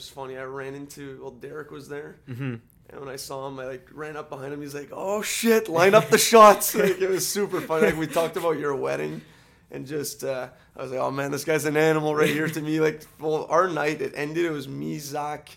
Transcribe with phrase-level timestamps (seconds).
[0.00, 0.36] was funny.
[0.38, 2.56] I ran into well, Derek was there, hmm
[2.88, 4.60] and when I saw him, I like ran up behind him.
[4.60, 7.86] He's like, "Oh shit, line up the shots!" Like it was super funny.
[7.86, 9.20] Like we talked about your wedding,
[9.70, 12.60] and just uh, I was like, "Oh man, this guy's an animal right here to
[12.60, 14.44] me." Like, well, our night it ended.
[14.44, 15.56] It was me, Zach,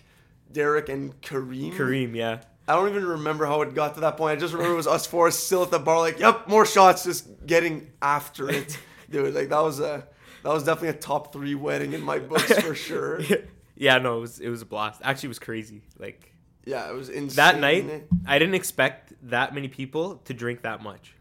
[0.52, 1.72] Derek, and Kareem.
[1.74, 2.42] Kareem, yeah.
[2.68, 4.36] I don't even remember how it got to that point.
[4.36, 7.02] I just remember it was us four still at the bar, like, "Yep, more shots,"
[7.02, 8.78] just getting after it,
[9.10, 9.34] dude.
[9.34, 10.06] Like that was a
[10.44, 13.20] that was definitely a top three wedding in my books for sure.
[13.22, 13.38] yeah,
[13.76, 15.00] no, it was it was a blast.
[15.04, 15.82] Actually, it was crazy.
[15.98, 16.32] Like
[16.64, 17.36] Yeah, it was insane.
[17.36, 21.14] that night, I didn't expect that many people to drink that much.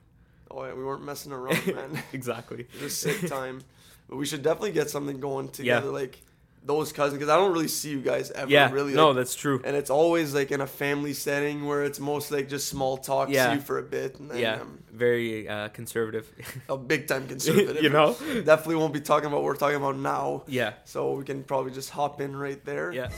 [0.51, 2.03] Oh yeah, we weren't messing around, man.
[2.13, 2.61] exactly.
[2.61, 3.61] It was sick time.
[4.07, 5.91] But we should definitely get something going together, Yeah.
[5.93, 6.21] like
[6.65, 8.49] those cousins, because I don't really see you guys ever.
[8.49, 8.93] Yeah, really.
[8.93, 9.61] no, like- that's true.
[9.65, 13.29] and it's always like in a family setting where it's mostly like just small talk,
[13.29, 13.49] Yeah.
[13.49, 16.31] see you for a bit, and then Yeah, um, very uh, conservative.
[16.69, 17.83] a big time conservative.
[17.83, 18.13] you know.
[18.45, 20.43] definitely won't be talking about what we're talking about now.
[20.47, 22.91] Yeah, So we can probably just hop in right there.
[22.93, 23.09] yeah.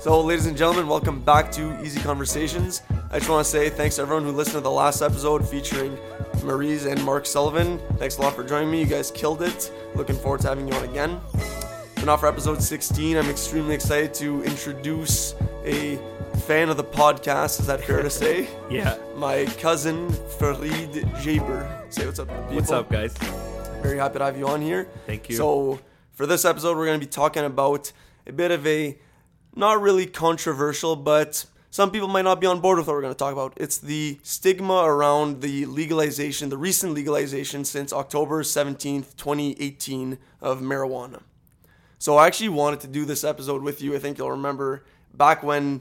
[0.00, 2.82] So, ladies and gentlemen, welcome back to Easy Conversations.
[3.12, 5.98] I just want to say thanks to everyone who listened to the last episode featuring
[6.42, 7.78] Maurice and Mark Sullivan.
[7.98, 8.80] Thanks a lot for joining me.
[8.80, 9.70] You guys killed it.
[9.94, 11.20] Looking forward to having you on again.
[11.96, 15.98] And now for episode 16, I'm extremely excited to introduce a
[16.46, 17.60] fan of the podcast.
[17.60, 18.48] Is that fair to say?
[18.70, 18.96] Yeah.
[19.14, 21.92] My cousin Farid Jaber.
[21.92, 22.54] Say what's up, people.
[22.54, 23.12] What's up, guys?
[23.82, 24.88] Very happy to have you on here.
[25.06, 25.36] Thank you.
[25.36, 25.80] So,
[26.12, 27.92] for this episode, we're going to be talking about
[28.26, 28.98] a bit of a
[29.54, 33.14] not really controversial, but some people might not be on board with what we're going
[33.14, 33.54] to talk about.
[33.56, 41.22] It's the stigma around the legalization, the recent legalization since October 17th, 2018, of marijuana.
[41.98, 43.96] So, I actually wanted to do this episode with you.
[43.96, 45.80] I think you'll remember back when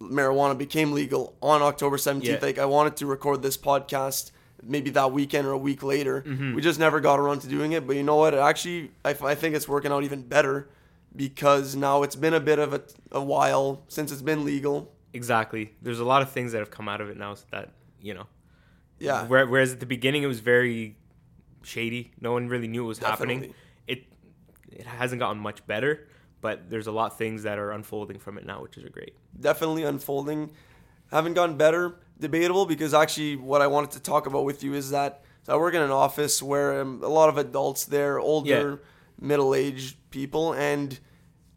[0.00, 2.22] marijuana became legal on October 17th.
[2.22, 2.38] Yeah.
[2.40, 4.30] Like, I wanted to record this podcast
[4.62, 6.22] maybe that weekend or a week later.
[6.22, 6.54] Mm-hmm.
[6.54, 7.84] We just never got around to doing it.
[7.84, 8.32] But you know what?
[8.32, 10.68] It actually, I, I think it's working out even better
[11.16, 14.92] because now it's been a bit of a, a while since it's been legal.
[15.14, 15.72] Exactly.
[15.82, 18.14] There's a lot of things that have come out of it now so that you
[18.14, 18.26] know.
[18.98, 19.26] Yeah.
[19.26, 20.96] Where- Whereas at the beginning it was very
[21.62, 22.12] shady.
[22.20, 23.54] No one really knew what was happening.
[23.86, 24.04] It
[24.70, 26.08] it hasn't gotten much better,
[26.40, 29.14] but there's a lot of things that are unfolding from it now, which is great.
[29.38, 30.50] definitely unfolding.
[31.10, 31.96] Haven't gotten better.
[32.18, 35.56] Debatable because actually, what I wanted to talk about with you is that so I
[35.56, 38.82] work in an office where um, a lot of adults there, older,
[39.20, 40.98] middle-aged people, and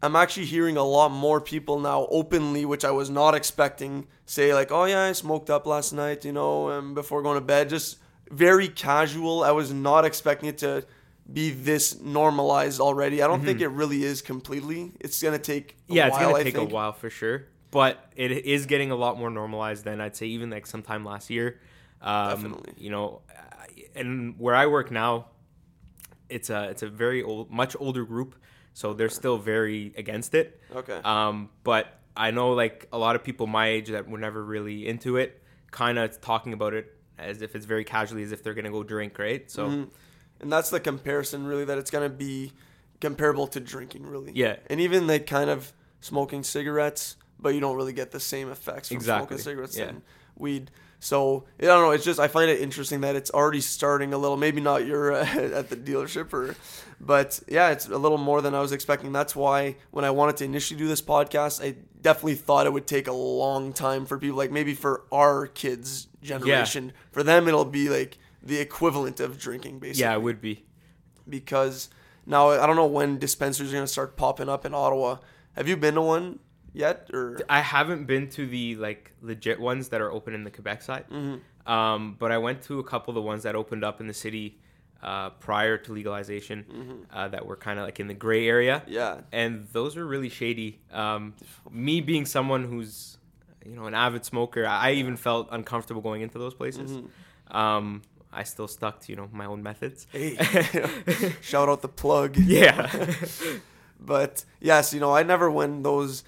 [0.02, 4.52] I'm actually hearing a lot more people now openly, which I was not expecting, say
[4.54, 7.68] like, "Oh yeah, I smoked up last night," you know, um, before going to bed.
[7.68, 7.98] Just
[8.30, 9.42] very casual.
[9.42, 10.84] I was not expecting it to
[11.32, 13.22] be this normalized already.
[13.22, 14.92] I don't think it really is completely.
[15.00, 16.70] It's gonna take a yeah, it's gonna I take think.
[16.70, 20.26] a while for sure, but it is getting a lot more normalized than I'd say
[20.26, 21.58] even like sometime last year.
[22.00, 22.74] Um, Definitely.
[22.78, 23.22] You know,
[23.94, 25.26] and where I work now,
[26.28, 28.36] it's a it's a very old, much older group,
[28.76, 30.60] so they're still very against it.
[30.74, 31.00] Okay.
[31.02, 34.86] Um, but I know like a lot of people my age that were never really
[34.86, 38.52] into it, kind of talking about it as if it's very casually, as if they're
[38.52, 39.50] gonna go drink, right?
[39.50, 39.88] So Mhm.
[40.40, 42.52] And that's the comparison, really, that it's going to be
[43.00, 44.32] comparable to drinking, really.
[44.34, 44.56] Yeah.
[44.68, 45.72] And even like kind of
[46.02, 49.26] smoking cigarettes, but you don't really get the same effects from Exactly.
[49.38, 49.84] smoking cigarettes Yeah.
[49.86, 50.02] and
[50.36, 50.70] weed.
[50.98, 51.90] So I don't know.
[51.90, 54.36] It's just I find it interesting that it's already starting a little.
[54.36, 56.56] Maybe not your uh, at the dealership, or,
[57.00, 59.12] but yeah, it's a little more than I was expecting.
[59.12, 62.86] That's why when I wanted to initially do this podcast, I definitely thought it would
[62.86, 66.92] take a long time for people, like maybe for our kids' generation.
[67.12, 70.64] For them, it'll be like the equivalent of drinking, basically yeah, it would be.
[71.28, 71.88] because
[72.24, 75.18] now I don't know when dispensaries are gonna start popping up in Ottawa.
[75.54, 76.38] Have you been to one
[76.76, 77.08] yet?
[77.12, 80.82] Or I haven't been to the like legit ones that are open in the Quebec
[80.82, 81.36] side, Mm-hmm.
[81.76, 84.14] um, but I went to a couple of the ones that opened up in the
[84.26, 84.58] city
[85.02, 87.16] uh, prior to legalization Mm-hmm.
[87.16, 90.28] uh, that were kind of like in the gray area, yeah, and those were really
[90.40, 90.78] shady.
[90.92, 91.34] Um,
[91.70, 93.18] me being someone who's
[93.64, 96.90] you know an avid smoker, I even felt uncomfortable going into those places.
[96.92, 97.56] Mm-hmm.
[97.56, 100.06] Um, I still stuck to you know my own methods.
[100.12, 100.34] hey,
[101.40, 102.36] shout out the plug.
[102.36, 102.90] yeah,
[104.00, 106.22] But yes, you know I never went those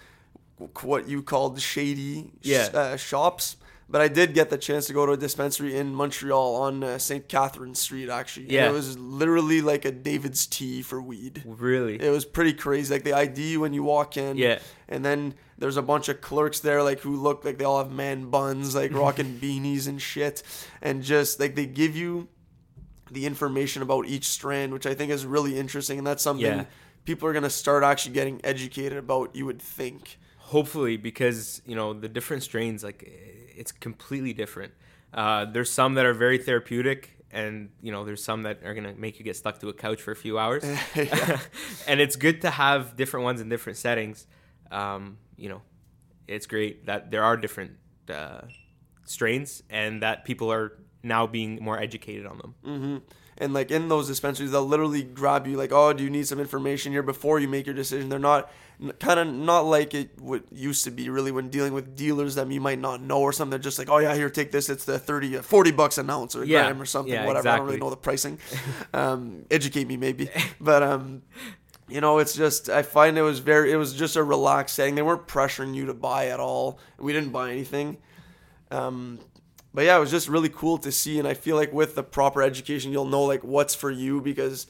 [0.83, 2.69] what you called shady Yeah.
[2.75, 3.57] uh, shops.
[3.91, 6.99] But I did get the chance to go to a dispensary in Montreal on uh,
[6.99, 7.27] St.
[7.27, 8.59] Catherine Street, actually.
[8.59, 11.43] And it was literally like a David's tea for weed.
[11.47, 11.95] really.
[11.99, 12.93] It was pretty crazy.
[12.93, 14.37] Like the ID when you walk in.
[14.37, 14.59] Yeah.
[14.91, 17.91] And then there's a bunch of clerks there, like who look like they all have
[17.91, 20.43] man buns, like rocking beanies and shit,
[20.83, 22.29] and just like they give you
[23.11, 26.65] the information about each strand, which I think is really interesting, and that's something Yeah.
[27.07, 29.35] people are gonna start actually getting educated about.
[29.35, 30.19] You would think.
[30.55, 33.01] Hopefully because you know the different strains like
[33.61, 34.73] it's completely different
[35.13, 38.95] uh, there's some that are very therapeutic and you know there's some that are gonna
[38.95, 40.65] make you get stuck to a couch for a few hours.
[41.87, 44.27] And it's good to have different ones in different settings.
[44.71, 45.63] Um, you know,
[46.27, 47.73] it's great that there are different
[48.11, 48.43] uh,
[49.05, 50.73] strains and that people are
[51.03, 52.55] now being more educated on them.
[52.65, 52.97] hmm
[53.41, 56.41] And like in those dispensaries, they'll literally grab you like, "Oh, do you need some
[56.41, 58.51] information here before you make your decision?" They're not
[58.99, 62.51] kind of not like it what used to be really when dealing with dealers that
[62.51, 63.51] you might not know or something.
[63.51, 64.69] They're just like, "Oh yeah, here, take this.
[64.69, 66.65] It's the 30, uh, 40 bucks an ounce or a Yeah.
[66.65, 67.49] gram or something, Yeah, whatever.
[67.49, 68.39] I don't really know the pricing.
[68.93, 70.29] um, educate me maybe,
[70.61, 71.23] but um,
[71.89, 74.97] you know, it's just I find it was very, it was just a relaxed setting.
[74.97, 76.81] They weren't pressuring you to buy at all.
[76.99, 77.99] We didn't buy anything.
[78.71, 79.19] Um,
[79.79, 82.03] but yeah, it was just really cool to see, and I feel like with the
[82.03, 84.67] proper education, you'll know like what's for you because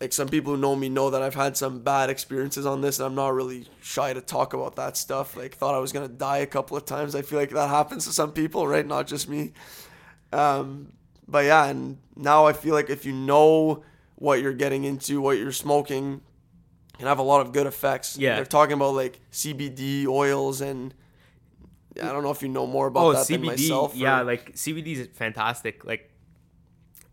[0.00, 2.98] like some people who know me know that I've had some bad experiences on this,
[2.98, 5.36] and I'm not really shy to talk about that stuff.
[5.36, 7.14] Like thought I was gonna die a couple of times.
[7.14, 8.86] I feel like that happens to some people, right?
[8.86, 9.52] Not just me.
[10.32, 10.94] Um,
[11.28, 13.84] but yeah, and now I feel like if you know
[14.14, 16.22] what you're getting into, what you're smoking,
[16.96, 18.16] can have a lot of good effects.
[18.16, 18.36] Yeah.
[18.36, 20.94] they're talking about like CBD oils and.
[22.02, 23.46] I don't know if you know more about oh, that than CBD.
[23.46, 23.94] myself.
[23.94, 25.84] or- yeah, like CBD is fantastic.
[25.84, 26.10] Like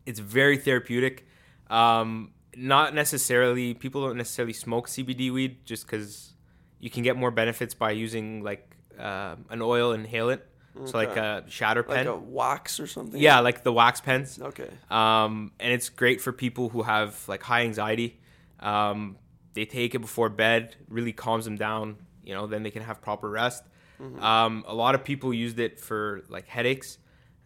[0.06, 1.28] it's very therapeutic.
[1.70, 6.34] Um, not necessarily people don't necessarily smoke CBD weed just because
[6.80, 10.46] you can get more benefits by using like uh, an oil inhale it.
[10.86, 12.08] So like a shatter like pen.
[12.08, 13.20] a wax or something.
[13.20, 14.40] yeah, like the wax pens.
[14.40, 14.70] Okay.
[14.92, 18.20] um, and it's great for people who have like high anxiety.
[18.60, 19.18] Um,
[19.54, 21.98] they take it before bed, really calms them down.
[22.24, 23.64] You know, then they can have proper rest.
[24.00, 26.98] Um, a lot of people used it for like headaches.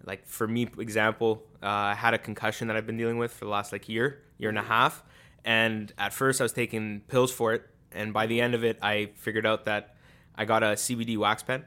[0.03, 3.45] Like for me, example, uh, I had a concussion that I've been dealing with for
[3.45, 5.03] the last like year, year and a half.
[5.45, 8.77] And at first, I was taking pills for it, and by the end of it,
[8.81, 9.95] I figured out that
[10.36, 11.65] I got a CBD wax pen.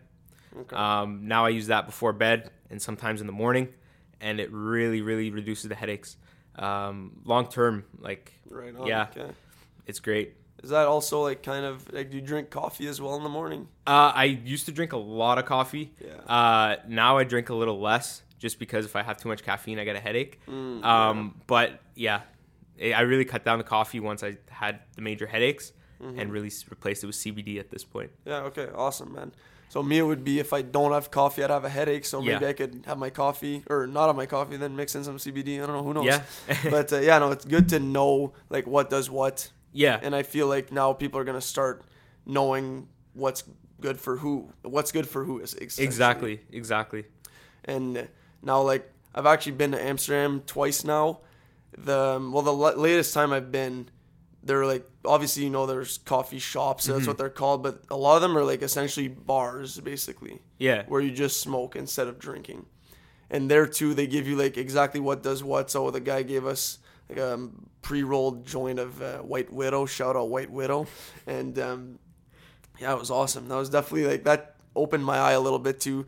[0.57, 0.77] Okay.
[0.77, 3.69] Um, now I use that before bed and sometimes in the morning,
[4.21, 6.17] and it really, really reduces the headaches.
[6.57, 8.87] Um, long term, like right on.
[8.87, 9.09] yeah.
[9.17, 9.33] Okay.
[9.87, 10.35] it's great.
[10.65, 13.29] Is that also like kind of like do you drink coffee as well in the
[13.29, 13.69] morning?
[13.87, 15.93] Uh, I used to drink a lot of coffee.
[16.01, 16.17] Yeah.
[16.27, 19.79] Uh, now I drink a little less, just because if I have too much caffeine,
[19.79, 20.41] I get a headache.
[20.49, 22.23] Mm, um, but yeah,
[22.83, 25.73] I I really cut down the coffee once I had the major headaches,
[26.03, 26.19] Mm-hmm.
[26.21, 28.11] and really replaced it with CBD at this point.
[28.27, 28.49] Yeah.
[28.51, 28.69] Okay.
[28.75, 29.33] Awesome, man.
[29.69, 32.05] So me, it would be if I don't have coffee, I'd have a headache.
[32.05, 32.49] So maybe Yeah.
[32.49, 35.63] I could have my coffee or not have my coffee, then mix in some CBD.
[35.63, 35.83] I don't know.
[35.85, 36.05] Who knows?
[36.07, 36.23] Yeah.
[36.77, 39.99] but uh, yeah, no, it's good to know like what does what, Yeah.
[40.03, 41.83] and I feel like now people are gonna start
[42.25, 43.45] knowing what's
[43.81, 45.53] good for who, what's good for who is.
[45.55, 46.41] Exactly.
[46.51, 47.05] Exactly.
[47.67, 48.09] and
[48.43, 51.21] now like I've actually been to Amsterdam twice now.
[51.77, 53.89] The um, well, the la- latest time I've been,
[54.43, 56.85] they're like obviously you know there's coffee shops.
[56.87, 60.85] That's what they're called, but a lot of them are like essentially bars basically, Yeah.
[60.89, 62.67] where you just smoke instead of drinking.
[63.31, 65.71] And there too, they give you like exactly what does what.
[65.71, 66.79] So the guy gave us
[67.09, 69.87] like a um, pre-rolled joint of uh, White Widow.
[69.87, 70.87] Shout out White Widow,
[71.27, 71.99] and um,
[72.81, 73.49] yeah, it was awesome.
[73.49, 76.07] That was definitely like that opened my eye a little bit to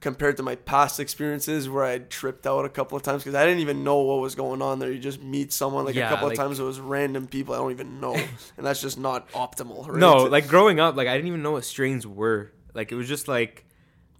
[0.00, 3.46] compared to my past experiences where I tripped out a couple of times because I
[3.46, 4.92] didn't even know what was going on there.
[4.92, 7.54] You just meet someone like Yeah, a couple like- of times it was random people
[7.54, 8.14] I don't even know,
[8.56, 9.88] and that's just not optimal.
[9.88, 9.96] Right?
[9.96, 12.52] No, like growing up, like I didn't even know what strains were.
[12.74, 13.64] Like it was just like,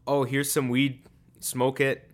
[0.06, 1.02] oh, here's some weed,
[1.40, 2.10] smoke it.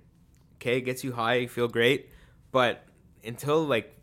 [0.56, 2.10] Okay, it gets you high, you feel great.
[2.50, 2.84] But
[3.24, 3.96] until like,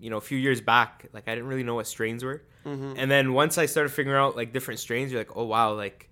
[0.00, 2.42] you know, a few years back, like I didn't really know what strains were.
[2.66, 2.94] Mm-hmm.
[2.96, 6.08] And then once I started figuring out like different strains, you're like, oh wow, like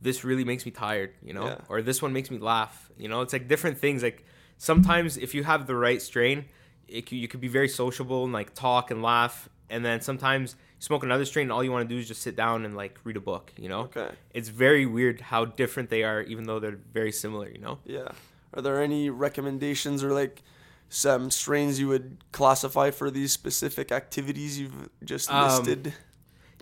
[0.00, 1.58] this really makes me tired, you know, Yeah.
[1.68, 2.90] or this one makes me laugh.
[2.98, 4.02] You know, it's like different things.
[4.02, 4.24] Like
[4.58, 6.46] sometimes if you have the right strain,
[6.88, 9.48] it, you could be very sociable and like talk and laugh.
[9.70, 12.20] And then sometimes you smoke another strain, and all you want to do is just
[12.20, 13.52] sit down and like read a book.
[13.56, 17.48] You know, okay, it's very weird how different they are, even though they're very similar.
[17.48, 17.78] You know.
[17.86, 18.08] yeah.
[18.54, 20.42] Are there any recommendations or like
[20.94, 25.94] some strains you would classify for these specific activities you've just Um, listed?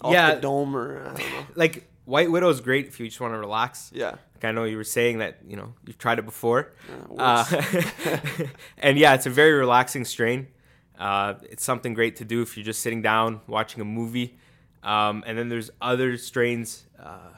[0.03, 0.35] Off yeah.
[0.35, 1.47] the dome or I don't know.
[1.57, 3.91] Like White Widow is great if you just want to relax.
[3.93, 6.73] Yeah, Like I know you were saying that you know you've tried it before.
[7.17, 7.87] yeah it.
[8.07, 8.47] Uh,
[8.79, 10.47] and yeah, it's a very relaxing strain.
[10.99, 14.39] Uh, it's something great to do if you're just sitting down watching a movie.
[14.83, 17.33] Um, and then there's other strains, uh,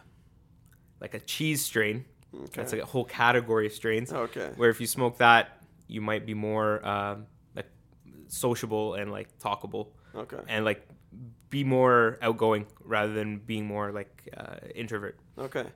[1.00, 2.04] like a cheese strain.
[2.32, 2.76] That's Okay.
[2.78, 4.12] like a whole category of strains.
[4.12, 4.50] okay.
[4.56, 5.61] Where if you smoke that,
[5.92, 7.70] you might be more um, like
[8.28, 10.38] sociable and like talkable Okay.
[10.48, 10.80] and like
[11.50, 15.18] be more outgoing rather than being more like uh, introvert.
[15.38, 15.66] Okay.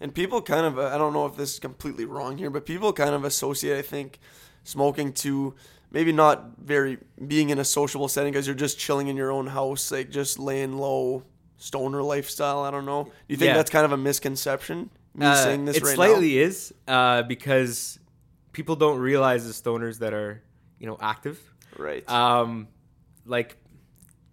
[0.00, 2.92] And people kind of, I don't know if this is completely wrong here, but people
[2.92, 4.18] kind of associate, I think,
[4.64, 5.54] smoking to
[5.90, 9.46] maybe not very being in a sociable setting because you're just chilling in your own
[9.48, 11.22] house, like just laying low,
[11.56, 12.60] stoner lifestyle.
[12.60, 13.04] I don't know.
[13.04, 13.54] Do you think Yeah.
[13.56, 14.90] that's kind of a misconception?
[15.14, 17.98] Me Uh, saying this it right slightly is uh, because
[18.54, 20.42] people don't realize the stoners that are
[20.84, 21.40] you know, active.
[21.78, 22.08] Right.
[22.10, 22.68] Um,
[23.24, 23.56] like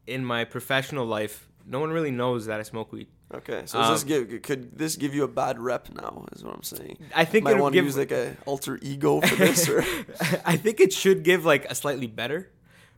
[0.07, 3.07] in my professional life, no one really knows that I smoke weed.
[3.33, 3.63] okay.
[3.65, 6.25] So does this um, give could this give you a bad rep now?
[6.33, 6.97] Is what I'm saying.
[7.15, 9.79] I think Might it'll want to use like a alter ego for this, or
[10.45, 12.51] I think it should give like a slightly better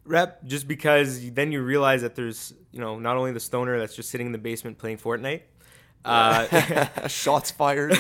[0.06, 3.96] rep just because then you realize that there's, you know, not only the stoner that's
[3.96, 5.42] just sitting in the basement playing Fortnite,
[6.06, 7.94] uh, shots fired.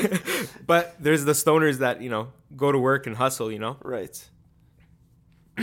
[0.65, 3.77] but there's the stoners that, you know, go to work and hustle, you know?
[3.81, 4.29] Right.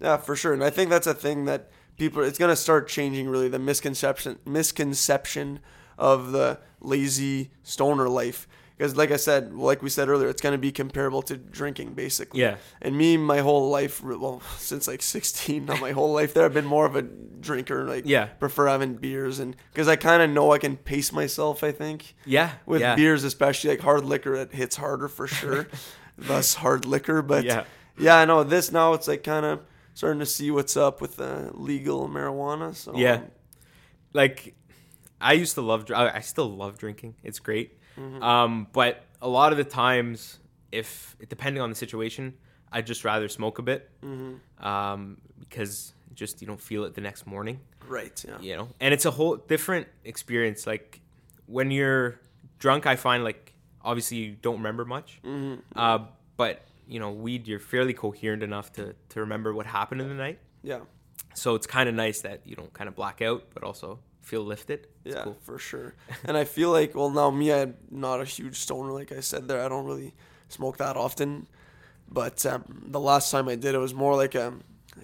[0.00, 0.52] yeah, for sure.
[0.52, 3.58] And I think that's a thing that people it's going to start changing really the
[3.58, 5.60] misconception misconception
[5.98, 8.48] of the lazy stoner life
[8.80, 11.92] because like I said, like we said earlier, it's going to be comparable to drinking
[11.92, 12.40] basically.
[12.40, 12.56] Yeah.
[12.80, 16.54] And me my whole life well since like 16, not my whole life there I've
[16.54, 18.24] been more of a drinker like Yeah.
[18.38, 22.14] prefer having beers and cuz I kind of know I can pace myself, I think
[22.24, 22.52] Yeah.
[22.64, 22.94] with yeah.
[22.96, 25.66] beers especially like hard liquor it hits harder for sure
[26.16, 27.64] thus hard liquor but Yeah.
[27.98, 29.60] yeah i know this now it's like kind of
[29.92, 33.20] starting to see what's up with uh, legal marijuana so Yeah.
[34.14, 34.54] Like
[35.20, 37.14] I used to love I still love drinking.
[37.22, 37.78] It's great.
[37.98, 38.22] Mm-hmm.
[38.22, 40.38] Um, but a lot of the times
[40.72, 42.34] if depending on the situation,
[42.72, 43.90] I'd just rather smoke a bit.
[44.02, 44.64] Mm-hmm.
[44.66, 47.60] Um, because just you don't feel it the next morning.
[47.88, 51.00] right yeah you know and it's a whole different experience like
[51.46, 52.20] when you're
[52.58, 55.60] drunk i find like obviously you don't remember much Mm-hmm.
[55.76, 55.98] uh,
[56.36, 60.14] but you know weed you're fairly coherent enough to, to remember what happened in the
[60.14, 60.80] night yeah
[61.34, 63.98] so it's kind of nice that you don't kind of black out but also
[64.30, 64.80] feel lifted.
[65.04, 65.36] It's yeah cool.
[65.48, 65.94] for sure.
[66.26, 69.42] And i feel like well now me i'm not a huge stoner like i said
[69.48, 69.60] there.
[69.64, 70.14] I don't really
[70.48, 71.46] smoke that often.
[72.20, 72.60] But um,
[72.96, 74.46] the last time i did it was more like a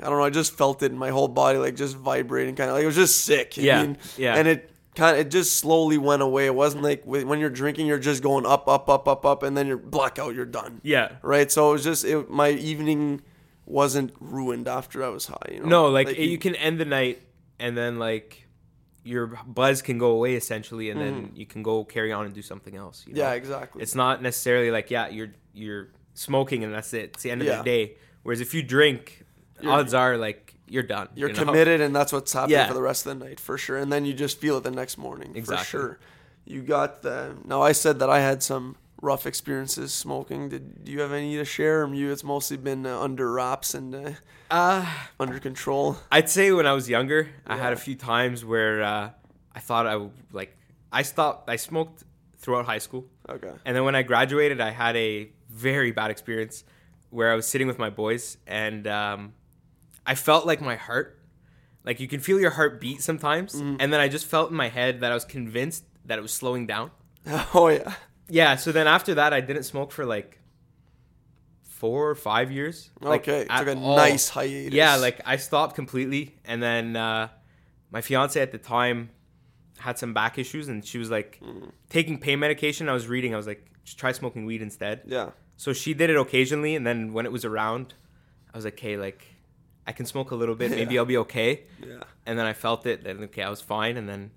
[0.03, 2.69] i don't know i just felt it in my whole body like just vibrating kind
[2.71, 4.35] of like it was just sick I Yeah, mean, yeah.
[4.39, 4.61] and it
[4.97, 6.47] kind of it just slowly went away.
[6.47, 9.53] It wasn't like when you're drinking you're just going up up up up up and
[9.57, 10.81] then you're blackout you're done.
[10.83, 11.09] Yeah.
[11.23, 11.53] Right?
[11.53, 13.21] So it was just it, my evening
[13.67, 15.67] wasn't ruined after i was high you know?
[15.67, 17.21] No like, you, can end the night
[17.59, 18.46] and then like
[19.07, 22.43] your buzz can go away essentially and then you can go carry on and do
[22.43, 23.21] something else you know?
[23.21, 23.31] Mm-hmm.
[23.33, 27.11] yeah exactly It's not necessarily like yeah, you're you're smoking and that's it.
[27.15, 27.59] It's the end of Yeah.
[27.59, 27.85] the day.
[28.25, 29.25] Whereas if you drink,
[29.61, 31.09] You're- odds are like you're done.
[31.15, 31.45] you're you know?
[31.45, 32.67] committed and that's what's happening Yeah.
[32.69, 34.71] for the rest of the night for sure and then you just feel it the
[34.83, 35.65] next morning Exactly.
[35.65, 35.99] for sure
[36.45, 40.49] you got the now i said that i had some rough experiences smoking.
[40.49, 41.85] Did do you have any to share?
[41.85, 44.11] Or you it's mostly been uh, under wraps and uh,
[44.51, 44.87] Uh,
[45.19, 45.97] under control?
[46.11, 49.11] I'd say when I was younger, I had a few times where uh,
[49.55, 50.57] I thought I would like
[50.93, 51.51] I stopped.
[51.51, 52.05] I smoked
[52.39, 53.51] throughout high school, okay.
[53.65, 56.65] And then when I graduated, I had a very bad experience
[57.11, 59.33] where I was sitting with my boys and um,
[60.07, 61.19] I felt like my heart,
[61.85, 63.77] like you can feel your heart beat sometimes, Mm-hmm.
[63.81, 66.33] and then I just felt in my head that I was convinced that it was
[66.33, 66.91] slowing down.
[67.55, 67.95] oh yeah
[68.29, 70.41] Yeah, so then after that, I didn't smoke for like
[71.63, 72.91] four or five years.
[73.01, 73.97] Like, okay took a all.
[73.97, 77.29] nice hiatus Yeah, like I stopped completely, and then uh,
[77.91, 79.11] my fiance at the time
[79.79, 81.71] had some back issues, and she was like Mm.
[81.91, 82.89] taking pain medication.
[82.89, 85.03] I was reading, I was like, just try smoking weed instead.
[85.07, 87.95] yeah So she did it occasionally, and then when it was around,
[88.53, 89.27] I was like, okay, like
[89.87, 91.01] I can smoke a little bit, maybe Yeah.
[91.01, 91.65] I'll be okay.
[91.87, 94.31] yeah And then I felt it, then okay, I was fine, and then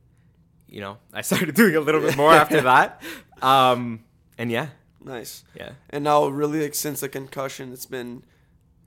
[0.70, 3.02] you know I started doing a little bit more after that.
[3.42, 4.04] Um,
[4.38, 4.68] and yeah,
[5.04, 5.44] nice.
[5.56, 5.72] Yeah.
[5.90, 8.24] and now really like since the concussion it's been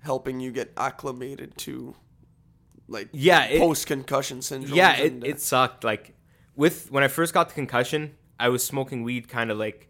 [0.01, 1.95] helping you get acclimated to
[2.89, 5.85] like Yeah, post concussion syndrome yeah it, it sucked.
[5.85, 6.15] Like
[6.57, 9.89] with when i first got the concussion i was smoking weed kind of like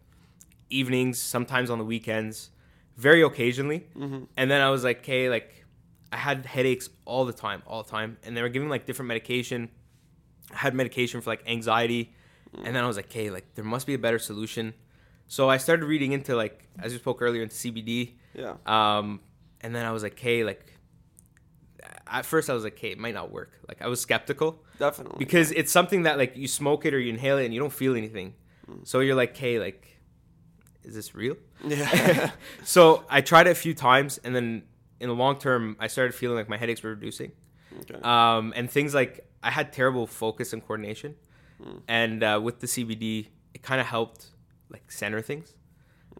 [0.69, 2.49] evenings sometimes on the weekends
[2.95, 3.87] very occasionally.
[3.97, 4.23] Mm-hmm.
[4.37, 5.65] and then i was like okay like
[6.11, 8.17] i had headaches all the time all the time.
[8.23, 9.69] And they were giving like different medication
[10.51, 12.13] i had medication for like anxiety
[12.63, 14.73] and then i was like okay like there must be a better solution
[15.27, 19.19] so i started reading into like as you spoke earlier into cbd yeah um,
[19.61, 20.73] and then I was like, hey, like,
[22.05, 23.51] at first I was like, hey, it might not work.
[23.67, 27.09] Like, I was skeptical definitely because it's something that like you smoke it or you
[27.09, 28.33] inhale it and you don't feel anything.
[28.83, 29.87] So you're like, hey, like,
[30.83, 31.35] is this real?
[31.65, 32.31] yeah
[32.63, 34.63] So I tried it a few times, and then
[34.99, 37.31] in the long term, I started feeling like my headaches were reducing.
[37.81, 38.01] okay.
[38.03, 41.15] Um, and things like I had terrible focus and coordination,
[41.87, 44.27] and uh, with the CBD, it kind of helped
[44.69, 45.53] like center things,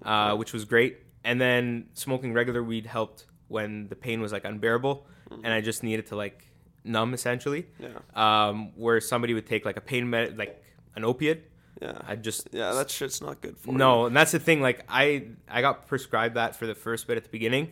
[0.03, 0.99] uh, which was great.
[1.23, 5.07] And then smoking regular weed helped when the pain was like unbearable,
[5.43, 6.45] and I just needed to like
[6.83, 7.65] numb essentially.
[7.79, 10.61] yeah Um, where somebody would take like a pain med, like
[10.95, 11.49] an opiate,
[11.81, 13.77] yeah I just yeah that shit's not good for you.
[13.77, 14.61] no, and that's the thing.
[14.61, 17.69] Like I, I got prescribed that for the first bit at the beginning,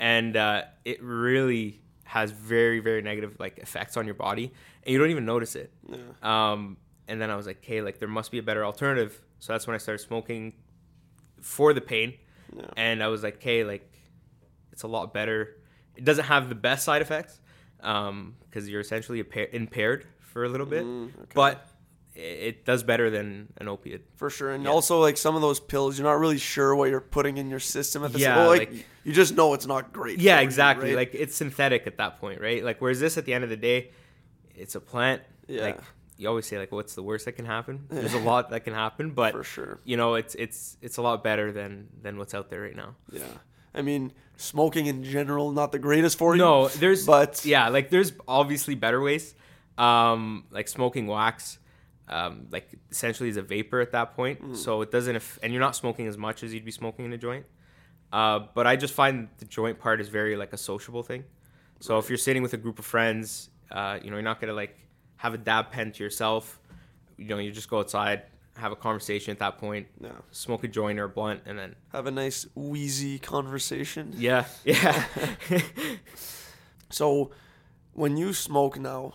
[0.00, 4.52] and uh, it really has very, very negative like effects on your body,
[4.84, 5.72] and you don't even notice it.
[5.88, 6.76] yeah Um,
[7.08, 9.20] and then I was like, okay, like there must be a better alternative.
[9.38, 10.54] So that's when I started smoking
[11.40, 12.14] for the pain,
[12.56, 12.64] Yeah.
[12.76, 13.92] and I was like, okay, like
[14.72, 15.56] it's a lot better.
[15.96, 17.40] it doesn't have the best side effects
[17.78, 21.32] because you're essentially impa- impaired for a little bit, Mm, okay.
[21.34, 21.66] but
[22.18, 24.06] it, does better than an opiate.
[24.16, 24.70] For sure, and Yeah.
[24.70, 27.60] also like some of those pills, you're not really sure what you're putting in your
[27.60, 28.36] system at the Yeah.
[28.38, 30.18] Well, like, like- you just know it's not great.
[30.18, 30.88] Yeah, for you, exactly.
[30.90, 30.96] right?
[30.96, 32.64] Like it's synthetic at that point, right?
[32.64, 33.90] Like whereas this, at the end of the day,
[34.54, 35.22] it's a plant.
[35.46, 35.62] Yeah.
[35.62, 35.78] Like
[36.16, 37.86] you always say, like what's the worst that can happen?
[37.90, 39.78] There's a lot that can happen, but for sure.
[39.84, 42.96] you know, it's it's it's a lot better than than what's out there right now.
[43.12, 43.22] Yeah,
[43.74, 46.40] I mean, smoking in general not the greatest for you.
[46.42, 49.34] No, there's but yeah, like there's obviously better ways.
[49.78, 51.58] Um, like smoking wax,
[52.08, 54.56] um, like essentially is a vapor at that point, Mm.
[54.56, 55.16] so it doesn't.
[55.16, 57.46] Aff- and you're not smoking as much as you'd be smoking in a joint.
[58.12, 61.24] Uh, but I just find the joint part is very like a sociable thing.
[61.80, 64.52] So if you're sitting with a group of friends, uh, you know, you're not gonna
[64.54, 64.78] like
[65.16, 66.60] have a dab pen to yourself.
[67.18, 68.22] You know, you just go outside,
[68.56, 71.74] have a conversation at that point, no, smoke a joint or a blunt, and then
[71.92, 74.12] have a nice wheezy conversation.
[74.16, 75.04] yeah, yeah.
[76.90, 77.32] So,
[77.92, 79.14] when you smoke now,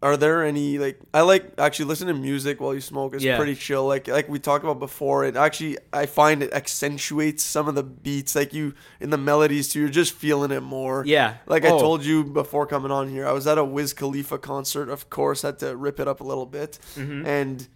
[0.00, 3.36] are there any like I like actually listening to music while you smoke is Yeah.
[3.36, 3.84] pretty chill.
[3.86, 7.82] Like like we talked about before, it actually I find it accentuates some of the
[7.82, 8.36] beats.
[8.36, 11.02] Like you in the melodies too, you're just feeling it more.
[11.04, 11.38] yeah.
[11.46, 14.38] Like I Oh, told you before coming on here, I was at a Wiz Khalifa
[14.38, 14.88] concert.
[14.88, 17.26] Of course, had to rip it up a little bit, mhm.
[17.26, 17.66] and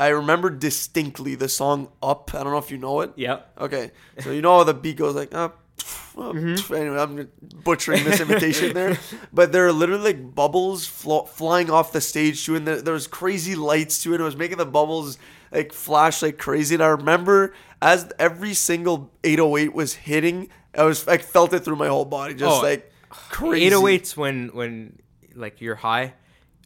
[0.00, 3.10] I remember distinctly the song "Up." I don't know if you know it.
[3.16, 3.40] Yeah.
[3.58, 5.64] Okay, so you know how the beat goes like up.
[5.84, 6.34] Up.
[6.34, 6.74] Mm-hmm.
[6.74, 7.28] Anyway, I'm
[7.64, 8.98] butchering this imitation there,
[9.32, 12.94] but there are literally like bubbles flo- flying off the stage too, and there, there
[12.94, 14.20] was crazy lights to it.
[14.20, 15.18] It was making the bubbles
[15.52, 16.74] like flash like crazy.
[16.74, 21.76] And I remember as every single 808 was hitting, I was I felt it through
[21.76, 23.74] my whole body, just Oh, like crazy.
[23.74, 24.98] 808s when when
[25.34, 26.14] like you're high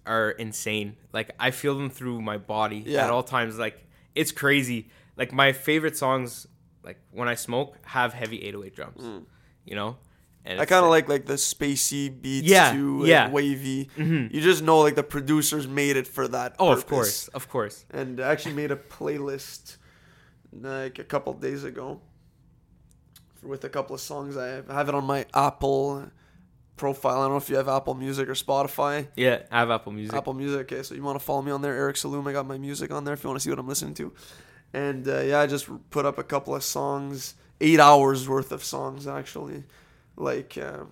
[0.06, 0.96] are insane.
[1.12, 3.04] Like I feel them through my body Yeah.
[3.04, 3.58] at all times.
[3.58, 4.90] Like it's crazy.
[5.16, 6.46] Like my favorite songs,
[6.84, 9.24] like when I smoke, have heavy 808 drums.
[9.64, 9.96] You know,
[10.44, 10.62] and Mm.
[10.62, 13.30] I kind of like like the spacey beats Yeah, too, like, yeah.
[13.30, 13.88] wavy.
[13.96, 14.32] Mhm.
[14.34, 16.56] You just know like the producers made it for that.
[16.58, 17.84] Oh, of course, of course.
[17.90, 19.76] and I actually made a playlist
[20.52, 22.00] like a couple days ago
[23.42, 24.36] with a couple of songs.
[24.36, 26.10] I have, I have it on my Apple
[26.76, 27.18] profile.
[27.20, 29.08] I don't know if you have Apple Music or Spotify.
[29.16, 30.16] Yeah, I have Apple Music.
[30.16, 30.72] Apple Music.
[30.72, 32.26] Okay, so you want to follow me on there, Eric Saloom.
[32.28, 34.12] I got my music on there if you want to see what I'm listening to.
[34.74, 38.64] And uh, yeah, I just put up a couple of songs, eight hours worth of
[38.64, 39.64] songs actually.
[40.16, 40.84] Like, uh,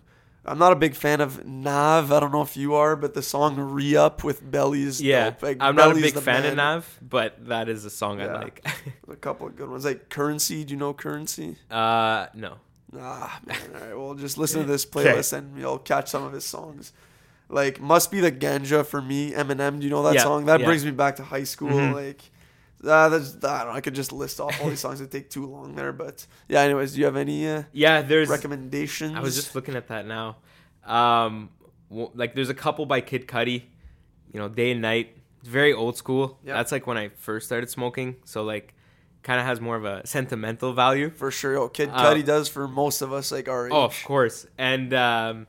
[0.45, 2.11] I'm not a big fan of Nav.
[2.13, 5.31] I don't know if you are, but the song "Re Up" with Belly is Yeah,
[5.31, 5.43] dope.
[5.43, 6.51] Like, I'm not a big fan man.
[6.53, 8.67] of Nav, but that is a song I like.
[9.09, 11.57] A couple of good ones, like "Currency." Do you know "Currency"?
[11.71, 12.55] uh, no.
[12.99, 13.57] Ah, man.
[13.75, 13.97] All right.
[13.99, 16.93] Well, just listen to this playlist and you'll catch some of his songs.
[17.49, 19.33] Like, must be the ganja for me.
[19.33, 19.79] Eminem.
[19.79, 20.47] Do you know that Yeah, song?
[20.47, 20.67] That yeah.
[20.67, 21.69] brings me back to high school.
[21.71, 21.95] Mhm.
[21.95, 22.23] Like,
[22.85, 23.75] uh, that's, I don't know.
[23.75, 25.01] I could just list off all these songs.
[25.01, 25.93] It'd take too long there.
[25.93, 26.61] But yeah.
[26.63, 28.29] Anyways, do you have any uh, Yeah, there's.
[28.29, 29.15] recommendations?
[29.17, 30.37] I was just looking at that now.
[30.85, 31.51] Um,
[31.91, 33.65] w- like there's a couple by Kid Cudi.
[34.33, 35.17] You know, Day and Night.
[35.41, 36.39] It's very old school.
[36.45, 36.55] Yeah.
[36.55, 38.17] That's like when I first started smoking.
[38.25, 38.75] So like,
[39.23, 41.11] kind of has more of a sentimental value.
[41.11, 41.57] for sure.
[41.59, 43.73] Oh, Kid Uh, Cudi does for most of us, like our age.
[43.75, 44.47] Oh, of course.
[44.57, 45.47] And um,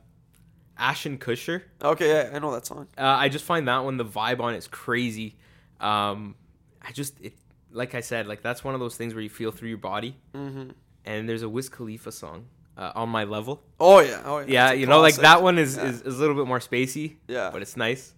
[0.79, 1.61] Ashin' Kusher.
[1.81, 2.87] Okay, yeah, I know that song.
[2.97, 5.37] Uh, I just find that one the vibe on it's crazy.
[5.79, 6.35] Um,
[6.81, 7.33] I just it
[7.71, 10.15] like I said like that's one of those things where you feel through your body.
[10.33, 10.69] hmm
[11.05, 12.45] And there's a Wiz Khalifa song
[12.77, 13.63] uh, on my level.
[13.79, 14.45] Oh yeah, oh yeah.
[14.47, 15.85] Yeah, you know like that one is, Yeah.
[15.89, 17.15] is, is a little bit more spacey.
[17.27, 17.49] Yeah.
[17.53, 18.13] but it's nice.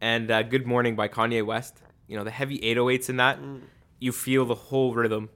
[0.00, 1.74] And uh, Good Morning by Kanye West.
[2.08, 3.40] You know the heavy 808s in that.
[3.40, 3.60] Mm.
[3.98, 5.30] You feel the whole rhythm,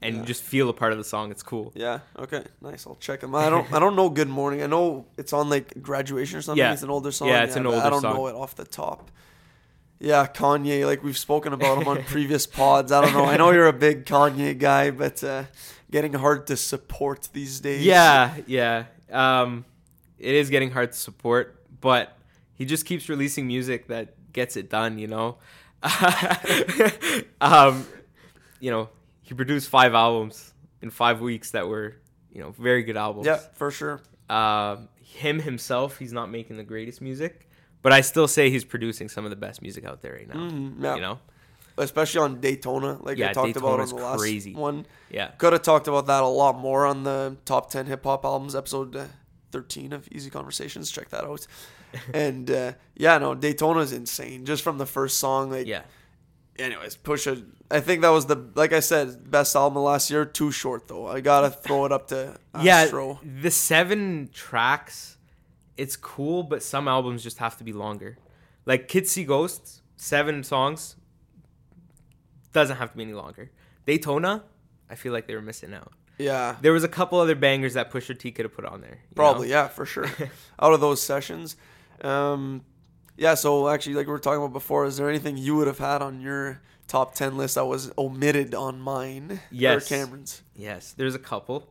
[0.00, 0.20] and Yeah.
[0.20, 1.30] you just feel a part of the song.
[1.30, 1.70] It's cool.
[1.74, 1.98] Yeah.
[2.18, 2.42] Okay.
[2.62, 2.86] Nice.
[2.86, 3.34] I'll check them.
[3.34, 3.70] I don't.
[3.72, 4.08] I don't know.
[4.08, 4.62] Good morning.
[4.62, 6.58] I know it's on like graduation or something.
[6.64, 6.72] Yeah.
[6.72, 7.28] It's an older song.
[7.28, 8.14] Yeah, it's an but I don't song.
[8.14, 9.10] know it off the top.
[10.00, 10.86] Yeah, Kanye.
[10.86, 12.92] Like we've spoken about him on previous pods.
[12.92, 13.24] I don't know.
[13.24, 15.44] I know you're a big Kanye guy, but uh,
[15.90, 17.84] getting hard to support these days.
[17.84, 18.84] Yeah, yeah.
[19.10, 19.64] Um,
[20.18, 22.16] it is getting hard to support, but
[22.54, 24.98] he just keeps releasing music that gets it done.
[24.98, 25.38] You know,
[27.40, 27.86] um,
[28.60, 28.88] you know,
[29.22, 31.96] he produced five albums in five weeks that were,
[32.32, 33.26] you know, very good albums.
[33.26, 34.00] Yeah, for sure.
[34.28, 37.47] Um, him himself, he's not making the greatest music,
[37.82, 40.34] but I still say he's producing some of the best music out there right now.
[40.40, 40.94] Mhm, yeah.
[40.96, 41.18] You know,
[41.76, 44.52] Especially on Daytona, like I Yeah, talked about on Daytona's the last crazy.
[44.54, 44.84] one.
[45.10, 48.24] yeah, Could have talked about that a lot more on the top 10 hip hop
[48.24, 49.04] albums, episode uh,
[49.52, 50.90] 13 of Easy Conversations.
[50.90, 51.46] Check that out.
[52.12, 54.44] and uh, yeah, no, Daytona is insane.
[54.44, 55.82] Just from the first song, like, yeah.
[56.58, 57.46] anyways, Pusha.
[57.70, 60.24] I think that was the, like I said, best album of last year.
[60.24, 61.06] Too short though.
[61.06, 63.20] I gotta throw it up to Astro.
[63.22, 65.16] Yeah, the seven tracks,
[65.78, 68.18] it's cool, but some albums just have to be longer.
[68.66, 70.96] Like Kids See Ghosts, seven songs,
[72.52, 73.50] doesn't have to be any longer.
[73.86, 74.44] Daytona,
[74.90, 75.92] I feel like they were missing out.
[76.18, 76.56] Yeah.
[76.60, 78.98] There was a couple other bangers that Pusha T could have put on there.
[79.14, 79.54] Probably, know?
[79.54, 80.06] yeah, for sure.
[80.60, 81.56] Out of those sessions.
[82.00, 82.64] Um,
[83.16, 85.78] yeah, so actually, like we were talking about before, is there anything you would have
[85.78, 89.40] had on your top 10 list that was omitted on mine?
[89.52, 89.86] Yes.
[89.86, 90.42] Or Cameron's?
[90.56, 91.68] Yes, there's a couple.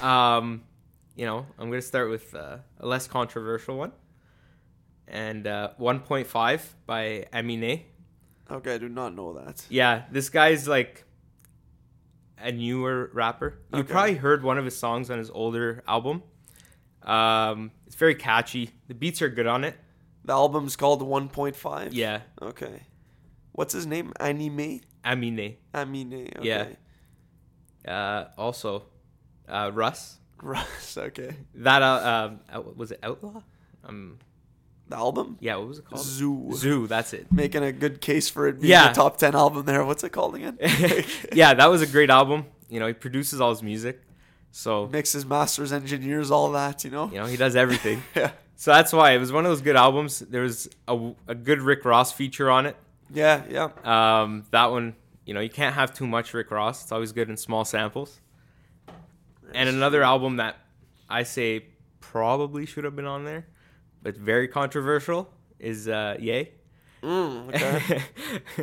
[0.00, 0.62] Um,
[1.16, 3.92] you know, I'm gonna start with uh, a less controversial one,
[5.08, 7.84] and uh, 1.5 by Amine.
[8.50, 9.64] Okay, I do not know that.
[9.68, 11.04] Yeah, this guy's like
[12.38, 13.58] a newer rapper.
[13.72, 13.92] You Okay.
[13.92, 16.22] probably heard one of his songs on his older album.
[17.02, 18.70] Um, it's very catchy.
[18.88, 19.76] The beats are good on it.
[20.24, 21.90] The album's called 1.5?
[21.92, 22.82] Yeah, Okay.
[23.52, 24.12] What's his name?
[24.20, 24.80] Anime?
[25.04, 25.56] Eminem.
[25.72, 26.28] Amine.
[26.36, 26.76] Okay.
[27.86, 27.90] Yeah.
[27.90, 28.82] Uh, also,
[29.48, 30.18] uh, Russ.
[30.42, 31.34] Russ, okay.
[31.56, 33.42] That uh, um, was it Outlaw?
[33.84, 34.18] Um,
[34.88, 35.38] The album?
[35.40, 36.02] yeah, what was it called?
[36.04, 36.50] Zoo.
[36.54, 36.86] Zoo.
[36.86, 37.30] That's it.
[37.32, 38.90] Making a good case for it being Yeah.
[38.90, 39.84] a top 10 album there.
[39.84, 40.58] What's it called again?
[41.32, 42.46] yeah, that was a great album.
[42.68, 44.02] You know, he produces all his music,
[44.50, 47.08] so Mixes, masters, engineers, all that, you know?
[47.10, 48.02] you know he does everything.
[48.16, 48.32] Yeah.
[48.56, 50.18] so that's why it was one of those good albums.
[50.20, 52.76] There was a, a good Rick Ross feature on it.
[53.12, 53.68] Yeah, yeah.
[53.84, 56.82] Um, that one, you know, you can't have too much Rick Ross.
[56.82, 58.20] It's always good in small samples.
[59.56, 60.58] And another album that
[61.08, 61.64] I say
[62.00, 63.46] probably should have been on there,
[64.02, 66.50] but very controversial, is uh, Ye.
[67.02, 68.02] Mm, okay.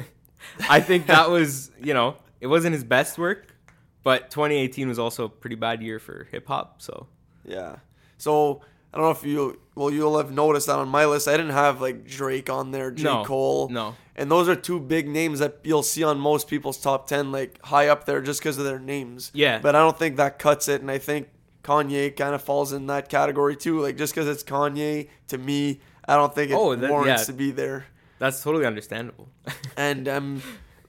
[0.70, 3.56] I think that was, you know, it wasn't his best work,
[4.04, 6.80] but 2018 was also a pretty bad year for hip hop.
[6.80, 7.08] So
[7.44, 7.78] Yeah.
[8.20, 8.62] So
[8.94, 11.52] I don't know if you well you'll have noticed that on my list I didn't
[11.54, 13.04] have like Drake on there, J.
[13.04, 13.70] No, Cole.
[13.70, 13.96] no.
[14.16, 17.60] And those are two big names that you'll see on most people's top ten, like
[17.66, 19.32] high up there just because of their names.
[19.34, 19.58] Yeah.
[19.60, 21.30] But I don't think that cuts it and I think
[21.64, 23.80] Kanye kind of falls in that category too.
[23.82, 27.26] Like just because it's Kanye, to me, I don't think it Oh, that- warrants yeah.
[27.26, 27.88] to be there.
[28.20, 29.28] that's totally understandable.
[29.76, 30.44] And um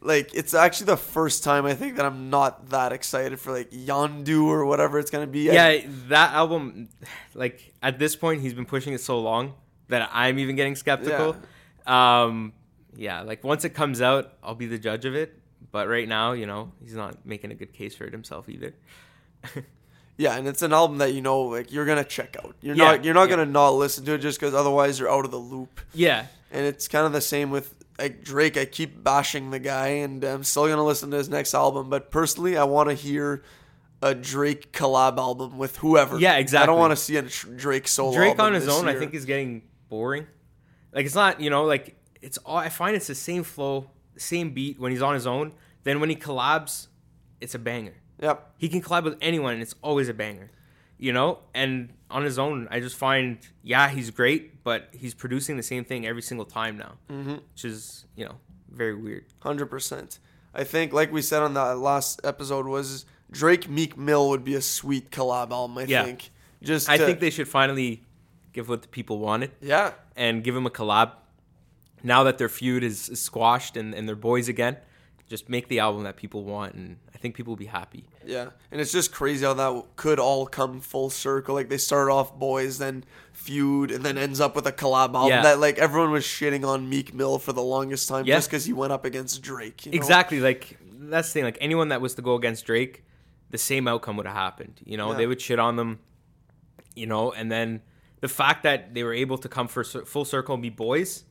[0.04, 3.70] like it's actually the first time I think that I'm not that excited for like
[3.70, 5.50] Yandhi or whatever it's gonna be.
[5.50, 6.88] I- yeah, that album,
[7.34, 9.54] like at this point, he's been pushing it so long
[9.88, 11.36] that I'm even getting skeptical.
[11.86, 12.52] Um,
[12.96, 15.38] yeah, like once it comes out, I'll be the judge of it.
[15.72, 18.74] But right now, you know, he's not making a good case for it himself either.
[20.16, 22.54] Yeah, and it's an album that you know like you're gonna check out.
[22.60, 23.36] You're Yeah, not you're not yeah.
[23.36, 25.80] gonna not listen to it just because otherwise you're out of the loop.
[25.92, 28.56] Yeah, And it's kind of the same with like Drake.
[28.56, 31.90] I keep bashing the guy, and I'm still gonna listen to his next album.
[31.90, 33.42] But personally, I want to hear
[34.02, 36.18] a Drake collab album with whoever.
[36.18, 36.64] Yeah, exactly.
[36.64, 38.14] I don't want to see a Drake solo.
[38.14, 40.26] Drake on his own, I think, is getting boring.
[40.92, 42.56] Like it's not, you know, like it's all.
[42.56, 45.52] I find it's the same flow, same beat when he's on his own.
[45.84, 46.88] Then when he collabs,
[47.40, 47.94] it's a banger.
[48.20, 48.54] Yep.
[48.58, 50.50] He can collab with anyone, and it's always a banger.
[50.98, 55.56] You know, and on his own, I just find, yeah, he's great, but he's producing
[55.56, 57.34] the same thing every single time now, mm-hmm.
[57.52, 58.36] which is, you know,
[58.70, 59.24] very weird.
[59.40, 60.20] Hundred percent.
[60.54, 64.54] I think, like we said on that last episode, was Drake Meek Mill would be
[64.54, 65.76] a sweet collab album.
[65.76, 66.04] I Yeah.
[66.04, 66.30] think.
[66.62, 68.04] Just I to- think they should finally
[68.52, 69.92] give what the people wanted Yeah.
[70.16, 71.10] and give him a collab.
[72.04, 74.76] Now that their feud is, is squashed and, and they're boys again,
[75.28, 78.04] just make the album that people want, and I think people will be happy.
[78.26, 81.54] Yeah, and it's just crazy how that could all come full circle.
[81.54, 85.28] Like they started off boys, then feud, and then ends up with a collab album
[85.30, 85.42] Yeah.
[85.42, 88.36] that like everyone was shitting on Meek Mill for the longest time Yeah.
[88.36, 89.86] just because he went up against Drake.
[89.86, 89.96] you know?
[89.96, 90.40] Exactly.
[90.40, 91.44] Like that's the thing.
[91.44, 93.04] Like anyone that was to go against Drake,
[93.50, 94.80] the same outcome would have happened.
[94.84, 95.16] You know, Yeah.
[95.18, 95.98] they would shit on them.
[96.94, 97.82] You know, and then
[98.20, 101.24] the fact that they were able to come for full circle and be boys,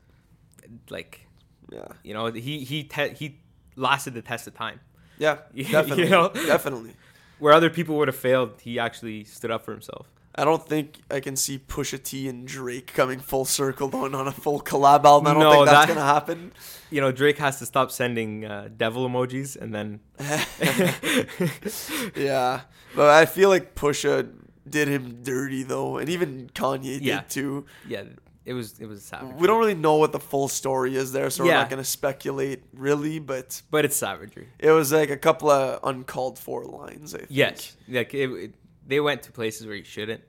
[0.89, 1.27] like
[1.71, 3.39] Yeah, you know, he he te- he
[3.75, 4.79] lasted the test of time.
[5.17, 6.29] yeah, You definitely, know?
[6.33, 6.93] definitely.
[7.39, 10.07] Where other people would have failed, he actually stood up for himself.
[10.35, 14.27] I don't think I can see Pusha T and Drake coming full circle going on
[14.27, 15.27] a full collab album.
[15.27, 16.51] I don't No, think that's that- gonna happen.
[16.93, 19.99] You know, Drake has to stop sending uh, devil emojis, and then
[22.15, 22.61] Yeah,
[22.95, 24.29] but I feel like Pusha
[24.69, 27.21] did him dirty though, and even Kanye Yeah.
[27.21, 27.65] did too.
[27.87, 28.03] yeah,
[28.45, 29.35] it was it was savage.
[29.37, 32.63] We don't really know what the full story is there, so we're not gonna speculate
[32.73, 33.19] really.
[33.19, 34.49] But but it's savagery.
[34.59, 37.13] it was like a couple of uncalled for lines.
[37.15, 37.29] I think.
[37.31, 40.21] Yes, like it, it- they went to places where you shouldn't.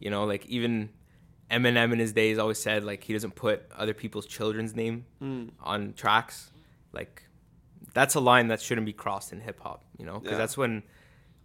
[0.00, 0.90] You know, like even
[1.50, 5.48] Eminem in his days always said like he doesn't put other people's children's name Hmm.
[5.60, 6.50] on tracks.
[6.92, 7.22] Like
[7.94, 9.84] that's a line that shouldn't be crossed in hip hop.
[9.98, 10.38] You know, because Yeah.
[10.38, 10.82] that's when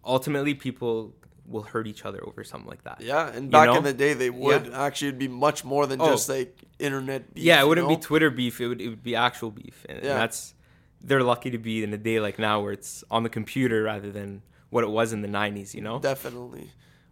[0.04, 1.14] ultimately people
[1.48, 3.00] will hurt each other over something like that.
[3.00, 3.76] Yeah, and You back know?
[3.76, 4.82] in the day, they would Yeah.
[4.84, 6.10] actually it'd be much more than Oh.
[6.10, 7.44] just like internet beef.
[7.44, 7.96] Yeah, it wouldn't know?
[7.96, 8.60] be Twitter beef.
[8.60, 10.54] It would it would be actual beef, and, and that's
[11.00, 14.10] they're lucky to be in a day like now where it's on the computer rather
[14.10, 15.74] than what it was in the '90s.
[15.74, 15.98] You know?
[16.00, 16.70] Definitely.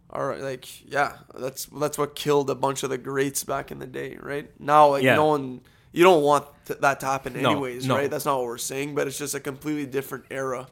[0.09, 3.79] All right, like yeah, that's that's what killed a bunch of the greats back in
[3.79, 4.49] the day, right?
[4.59, 5.15] Now, like Yeah.
[5.15, 7.95] no one, you don't want th- that to happen No, anyways, no.
[7.95, 8.09] right?
[8.09, 10.67] That's not what we're saying, but it's just a completely different era,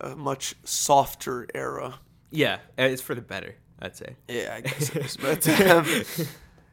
[0.00, 1.98] a much softer era.
[2.30, 3.56] Yeah, uh, it's for the better.
[3.80, 4.16] I'd say.
[4.28, 5.16] Yeah, I guess it is.
[5.20, 5.86] But um,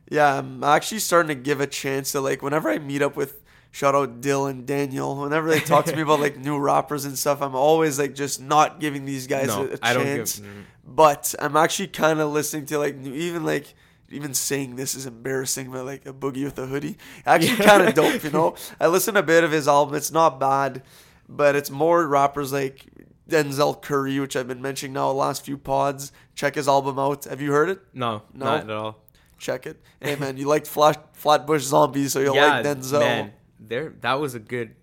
[0.10, 3.42] yeah, I'm actually starting to give a chance to like whenever I meet up with
[3.72, 5.16] shout out Dill and Daniel.
[5.22, 8.42] Whenever they talk to me about like new rappers and stuff, I'm always like just
[8.42, 10.40] not giving these guys No, a, a I don't chance.
[10.40, 10.48] give.
[10.48, 13.74] mm, But I'm actually kind of listening to like new, even like
[14.10, 17.94] even saying this is embarrassing, but like A Boogie wit da Hoodie, actually kind of
[17.94, 18.24] dope.
[18.24, 19.96] You know, I listen a bit of his album.
[19.96, 20.84] It's not bad,
[21.28, 22.86] but it's more rappers like
[23.28, 26.12] Denzel Curry, which I've been mentioning now the last few pods.
[26.36, 27.26] Check his album out.
[27.26, 27.80] Have you heard it?
[27.94, 28.46] No, No?
[28.46, 29.04] not at all.
[29.38, 29.82] Check it.
[30.02, 33.00] Hey man, you liked Flat Flatbush Zombies, so you'll like Denzel.
[33.00, 33.94] man, there.
[34.02, 34.76] That was a good.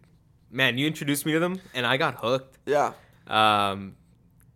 [0.51, 2.59] Man, you introduced me to them, and I got hooked.
[2.67, 2.93] Yeah,
[3.27, 3.97] Um,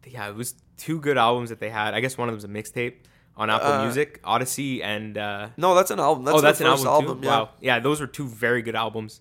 [0.07, 1.95] yeah, it was two good albums that they had.
[1.95, 2.95] I guess one of them's a mixtape
[3.37, 6.25] on Apple Uh, Music, Odyssey, and uh, no, that's an album.
[6.25, 7.21] That's oh, that's an album, album.
[7.23, 7.27] too.
[7.27, 9.21] Yeah, Wow, yeah, those were two very good albums.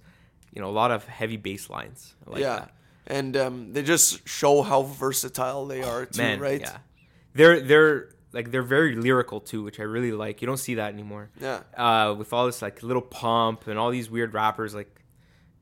[0.54, 2.14] You know, a lot of heavy bass lines.
[2.28, 2.72] Like yeah, that.
[3.08, 6.60] And um, they just show how versatile they are too, man, right?
[6.60, 6.78] Yeah,
[7.34, 10.42] they're they're like they're very lyrical too, which I really like.
[10.42, 11.30] You don't see that anymore.
[11.40, 15.02] Yeah, Uh, with all this like Lil Pump and all these weird rappers, like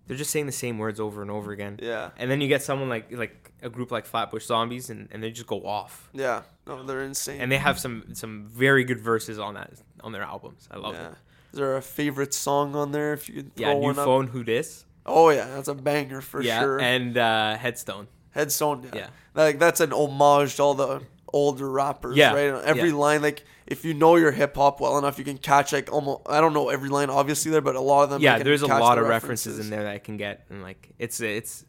[0.08, 1.80] they're just saying the same words over and over again.
[1.82, 5.22] yeah, And then you get someone like like a group like Flatbush Zombies, and, and
[5.22, 6.10] they just go off.
[6.14, 6.42] yeah.
[6.68, 7.42] No, they're insane.
[7.42, 10.68] And they have some some very good verses on that on their albums.
[10.72, 11.10] I love yeah.
[11.10, 11.16] it.
[11.54, 13.14] Is there a favorite song on there?
[13.14, 14.86] If you could Yeah, new phone, who dis?
[15.06, 16.80] Oh yeah, that's a banger for yeah, sure.
[16.80, 18.08] and uh, Headstone.
[18.32, 18.84] Headstone.
[18.84, 18.90] Yeah.
[18.96, 19.08] Yeah.
[19.34, 22.16] Like that's an homage to all the older rappers.
[22.18, 22.64] Yeah, Right.
[22.64, 22.96] Every yeah.
[22.96, 26.22] line, like if you know your hip hop well enough, you can catch like almost.
[26.28, 28.22] I don't know every line obviously there, but a lot of them.
[28.22, 30.92] Yeah, there's a lot the of references in there that I can get, and like
[31.00, 31.66] it's it's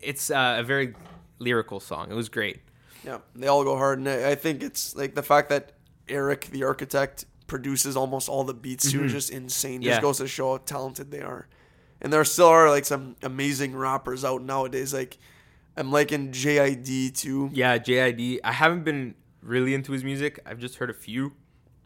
[0.00, 0.94] it's uh, a very
[1.38, 2.10] lyrical song.
[2.10, 2.60] It was great.
[3.04, 5.72] Yeah, they all go hard, and I think it's like the fact that
[6.08, 9.82] Erick, the Architect, produces almost all the beats too is just insane.
[9.82, 9.96] Just Mm-hmm.
[9.98, 10.00] Yeah.
[10.00, 11.46] goes to show how talented they are.
[12.00, 14.92] And there still are like some amazing rappers out nowadays.
[14.92, 15.16] Like
[15.76, 17.50] I'm liking JID too.
[17.52, 18.40] Yeah, JID.
[18.44, 20.40] I haven't been really into his music.
[20.46, 21.32] I've just heard a few,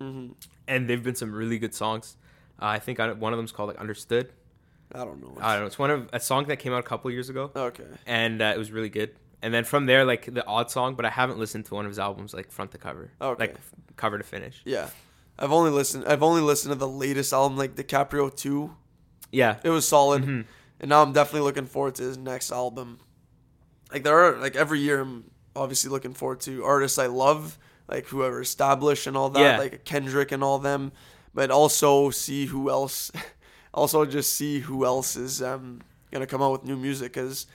[0.00, 0.32] Mm-hmm.
[0.68, 2.16] and they've been some really good songs.
[2.60, 4.32] Uh, I think I, one of them's called like Understood.
[4.94, 5.36] I don't know.
[5.40, 5.66] I don't know.
[5.66, 7.84] It's one of a song that came out a couple years ago, okay.
[8.06, 9.10] and uh, it was really good.
[9.42, 11.90] And then from there, like the odd song, but I haven't listened to one of
[11.90, 13.40] his albums like front to cover, Okay.
[13.48, 13.56] like
[13.96, 14.62] cover to finish.
[14.64, 14.88] Yeah.
[15.38, 16.04] I've only listened.
[16.06, 18.74] I've only listened to the latest album, like DiCaprio Two.
[19.30, 20.44] Yeah, It was solid, Mhm.
[20.80, 22.98] and now I'm definitely looking forward to his next album.
[23.92, 28.06] Like there are like every year, I'm obviously looking forward to artists I love, like
[28.06, 29.58] whoever established and all that, Yeah.
[29.58, 30.92] like Kendrick and all them,
[31.34, 33.10] but also see who else,
[33.74, 37.46] also just see who else is um gonna come out with new music because.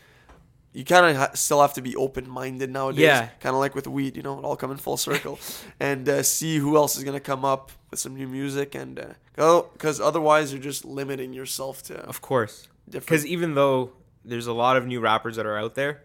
[0.74, 3.02] You kind of ha- still have to be open minded nowadays.
[3.02, 3.28] Yeah.
[3.40, 5.40] Kind of like with weed, you know, it all coming full circle.
[5.80, 8.74] and uh, see who else is going to come up with some new music.
[8.74, 12.68] And go, because otherwise, you're just limiting yourself to of course.
[12.90, 13.92] Because even though
[14.26, 16.04] there's a lot of new rappers that are out there,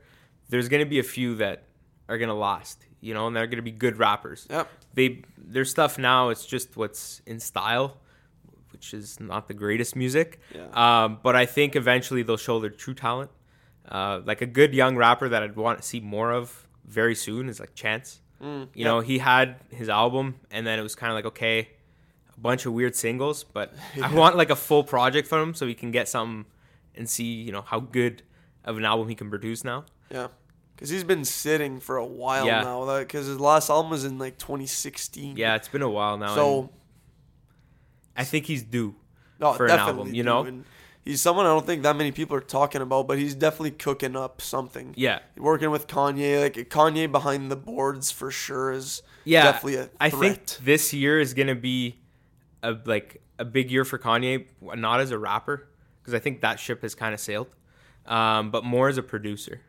[0.51, 1.65] there's gonna be a few that
[2.09, 2.85] are gonna last.
[3.01, 4.47] You know, and they're gonna be good rappers.
[4.51, 4.69] Yep.
[4.95, 7.97] They their stuff now it's just what's in style,
[8.73, 10.41] which is not the greatest music.
[10.55, 10.67] Yeah.
[11.05, 13.31] Um, but I think eventually they'll show their true talent.
[13.89, 17.49] Uh, like a good young rapper that I'd want to see more of very soon
[17.49, 18.21] is like Chance.
[18.43, 21.69] Mm, You know, he had his album, and then it was kind of like okay,
[22.37, 25.67] a bunch of weird singles, but I want like a full project from him so
[25.67, 26.45] we can get something
[26.95, 28.23] and see you know how good
[28.65, 29.85] of an album he can produce now.
[30.11, 30.29] Yeah.
[30.75, 32.61] Because he's been sitting for a while Yeah.
[32.61, 32.99] now.
[33.01, 35.37] Because his last album was in like 2016.
[35.37, 36.35] Yeah, it's been a while now.
[36.37, 36.71] So,
[38.17, 38.95] I think he's due.
[39.41, 40.63] no, for an album, you know?
[41.09, 44.15] He's someone I don't think that many people are talking about, but he's definitely cooking
[44.15, 44.93] up something.
[44.97, 49.45] Yeah, Working with Kanye, like Kanye behind the boards for sure is yeah.
[49.45, 49.97] definitely a threat.
[50.01, 51.99] I think this year is gonna be
[52.63, 55.69] a like a big year for Kanye, not as a rapper,
[56.01, 57.49] because I think that ship has kind of sailed,
[58.05, 59.63] um, but more as a producer.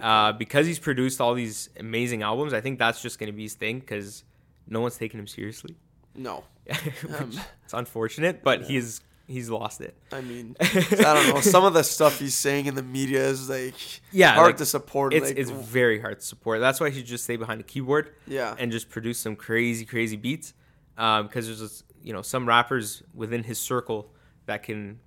[0.00, 3.54] Uh, because he's produced all these amazing albums, I think that's just gonna be his
[3.54, 4.22] thing because
[4.68, 5.76] no one's taking him seriously.
[6.14, 6.44] no.
[7.18, 7.32] Um,
[7.64, 9.00] it's unfortunate, but he's
[9.32, 9.96] he's lost it.
[10.12, 10.66] I mean, I
[11.14, 11.40] don't know.
[11.40, 13.74] Some of the stuff he's saying in the media is like
[14.12, 15.12] Yeah, hard like, to support.
[15.14, 16.60] It's like, it's very hard to support.
[16.60, 18.14] That's why he should just stay behind a keyboard.
[18.26, 20.54] yeah, and just produce some crazy, crazy beats.
[20.98, 24.12] Um, because there's just, you know some rappers within his circle
[24.46, 25.00] that can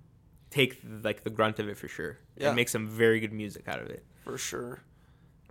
[0.49, 2.47] take like the grunt of it for sure Yeah.
[2.47, 4.03] and make some very good music out of it.
[4.23, 4.81] for sure.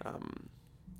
[0.04, 0.48] Um,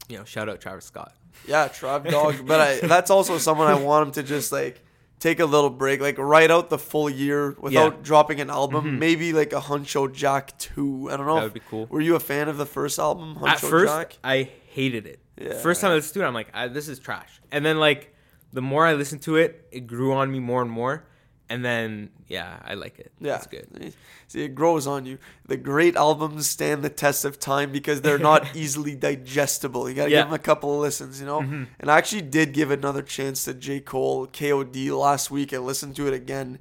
[0.08, 1.14] You know, shout out Travis Scott.
[1.48, 4.84] yeah, Trav Dog, but I, that's also someone I want him to just like
[5.24, 7.88] take a little break, like write out the full year without Yeah.
[7.90, 8.02] Mm-hmm.
[8.10, 8.98] dropping an album.
[8.98, 11.08] Maybe like a Huncho Jack two.
[11.10, 11.36] I don't know.
[11.36, 11.86] That would be cool.
[11.86, 14.18] Were you a fan of the first album, Huncho At first, Jack?
[14.22, 14.36] I
[14.68, 15.18] hated it.
[15.40, 15.54] Yeah.
[15.68, 17.40] First time I listened to it, I'm like, I, this is trash.
[17.50, 18.14] And then like
[18.52, 21.06] the more I listened to it, it grew on me more and more.
[21.48, 23.12] And then yeah, I like it.
[23.20, 23.94] Yeah, it's good.
[24.28, 25.18] See, it grows on you.
[25.46, 29.88] The great albums stand the test of time because they're not easily digestible.
[29.88, 30.20] You gotta Yeah.
[30.22, 31.40] give them a couple of listens, you know.
[31.40, 31.66] Mhm.
[31.80, 34.90] And I actually did give another chance to J Cole K.O.D.
[34.92, 36.58] last week and listened to it again.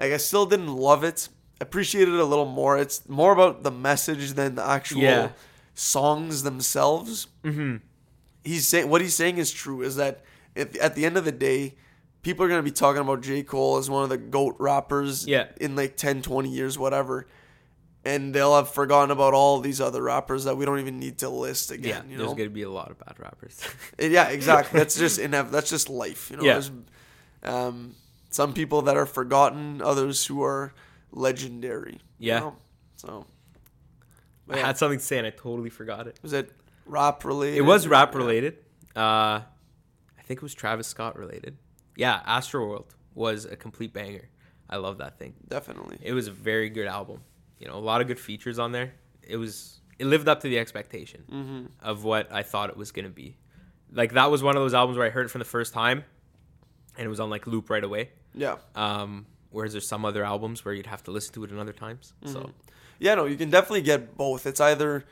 [0.00, 1.28] Like I still didn't love it.
[1.60, 2.78] Appreciated it a little more.
[2.78, 5.30] It's more about the message than the actual Yeah.
[5.74, 7.26] songs themselves.
[7.44, 7.76] hmm
[8.42, 9.82] He's saying what he's saying is true.
[9.82, 10.22] Is that
[10.56, 11.74] at the end of the day,
[12.22, 15.26] people are gonna be talking about J Cole as one of the goat rappers.
[15.26, 15.46] Yeah.
[15.60, 17.26] In like 10, 20 years, whatever.
[18.04, 21.28] And they'll have forgotten about all these other rappers that we don't even need to
[21.28, 22.10] list Yeah, again.
[22.10, 23.60] you there's gonna be a lot of bad rappers.
[23.98, 24.78] Yeah, exactly.
[24.78, 26.30] That's just inev- That's just life.
[26.30, 26.52] You know, Yeah.
[26.54, 26.70] there's
[27.42, 27.94] um,
[28.30, 30.72] some people that are forgotten, others who are
[31.12, 32.00] legendary.
[32.18, 32.38] you Yeah.
[32.40, 32.56] know?
[32.96, 33.26] So.
[34.48, 36.18] I yeah, had something to say and I totally forgot it.
[36.22, 36.50] was it
[36.86, 37.58] rap related?
[37.58, 38.18] It was rap Yeah.
[38.18, 38.56] related.
[38.96, 39.42] Uh,
[40.18, 41.56] I think it was Travis Scott related.
[41.96, 44.28] Yeah, Astroworld was a complete banger.
[44.68, 45.34] I love that thing.
[45.48, 45.98] Definitely.
[46.02, 47.20] It was a very good album.
[47.58, 48.92] You know, a lot of good features on there.
[49.22, 51.66] It was it lived up to the expectation Mm-hmm.
[51.86, 53.36] of what I thought it was gonna be.
[53.92, 56.04] Like that was one of those albums where I heard it for the first time,
[56.96, 58.10] and it was on like loop right away.
[58.34, 58.56] Yeah.
[58.76, 62.14] Um, whereas there's some other albums where you'd have to listen to it another times.
[62.24, 62.32] Mm-hmm.
[62.32, 62.50] So
[63.00, 64.46] Yeah, no, you can definitely get both.
[64.46, 65.04] It's either,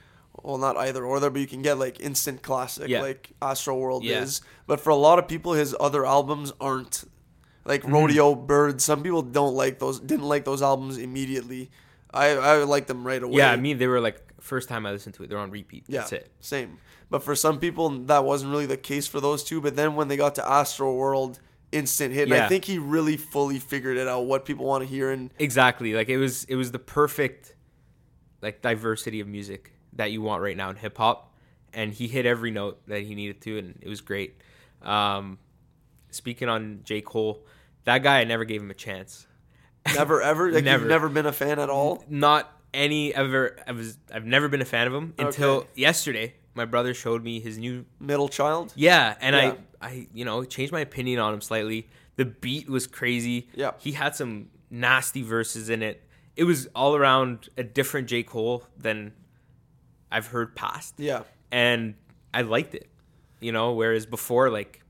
[0.43, 3.03] well, not either or there, but you can get like instant classic, Yeah.
[3.03, 4.23] like Astro World Yeah.
[4.23, 4.41] is.
[4.67, 7.05] But for a lot of people, his other albums aren't
[7.65, 7.93] like Mm-hmm.
[7.95, 8.81] Rodeo Bird.
[8.81, 11.71] Some people don't like those, didn't like those albums immediately.
[12.13, 13.37] I I like them right away.
[13.39, 15.85] yeah, I mean they were like first time I listened to it, they're on repeat.
[15.89, 16.31] yeah, That's it.
[16.41, 16.79] same.
[17.11, 19.61] But for some people, that wasn't really the case for those two.
[19.61, 21.41] But then when they got to Astro World,
[21.73, 22.31] instant hit.
[22.31, 25.11] And I think he really fully figured it out what people want to hear.
[25.11, 25.93] And Exactly.
[25.95, 27.55] Like it was it was the perfect
[28.43, 31.35] like diversity of music that you want right now in hip hop.
[31.75, 34.41] And he hit every note that he needed to and it was great.
[34.83, 35.39] Um
[36.11, 37.03] speaking on J.
[37.03, 37.45] Cole,
[37.85, 39.27] that guy I never gave him a chance.
[39.95, 40.83] never ever, like Never.
[40.83, 42.03] you've never been a fan at all.
[42.09, 45.69] Not any ever I was I've never been a fan of him until Okay.
[45.75, 46.35] yesterday.
[46.55, 48.73] My brother showed me his new Middle child.
[48.75, 49.55] Yeah, and Yeah.
[49.81, 51.89] I I you know, changed my opinion on him slightly.
[52.17, 53.49] The beat was crazy.
[53.55, 53.73] Yeah.
[53.79, 56.03] He had some nasty verses in it.
[56.35, 58.23] It was all around a different J.
[58.25, 59.13] Cole than
[60.11, 60.95] I've heard past.
[60.99, 61.23] Yeah.
[61.51, 61.95] And
[62.33, 62.89] I liked it.
[63.41, 64.83] You know, whereas before like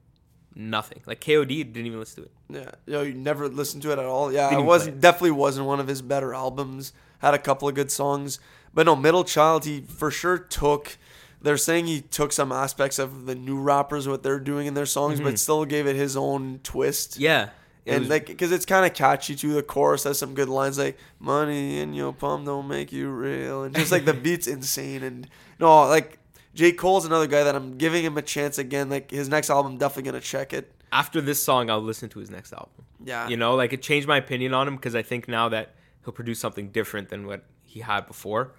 [0.55, 1.01] nothing.
[1.07, 2.33] Like KOD didn't even listen to it.
[2.51, 4.33] Yeah, you know, you never listened to it at all.
[4.33, 5.01] Yeah, Didn't it was it.
[5.01, 6.93] definitely wasn't one of his better albums.
[7.19, 8.39] Had a couple of good songs,
[8.73, 10.97] but no, Middle Child, he for sure took.
[11.43, 14.87] They're saying he took some aspects of the new rappers what they're doing in their
[14.87, 17.13] songs, but still gave it his own twist.
[17.13, 17.23] Mm-hmm.
[17.23, 17.49] Yeah.
[17.89, 19.55] And was- like, because it's kind of catchy too.
[19.55, 23.65] The chorus has some good lines like "Money in your palm don't make you real,"
[23.65, 25.03] and just like the beat's insane.
[25.03, 26.19] And no, like
[26.55, 28.89] J Cole's another guy that I'm giving him a chance again.
[28.91, 30.73] Like his next album, definitely gonna check it.
[30.93, 32.85] after this song I'll listen to his next album.
[33.05, 35.75] Yeah, You know, like it changed my opinion on him because I think now that
[36.05, 38.55] he'll produce something different than what he had before.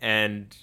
[0.00, 0.56] And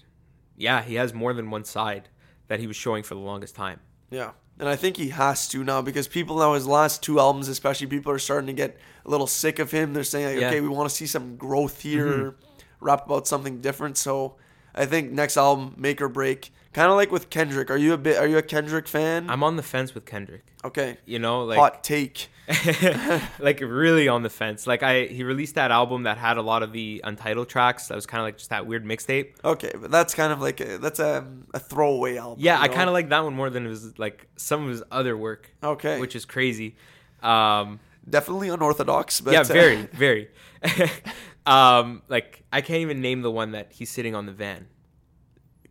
[0.58, 2.10] yeah, he has more than one side
[2.50, 3.80] that he was showing for the longest time.
[4.10, 4.32] Yeah.
[4.62, 7.88] And I think he has to now because people now his last two albums, especially
[7.88, 9.94] people are starting to get a little sick of him.
[9.94, 10.42] They're saying, like, Yeah.
[10.42, 10.54] Mm-hmm.
[10.54, 12.36] okay, we want to see some growth here,
[12.80, 13.98] rap about something different.
[13.98, 14.36] So
[14.76, 16.54] I think next album, make or break.
[16.74, 17.70] Kind of like with Kendrick.
[17.70, 18.18] Are you a bit?
[18.18, 19.30] Are you a Kendrick fan?
[19.30, 20.44] I'm on the fence with Kendrick.
[20.64, 20.98] okay.
[21.06, 22.30] You know, like Hot take.
[23.40, 24.66] like really on the fence.
[24.66, 27.88] Like I he released that album that had a lot of the untitled tracks.
[27.88, 29.34] That was kind of like just that weird mixtape.
[29.44, 32.40] Okay, but that's kind of like a, that's a, a throwaway album.
[32.42, 32.74] Yeah, I know?
[32.74, 35.54] kind of like that one more than his like some of his other work.
[35.64, 36.00] Okay.
[36.00, 36.76] which is crazy.
[37.22, 37.80] Um,
[38.10, 39.22] definitely unorthodox.
[39.22, 40.30] But yeah, uh, very, very.
[41.46, 44.68] um, like I can't even name the one that he's sitting on the van.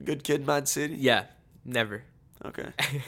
[0.02, 0.96] Good kid, m.A.A.d city.
[0.98, 1.24] Yeah,
[1.64, 2.04] never.
[2.44, 2.68] Okay.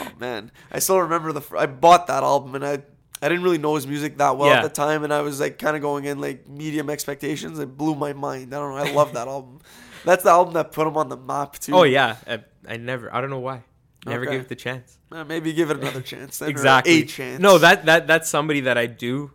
[0.00, 1.40] Oh man, I still remember the.
[1.40, 2.74] fir- I bought that album and I
[3.20, 4.58] I didn't really know his music that well Yeah.
[4.58, 7.58] at the time, and I was like kind of going in like medium expectations.
[7.58, 8.54] It blew my mind.
[8.54, 8.82] I don't know.
[8.82, 9.58] I love that album.
[10.04, 11.74] That's the album that put him on the map too.
[11.74, 13.12] Oh yeah, I, I never.
[13.14, 13.64] I don't know why.
[14.06, 14.32] Never Okay.
[14.32, 14.96] gave it the chance.
[15.10, 16.40] Uh, maybe give it another chance.
[16.40, 17.02] Exactly.
[17.02, 17.40] a chance.
[17.40, 19.32] No, that that that's somebody that I do.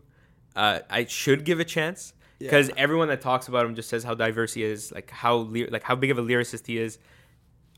[0.56, 2.76] Uh, I should give a chance because Yeah.
[2.78, 5.84] everyone that talks about him just says how diverse he is, like how ly- like
[5.84, 6.98] how big of a lyricist he is.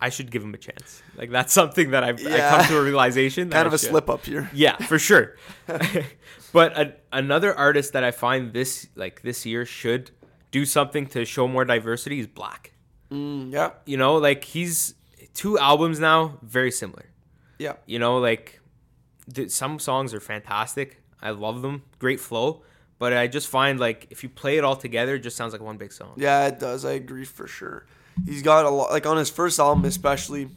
[0.01, 1.01] I should give him a chance.
[1.15, 2.49] Like that's something that I've I Yeah.
[2.57, 3.49] come to a realization.
[3.49, 3.89] that kind of a should.
[3.89, 4.49] slip up here.
[4.53, 5.35] Yeah, for sure.
[6.53, 10.11] but a, another artist that I find this like this year should
[10.51, 12.71] do something to show more diversity is 6lack.
[13.11, 14.95] Mm, yeah, You know, like he's
[15.33, 17.05] two albums now, very similar.
[17.59, 18.59] yeah, You know, like
[19.33, 21.01] th- some songs are fantastic.
[21.21, 22.63] I love them, great flow.
[22.97, 25.61] But I just find like if you play it all together, it just sounds like
[25.61, 26.13] one big song.
[26.17, 26.47] yeah.
[26.47, 26.85] It does.
[26.85, 27.85] I agree for sure.
[28.25, 28.91] He's got a lot.
[28.91, 30.49] Like on his first album, especially.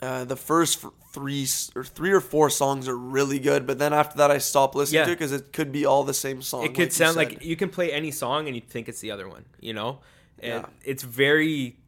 [0.00, 1.44] Uh, the first three
[1.74, 5.00] or three or four songs are really good, but then after that I stopped listening
[5.00, 5.06] Yeah.
[5.06, 6.62] to it because it could be all the same song.
[6.62, 7.32] it could like sound said.
[7.32, 9.44] like you can play any song and you think it's the other one.
[9.58, 9.98] You know,
[10.38, 10.66] and Yeah.
[10.84, 11.78] it's very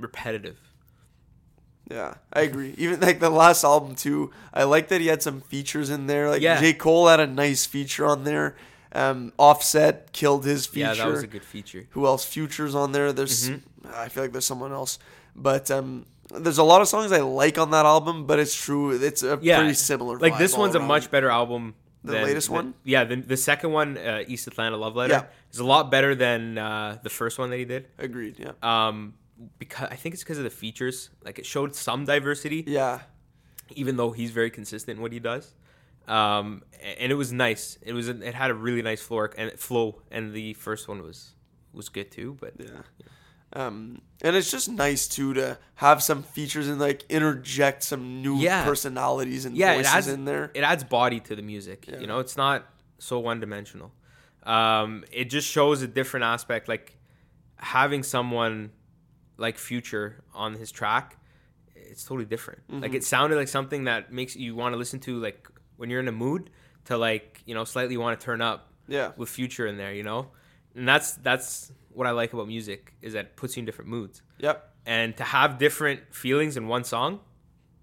[0.00, 0.58] repetitive.
[1.88, 2.74] Yeah, I agree.
[2.76, 4.32] Even like the last album too.
[4.52, 6.28] I like that he had some features in there.
[6.28, 6.58] Like Yeah.
[6.60, 6.72] J.
[6.72, 8.56] Cole had a nice feature on there.
[8.92, 10.86] Um, Offset killed his feature.
[10.88, 11.86] Yeah, that was a good feature.
[11.90, 12.24] Who else?
[12.24, 13.12] Futures on there.
[13.12, 13.88] There's Mm-hmm.
[13.94, 14.98] I feel like there's someone else,
[15.34, 18.26] but um, there's a lot of songs I like on that album.
[18.26, 20.18] But it's true, it's a Yeah, pretty similar.
[20.18, 21.74] Like this one's a much better album.
[22.02, 22.74] Than the than- latest than- one?
[22.82, 25.24] Yeah, the, the second one, uh, East Atlanta Love Letter, Yeah.
[25.52, 27.88] is a lot better than uh, the first one that he did.
[27.98, 28.36] agreed.
[28.38, 29.14] Yeah, Um,
[29.58, 31.10] because I think it's because of the features.
[31.24, 33.00] Like it showed some diversity, yeah,
[33.76, 35.52] even though he's very consistent in what he does.
[36.08, 36.62] Um,
[36.98, 37.78] and it was nice.
[37.82, 41.34] It was it had a really nice floor and flow, and the first one was
[41.72, 42.36] was good too.
[42.40, 42.82] But yeah.
[43.52, 48.36] Um, and it's just nice too to have some features and like interject some new
[48.38, 48.64] Yeah.
[48.64, 50.52] personalities and yeah, voices adds in there.
[50.54, 51.86] It adds body to the music.
[51.88, 51.98] Yeah.
[51.98, 52.66] You know, it's not
[52.98, 53.92] so one dimensional.
[54.44, 56.68] Um, it just shows a different aspect.
[56.68, 56.96] Like
[57.56, 58.70] having someone
[59.36, 61.16] like Future on his track,
[61.74, 62.60] it's totally different.
[62.68, 62.82] Mm-hmm.
[62.82, 65.48] Like it sounded like something that makes you want to listen to like
[65.80, 66.50] when you're in a mood
[66.84, 69.92] to like you know slightly want to turn up Yeah, with Future in there.
[69.94, 70.28] You know,
[70.74, 73.90] and that's that's what I like about music is that it puts you in different
[73.90, 74.22] moods.
[74.38, 74.66] yep.
[74.86, 77.20] And to have different feelings in one song,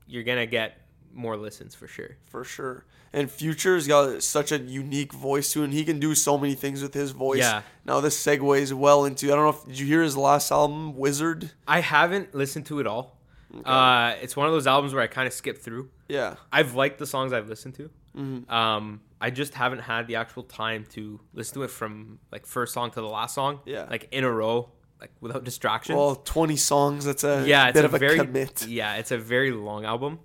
[0.07, 0.81] you're gonna get
[1.13, 2.17] more listens for sure.
[2.25, 2.85] for sure.
[3.13, 6.81] And Future's got such a unique voice too, and he can do so many things
[6.81, 7.39] with his voice.
[7.39, 7.61] Yeah.
[7.85, 10.95] Now this segues well into I don't know if did you hear his last album,
[10.97, 11.51] Wizard?
[11.67, 13.16] I haven't listened to it all.
[13.65, 15.89] Uh, it's one of those albums where I kind of skip through.
[16.07, 16.35] Yeah.
[16.51, 17.89] I've liked the songs I've listened to.
[18.15, 18.51] Mm-hmm.
[18.51, 22.73] Um, I just haven't had the actual time to listen to it from like first
[22.73, 23.59] song to the last song.
[23.65, 23.85] Yeah.
[23.89, 25.95] Like in a row, like without distraction.
[25.95, 27.05] Well, twenty songs.
[27.05, 28.67] That's a yeah, it's bit a of a very commit.
[28.67, 30.19] yeah, it's a very long album,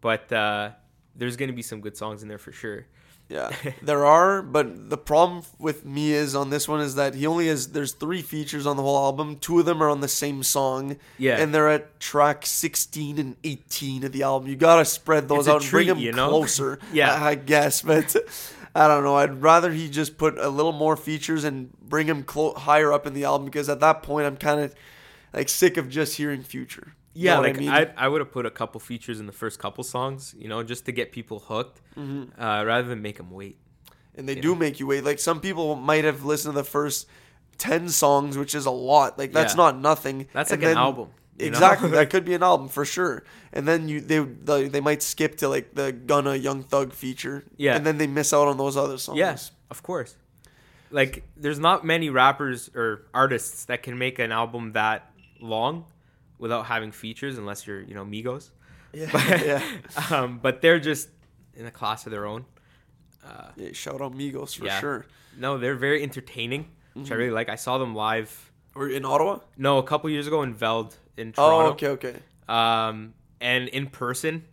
[0.00, 0.70] but uh,
[1.16, 2.86] there's gonna be some good songs in there for sure.
[3.32, 3.50] Yeah,
[3.82, 7.48] there are, but the problem with me is on this one is that he only
[7.48, 9.36] has there's three features on the whole album.
[9.36, 10.96] Two of them are on the same song.
[11.18, 11.38] Yeah.
[11.40, 14.48] and they're at track 16 and 18 of the album.
[14.48, 16.28] You gotta spread those out and bring them you know?
[16.28, 16.78] closer.
[16.92, 17.14] Yeah.
[17.14, 18.14] I, I guess, but
[18.74, 19.16] I don't know.
[19.16, 23.06] I'd rather he just put a little more features and bring him clo- higher up
[23.06, 24.74] in the album because at that point I'm kind of
[25.32, 26.94] like sick of just hearing Future.
[27.14, 29.58] You Yeah, know like I, I, would have put a couple features in the first
[29.58, 32.40] couple songs, you know, just to get people hooked, Mm-hmm.
[32.40, 33.58] uh, rather than make them wait.
[34.14, 35.04] and they do make you wait.
[35.04, 37.06] Like some people might have listened to the first
[37.58, 39.18] ten songs, which is a lot.
[39.18, 39.64] Like that's Yeah.
[39.64, 40.26] not nothing.
[40.32, 41.08] That's And like an album.
[41.38, 43.24] Exactly, that could be an album for sure.
[43.52, 47.44] And then you they they, they might skip to like the Gunna Young Thug feature.
[47.56, 47.76] Yeah.
[47.76, 49.18] and then they miss out on those other songs.
[49.18, 50.16] Yes, of course.
[50.90, 55.10] Like, there's not many rappers or artists that can make an album that
[55.40, 55.86] long
[56.42, 58.50] without having features, unless you're, you know, Migos.
[58.92, 59.62] yeah, But, yeah.
[60.10, 61.08] um, but they're just
[61.54, 62.44] in a class of their own.
[63.56, 64.80] Yeah, Shout out Migos for Yeah.
[64.80, 65.06] sure.
[65.38, 66.62] No, they're very entertaining,
[66.94, 67.12] which Mm-hmm.
[67.14, 67.48] I really like.
[67.48, 68.30] I saw them live.
[68.74, 69.38] Or in Ottawa.
[69.56, 71.68] No, a couple years ago in Veld in Toronto.
[71.68, 72.16] Oh, okay, okay.
[72.48, 74.44] Um, and in person,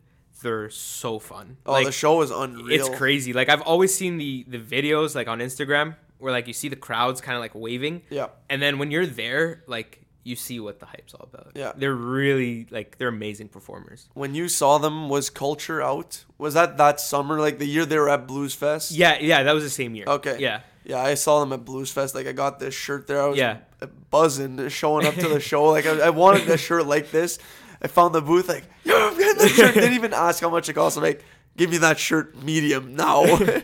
[0.41, 1.57] they're so fun.
[1.65, 2.71] Oh, like, the show is unreal.
[2.71, 3.33] it's crazy.
[3.33, 6.75] Like I've always seen the the videos like on Instagram where like you see the
[6.87, 8.03] crowds kind of like waving.
[8.09, 8.27] Yeah.
[8.49, 11.51] And then when you're there, like you see what the hype's all about.
[11.55, 11.71] Yeah.
[11.75, 14.07] They're really like they're amazing performers.
[14.13, 16.23] When you saw them, was Culture out?
[16.37, 18.91] Was that that summer, like the year they were at Blues Fest?
[18.91, 20.05] Yeah, yeah, that was the same year.
[20.07, 20.37] Okay.
[20.39, 20.61] Yeah.
[20.85, 22.15] Yeah, I saw them at Blues Fest.
[22.15, 23.21] Like I got this shirt there.
[23.21, 23.57] I was Yeah.
[23.81, 25.65] Uh, buzzing, showing up to the show.
[25.65, 27.37] Like I, I wanted a shirt like this.
[27.81, 28.47] I found the booth.
[28.49, 29.73] Like, yo, I'm getting the shirt.
[29.73, 30.97] Didn't even ask how much it cost.
[30.97, 31.23] I'm like,
[31.57, 33.25] give me that shirt medium now.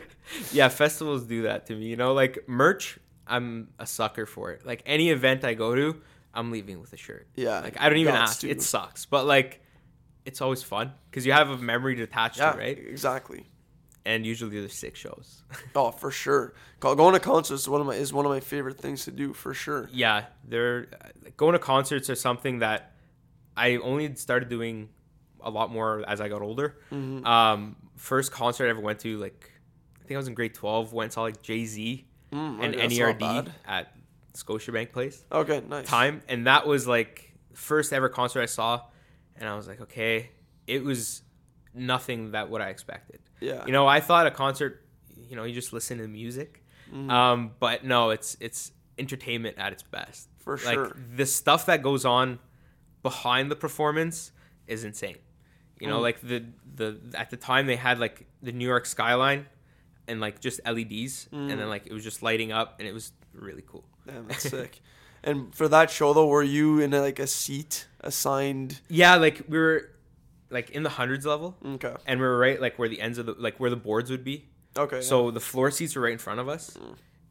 [0.51, 1.85] Yeah, festivals do that to me.
[1.85, 2.97] You know, like merch,
[3.27, 4.65] I'm a sucker for it.
[4.65, 6.01] Like any event I go to,
[6.35, 7.27] I'm leaving with a shirt.
[7.35, 8.41] Yeah, Like I don't even ask.
[8.41, 8.49] to.
[8.49, 9.61] It sucks, but like
[10.25, 12.77] it's always fun because you have a memory to attach yeah, to, right?
[12.77, 13.45] exactly.
[14.07, 15.43] And usually there's six shows.
[15.75, 16.53] Oh, for sure.
[16.79, 19.33] Going to concerts is one of my is one of my favorite things to do
[19.33, 19.89] for sure.
[19.91, 20.87] yeah, they're
[21.23, 22.91] like, going to concerts are something that
[23.57, 24.89] I only started doing
[25.41, 26.77] a lot more as I got older.
[26.91, 27.25] Mm-hmm.
[27.25, 29.51] Um, first concert I ever went to, like
[30.03, 30.93] I think I was in grade twelve.
[30.93, 33.94] Went saw like Jay Z Mm, and NERD at
[34.35, 35.25] Scotiabank Place.
[35.31, 35.87] Okay, nice.
[35.87, 38.81] time and that was like first ever concert I saw
[39.37, 40.29] and I was like okay
[40.67, 41.21] it was
[41.73, 43.65] nothing that what I expected Yeah.
[43.65, 44.85] you know I thought a concert
[45.29, 46.61] you know you just listen to music
[46.93, 47.09] Mm-hmm.
[47.09, 50.95] um but no it's it's entertainment at its best For like sure.
[51.15, 52.37] the stuff that goes on
[53.01, 54.31] behind the performance
[54.67, 55.17] is insane
[55.79, 55.89] you Mm.
[55.91, 59.47] know like the the at the time they had like the New York skyline
[60.07, 61.57] and like just LEDs and Mm.
[61.57, 64.81] then like it was just lighting up and it was really cool Damn, that's sick.
[65.23, 68.79] And for that show though, were you in like a seat assigned?
[68.89, 69.89] Yeah, like we were
[70.51, 71.93] like in the hundreds level, Okay.
[72.05, 74.23] and we were right like where the ends of the like where the boards would
[74.23, 74.45] be.
[74.77, 75.01] Okay.
[75.01, 76.77] So the floor seats were right in front of us,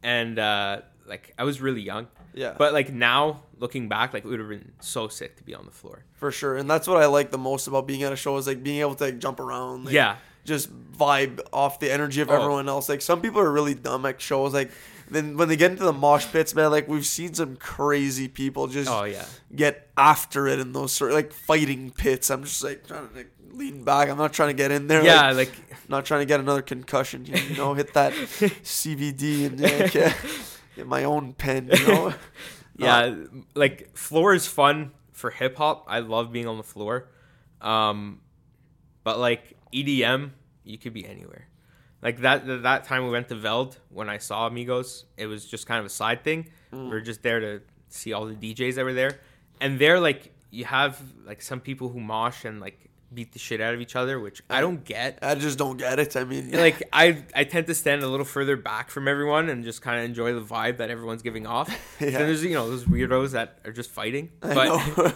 [0.03, 2.07] and uh, like I was really young.
[2.33, 2.55] yeah.
[2.57, 5.65] But like now, looking back, like it would have been so sick to be on
[5.65, 6.03] the floor.
[6.13, 8.47] for sure, and that's what I like the most about being at a show is
[8.47, 9.85] like being able to like, jump around.
[9.85, 12.35] Like, yeah, just vibe off the energy of Oh.
[12.35, 12.89] everyone else.
[12.89, 14.53] Like some people are really dumb at shows.
[14.53, 14.71] Like
[15.09, 18.67] then when they get into the mosh pits, man, like we've seen some crazy people
[18.67, 19.25] just oh yeah,
[19.55, 22.29] get after it in those sort of like fighting pits.
[22.29, 24.09] I'm just like trying to like, lean back.
[24.09, 25.03] I'm not trying to get in there.
[25.03, 25.31] yeah.
[25.31, 27.25] like, Like not trying to get another concussion.
[27.25, 30.17] You know, hit that CBD and like, get,
[30.75, 31.69] get my own pen.
[31.71, 32.13] You know.
[32.77, 33.15] yeah,
[33.53, 35.85] like floor is fun for hip hop.
[35.87, 37.09] I love being on the floor.
[37.61, 38.21] Um,
[39.03, 40.31] but like EDM,
[40.63, 41.47] you could be anywhere.
[42.01, 45.65] Like that that- time we went to Veld when I saw Migos, it was just
[45.67, 46.49] kind of a side thing.
[46.71, 49.19] We were just there to see all the DJs that were there,
[49.61, 53.61] and there like you have like some people who mosh and like beat the shit
[53.61, 55.19] out of each other, which I don't get.
[55.21, 56.17] I just don't get it.
[56.17, 59.63] I mean, like I I tend to stand a little further back from everyone and
[59.63, 61.69] just kind of enjoy the vibe that everyone's giving off.
[62.01, 62.09] Yeah.
[62.11, 64.31] Then there's you know those weirdos that are just fighting.
[64.43, 65.11] I But know.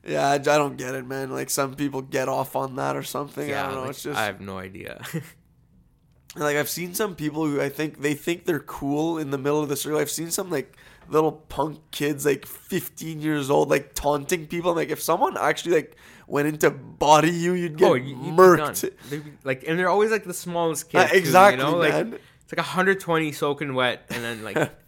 [0.06, 1.32] yeah, I, I don't get it, man.
[1.32, 3.46] Like some people get off on that or something.
[3.46, 3.82] I yeah, don't know.
[3.82, 5.02] like, it's just I have no idea.
[6.36, 9.62] like I've seen some people who I think they think they're cool in the middle
[9.62, 10.00] of the circle.
[10.00, 10.78] I've seen some like
[11.08, 14.74] little punk kids like 15 years old like taunting people.
[14.74, 15.96] Like if someone actually like
[16.28, 18.90] went into body you, you'd get oh, you, murked.
[19.10, 21.12] Be, like, and they're always like the smallest Uh, kids.
[21.12, 21.78] too, exactly, you know?
[21.78, 22.14] Like man.
[22.14, 24.72] it's like 120 soaking wet, and then like.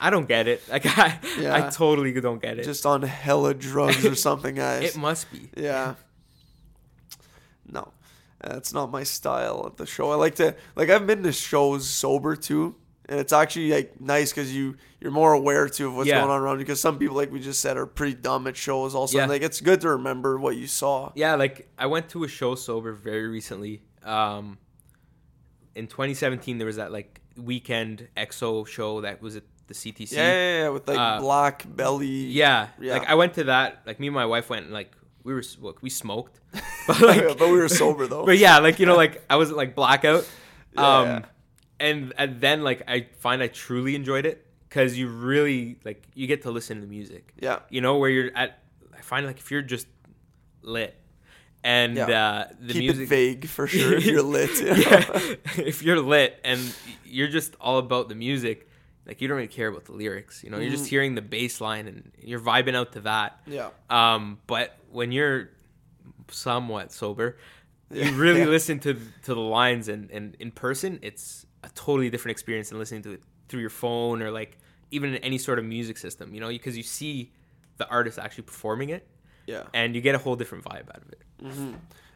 [0.00, 0.62] I don't get it.
[0.70, 1.54] Like I, Yeah.
[1.56, 2.64] I totally don't get it.
[2.64, 4.82] Just on hella drugs or something, guys.
[4.94, 5.48] it must be.
[5.56, 5.94] Yeah.
[7.66, 7.92] No,
[8.40, 10.10] that's not my style at the show.
[10.12, 12.74] I like to like I've been to shows sober too,
[13.08, 16.20] and it's actually like nice because you you're more aware too of what's Yeah.
[16.20, 16.64] going on around you.
[16.64, 18.94] Because some people, like we just said, are pretty dumb at shows.
[18.94, 19.26] Also, Yeah.
[19.26, 21.10] like it's good to remember what you saw.
[21.14, 23.82] Yeah, like I went to a show sober very recently.
[24.04, 24.58] Um,
[25.74, 30.12] in 2017, there was that like Weeknd XO show that was at the CTC.
[30.12, 32.06] Yeah, yeah, yeah, with like Uh, 6lack belly.
[32.08, 32.94] Yeah, Yeah.
[32.94, 33.82] like I went to that.
[33.86, 34.64] Like me and my wife went.
[34.66, 34.92] And, like
[35.22, 36.40] we were look, we smoked,
[36.86, 38.24] but like, but we were sober though.
[38.26, 40.26] but yeah, like you know, like I was like blackout.
[40.76, 41.20] Um, yeah.
[41.78, 46.26] and and then like I find I truly enjoyed it because you really like you
[46.26, 47.32] get to listen to the music.
[47.40, 47.60] Yeah.
[47.70, 48.58] You know where you're at.
[48.92, 49.86] I find like if you're just
[50.62, 50.98] lit,
[51.62, 52.08] and Yeah.
[52.50, 54.50] uh, the Keep music vague for sure if you're lit.
[54.58, 54.74] you know?
[54.74, 56.58] yeah, if you're lit and
[57.04, 58.68] you're just all about the music,
[59.06, 60.42] like you don't really care about the lyrics.
[60.42, 63.38] You know, you're just hearing the bass line and you're vibing out to that.
[63.46, 63.70] Yeah.
[63.90, 65.50] Um, but when you're
[66.30, 67.36] somewhat sober,
[67.90, 68.46] you really Yeah.
[68.46, 68.94] listen to
[69.24, 73.12] to the lines and, and in person, it's a totally different experience than listening to
[73.12, 74.58] it through your phone or like
[74.90, 76.34] even in any sort of music system.
[76.34, 77.32] You know, because you see
[77.76, 79.06] the artist actually performing it
[79.46, 79.64] Yeah.
[79.74, 81.20] and you get a whole different vibe out of it.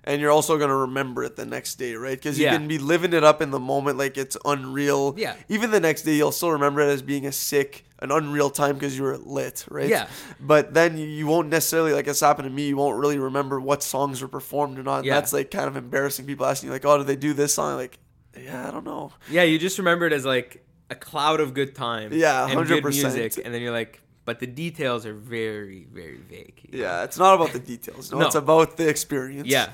[0.08, 2.16] And you're also gonna remember it the next day, right?
[2.18, 2.56] Because you Yeah.
[2.56, 5.14] can be living it up in the moment like it's unreal.
[5.18, 5.34] Yeah.
[5.48, 8.74] Even the next day, you'll still remember it as being a sick, an unreal time
[8.74, 9.88] because you were lit, right?
[9.88, 10.06] Yeah.
[10.40, 12.68] But then you, won't necessarily like it's happened to me.
[12.68, 15.04] You won't really remember what songs were performed or not.
[15.04, 15.14] Yeah.
[15.14, 16.24] That's like kind of embarrassing.
[16.26, 17.98] People asking you like, "Oh, did they do this song?" Like,
[18.42, 19.12] yeah, I don't know.
[19.30, 22.12] Yeah, you just remember it as like a cloud of good time.
[22.14, 23.14] Yeah, and good 100%.
[23.14, 26.60] music, and then you're like, but the details are very, very vague.
[26.70, 26.84] you know?
[26.84, 28.10] Yeah, it's not about the details.
[28.12, 28.26] No, No.
[28.26, 29.48] it's about the experience.
[29.48, 29.70] Yeah.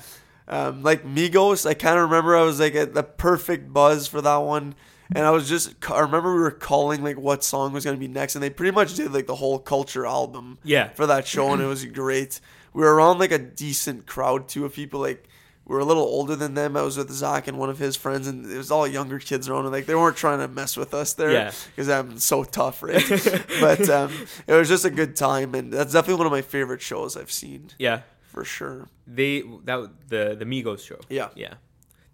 [0.47, 4.21] Um, like Migos, I kind of remember I was like at the perfect buzz for
[4.21, 4.75] that one.
[5.15, 7.99] And I was just, I remember we were calling like what song was going to
[7.99, 8.35] be next.
[8.35, 10.89] And they pretty much did like the whole culture album Yeah.
[10.89, 11.53] for that show.
[11.53, 12.39] And it was great.
[12.73, 14.99] We were around like a decent crowd too of people.
[14.99, 15.27] Like,
[15.67, 16.77] we were a little older than them.
[16.77, 19.49] I was with Zach and one of his friends, and it was all younger kids
[19.49, 19.63] around.
[19.65, 21.51] And like they weren't trying to mess with us there, Yeah.
[21.75, 23.03] because I'm so tough, right?
[23.59, 24.11] but um,
[24.45, 27.31] it was just a good time, and that's definitely one of my favorite shows I've
[27.31, 28.01] seen Yeah.
[28.35, 28.79] For sure.
[29.07, 29.31] They
[29.67, 29.79] that
[30.13, 30.99] the the Migos show.
[31.09, 31.29] Yeah.
[31.35, 31.55] Yeah.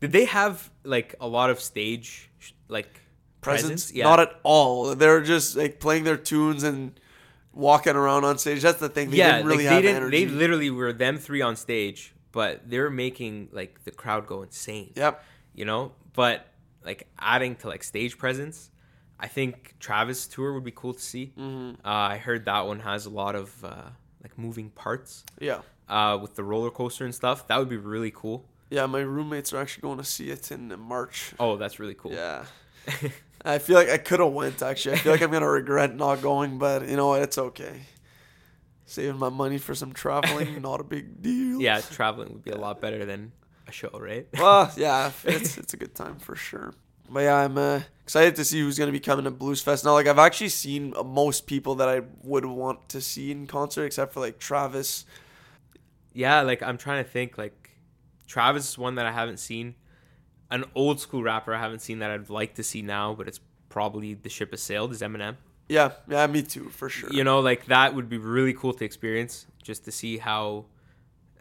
[0.01, 0.55] Did they have
[0.95, 2.29] like a lot of stage
[2.77, 2.91] like
[3.41, 3.69] presence.
[3.89, 3.93] presence?
[3.97, 4.05] Yeah.
[4.11, 4.95] Not at all.
[5.01, 6.79] They're just like playing their tunes and
[7.53, 8.61] walking around on stage.
[8.61, 9.09] That's the thing.
[9.11, 10.03] They yeah, didn't really like, have they didn't.
[10.03, 10.25] energy.
[10.25, 14.93] They literally were them three on stage, but they're making like the crowd go insane.
[14.95, 15.23] yep.
[15.59, 16.37] you know but
[16.89, 18.69] like adding to like stage presence
[19.25, 21.85] i think travis tour would be cool to see Mm-hmm.
[21.91, 23.89] uh, i heard that one has a lot of uh,
[24.23, 25.59] like moving parts Yeah.
[25.91, 28.37] Uh, with the roller coaster and stuff that would be really cool
[28.69, 28.85] Yeah.
[28.87, 31.33] My roommates are actually going to see it in March.
[31.39, 32.45] oh that's really cool Yeah.
[33.53, 34.93] I feel like I could have went actually.
[34.95, 37.21] I feel like I'm gonna regret not going, but you know what?
[37.23, 37.75] It's okay.
[38.85, 41.61] Saving my money for some traveling, not a big deal.
[41.61, 43.31] yeah traveling would be a lot better than
[43.67, 46.73] a show right Well, yeah, it's it's a good time for sure.
[47.09, 49.85] But yeah, I'm uh, excited to see who's gonna be coming to Blues Fest.
[49.85, 53.85] Now, like I've actually seen most people that I would want to see in concert,
[53.85, 55.05] except for like Travis.
[56.13, 57.37] Yeah, like I'm trying to think.
[57.37, 57.77] Like
[58.27, 59.75] Travis is one that I haven't seen.
[60.49, 63.39] An old school rapper I haven't seen that I'd like to see now, but it's
[63.69, 64.91] probably the ship has sailed.
[64.91, 65.37] Is Eminem.
[65.69, 67.11] Yeah, yeah, me too, for sure.
[67.13, 70.65] You know, like that would be really cool to experience, just to see how,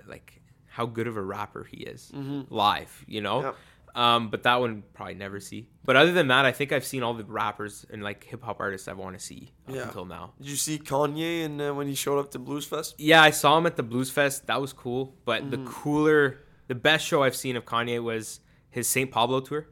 [0.07, 2.43] like, how good of a rapper he is mm-hmm.
[2.55, 3.05] live.
[3.09, 3.43] You know.
[3.43, 3.57] Yep.
[3.95, 5.68] Um, but that one probably never see.
[5.84, 8.61] But other than that, I think I've seen all the rappers and like hip hop
[8.61, 9.82] artists I want to see up Yeah.
[9.88, 10.34] until now.
[10.38, 12.95] Did you see Kanye and uh, when he showed up to Blues Fest?
[12.99, 14.47] Yeah, I saw him at the Blues Fest.
[14.47, 15.16] That was cool.
[15.24, 15.66] But the Mm-hmm.
[15.66, 16.38] cooler,
[16.68, 19.11] the best show I've seen of Kanye was his St.
[19.11, 19.66] Pablo tour.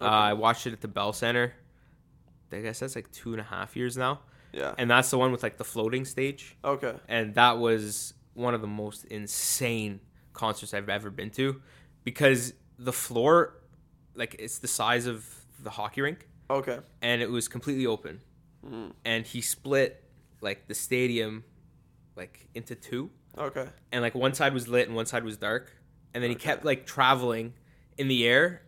[0.00, 1.54] Uh, I watched it at the Bell Center.
[2.52, 4.20] I guess that's like two and a half years now.
[4.52, 4.74] Yeah.
[4.78, 6.56] And that's the one with like the floating stage.
[6.64, 6.94] okay.
[7.08, 10.00] And that was one of the most insane
[10.32, 11.60] concerts I've ever been to
[12.04, 13.54] because the floor,
[14.14, 15.26] like, it's the size of
[15.62, 16.78] the hockey rink Okay.
[17.02, 18.20] and it was completely open.
[18.64, 18.92] Mm.
[19.04, 20.04] And he split
[20.40, 21.44] like the stadium
[22.16, 23.66] like into two Okay.
[23.92, 25.72] and like one side was lit and one side was dark
[26.14, 27.54] and then he kept like traveling
[27.96, 28.62] in the air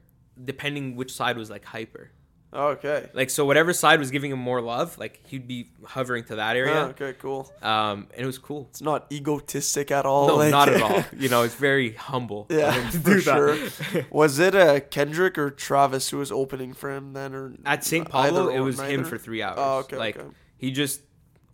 [0.44, 2.10] depending which side was like hyper
[2.52, 3.08] Okay.
[3.14, 6.56] like so whatever side was giving him more love like he'd be hovering to that
[6.56, 7.48] area okay, cool.
[7.62, 10.26] um and it was cool It's not egotistic at all.
[10.26, 13.56] no like- not at all you know it's very humble Yeah, for sure.
[14.10, 18.08] Was it uh, Kendrick or Travis who was opening for him then, or at st
[18.08, 20.28] pablo it was him for three hours Oh, okay, like okay.
[20.56, 21.02] he just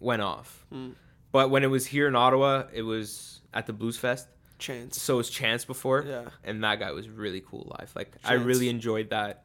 [0.01, 0.91] went off Hmm.
[1.33, 4.29] but when it was here in ottawa it was at the blues fest
[4.59, 4.99] Chance.
[5.01, 6.25] so it was chance before Yeah.
[6.43, 7.93] and that guy was really cool live.
[7.95, 9.45] Like I really enjoyed that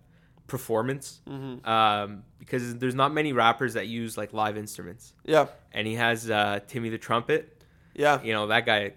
[0.52, 5.48] performance hmm um, because there's not many rappers that use like live instruments, Yeah.
[5.72, 7.64] and he has uh, Timmy the trumpet.
[7.96, 8.22] Yeah.
[8.22, 8.92] You know that guy,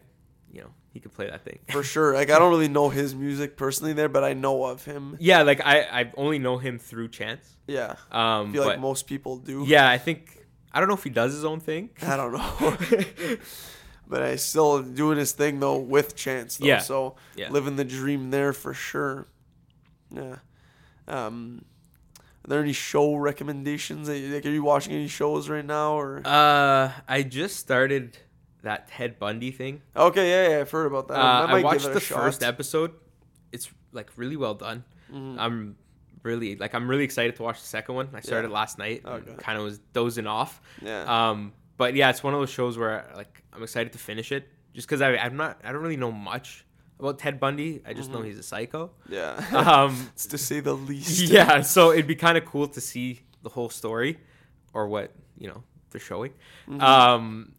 [0.53, 1.59] you know he could play that thing.
[1.71, 2.15] For sure.
[2.15, 5.17] Like I don't really know his music personally there, but I know of him.
[5.31, 7.49] yeah, like I I only know him through Chance.
[7.67, 7.95] Yeah.
[8.11, 9.65] Um, I feel but like most people do.
[9.67, 10.19] yeah, I think
[10.73, 11.91] I don't know if he does his own thing.
[12.03, 12.77] I don't know.
[14.09, 16.67] but I still doing his thing though with Chance though.
[16.67, 16.79] Yeah.
[16.81, 17.51] So Yeah.
[17.51, 19.27] living the dream there for sure.
[20.11, 20.37] Yeah.
[21.09, 21.65] Um
[22.45, 24.07] are there any show recommendations?
[24.09, 26.21] Like, are you watching any shows right now, or?
[26.27, 28.19] uh, I just started
[28.63, 29.81] that Ted Bundy thing.
[29.97, 31.19] okay, yeah, yeah, I've heard about that.
[31.19, 32.21] Uh, I I watched give it a the shot.
[32.21, 32.93] first episode.
[33.51, 34.85] It's like really well done.
[35.11, 35.37] Mhm.
[35.39, 35.77] I'm
[36.23, 38.09] really like I'm really excited to watch the second one.
[38.13, 38.55] I started Yeah.
[38.55, 39.03] last night.
[39.07, 39.35] Okay.
[39.39, 40.61] Kind of was dozing off.
[40.83, 41.05] Yeah.
[41.31, 44.49] Um, but yeah, it's one of those shows where like I'm excited to finish it,
[44.75, 46.67] just because I I'm not I don't really know much
[46.99, 47.83] about Ted Bundy.
[47.87, 48.27] I just know Mm-hmm.
[48.29, 48.91] he's a psycho.
[49.09, 49.45] yeah.
[49.53, 51.21] Um, it's to say the least.
[51.31, 54.19] yeah, so it'd be kind of cool to see the whole story,
[54.73, 56.33] or what you know they're showing.
[56.69, 56.81] Mhm.
[56.83, 57.53] Um,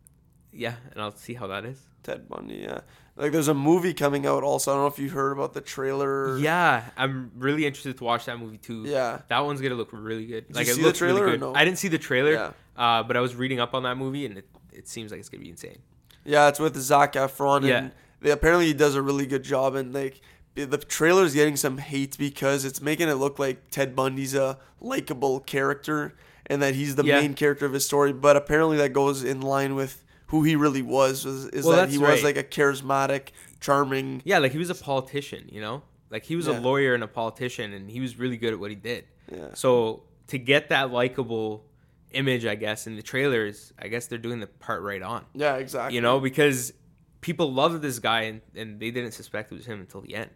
[0.52, 1.80] yeah, and I'll see how that is.
[2.04, 2.56] Ted Bundy.
[2.58, 2.82] Yeah.
[3.18, 4.44] Like, there's a movie coming out.
[4.44, 6.38] Also, I don't know if you heard about the trailer.
[6.38, 8.84] Yeah, I'm really interested to watch that movie too.
[8.86, 9.22] Yeah.
[9.30, 10.48] That one's gonna look really good.
[10.48, 11.40] Did like you it see the looks really trailer good.
[11.40, 11.56] no?
[11.56, 12.52] I didn't see the trailer, Yeah.
[12.78, 15.30] uh, but I was reading up on that movie, and it, it seems like it's
[15.30, 15.80] gonna be insane.
[16.26, 17.82] Yeah, it's with Zac Efron, Yeah.
[17.82, 17.92] they,
[18.32, 19.76] apparently he does a really good job.
[19.76, 20.22] And like
[20.56, 25.40] the trailer's getting some hate because it's making it look like Ted Bundy's a likable
[25.42, 26.14] character
[26.48, 27.20] and that he's the Yeah.
[27.22, 28.14] main character of his story.
[28.14, 31.26] But apparently that goes in line with who he really was.
[31.26, 32.24] was is Well, that he was right.
[32.24, 34.22] like a charismatic, charming.
[34.26, 36.58] Yeah, like he was a politician, you know, like he was Yeah.
[36.58, 39.06] a lawyer and a politician, and he was really good at what he did.
[39.32, 39.54] Yeah.
[39.56, 41.66] So to get that likable
[42.12, 45.26] image, I guess in the trailers, I guess they're doing the part right on.
[45.34, 45.96] Yeah, exactly.
[45.96, 46.74] You know, because
[47.26, 50.30] people loved this guy, and, and they didn't suspect it was him until the end.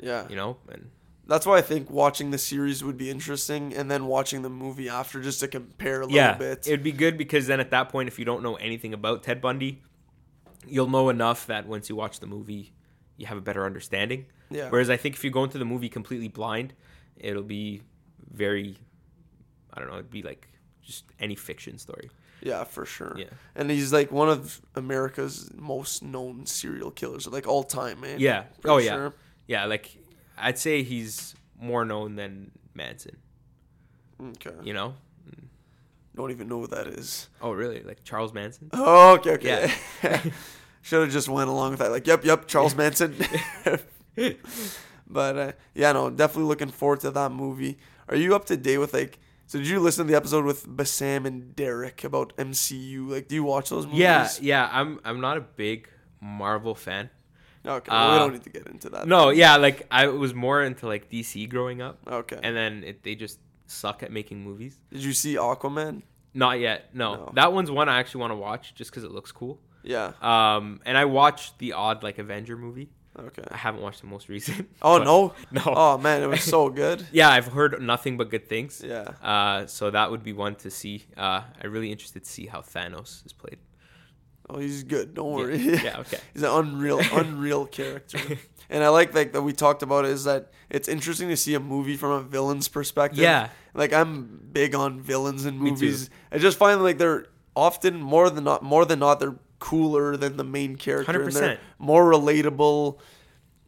[0.00, 0.26] Yeah.
[0.30, 0.90] You know, and
[1.26, 4.88] That's why I think watching the series would be interesting, and then watching the movie
[4.88, 6.66] after just to compare a little yeah, bit.
[6.66, 9.42] it'd be good because then at that point, if you don't know anything about Ted
[9.42, 9.82] Bundy,
[10.66, 12.72] you'll know enough that once you watch the movie,
[13.18, 14.24] you have a better understanding.
[14.50, 14.70] yeah.
[14.70, 16.72] Whereas I think if you go into the movie completely blind,
[17.18, 17.82] it'll be
[18.32, 18.78] very,
[19.74, 20.48] I don't know, it'd be like
[20.80, 22.08] just any fiction story.
[22.42, 23.14] Yeah, for sure.
[23.16, 23.26] Yeah.
[23.54, 28.18] And he's like one of America's most known serial killers, like all time, man.
[28.18, 28.42] Yeah.
[28.60, 28.92] Pretty oh yeah.
[28.92, 29.14] sure.
[29.46, 29.64] Yeah.
[29.66, 29.96] Like
[30.38, 33.16] I'd say he's more known than Manson.
[34.20, 34.54] Okay.
[34.62, 34.94] You know?
[36.16, 37.28] Don't even know who that is.
[37.40, 37.82] Oh really?
[37.82, 38.68] Like Charles Manson?
[38.72, 39.72] Oh, okay, okay.
[40.82, 41.90] Should have just went along with that.
[41.90, 43.14] Like, yep, yep, Charles Manson.
[45.06, 47.78] but uh, yeah, no, definitely looking forward to that movie.
[48.08, 49.18] Are you up to date with like?
[49.50, 53.08] So did you listen to the episode with Bassam and Derek about MCU?
[53.10, 53.98] Like, do you watch those movies?
[53.98, 54.28] Yeah.
[54.40, 54.68] Yeah.
[54.70, 55.88] I'm I'm not a big
[56.20, 57.10] Marvel fan.
[57.66, 59.08] Okay, well, we Uh, don't need to get into that.
[59.08, 59.30] No.
[59.30, 59.56] Yeah.
[59.56, 62.38] Like I was more into like DC growing up, Okay.
[62.40, 64.78] and then it, they just suck at making movies.
[64.92, 66.02] did you see Aquaman?
[66.32, 66.94] Not yet.
[66.94, 67.16] No.
[67.16, 67.32] No.
[67.34, 69.58] That one's one I actually want to watch just because it looks cool.
[69.82, 70.12] Yeah.
[70.22, 72.88] Um, and I watched the odd like Avenger movie.
[73.26, 73.42] Okay.
[73.50, 74.68] I haven't watched the most recent.
[74.82, 75.34] Oh no.
[75.50, 75.62] no.
[75.66, 77.06] Oh man, it was so good.
[77.12, 78.82] Yeah, I've heard nothing but good things.
[78.84, 79.12] Yeah.
[79.22, 81.04] Uh, so that would be one to see.
[81.16, 83.58] Uh, I'm really interested to see how Thanos is played.
[84.48, 85.14] Oh, he's good.
[85.14, 85.58] Don't worry.
[85.58, 86.18] Yeah, yeah, okay.
[86.32, 88.18] he's an unreal, unreal character.
[88.68, 91.60] And I like like that we talked about is that it's interesting to see a
[91.60, 93.20] movie from a villain's perspective.
[93.20, 93.48] Yeah.
[93.74, 95.74] Like I'm big on villains in Me too.
[95.74, 96.10] movies.
[96.32, 100.36] I just find like they're often more than not more than not they're cooler than
[100.36, 101.22] the main character.
[101.22, 101.58] and they're 100%.
[101.78, 102.98] More relatable.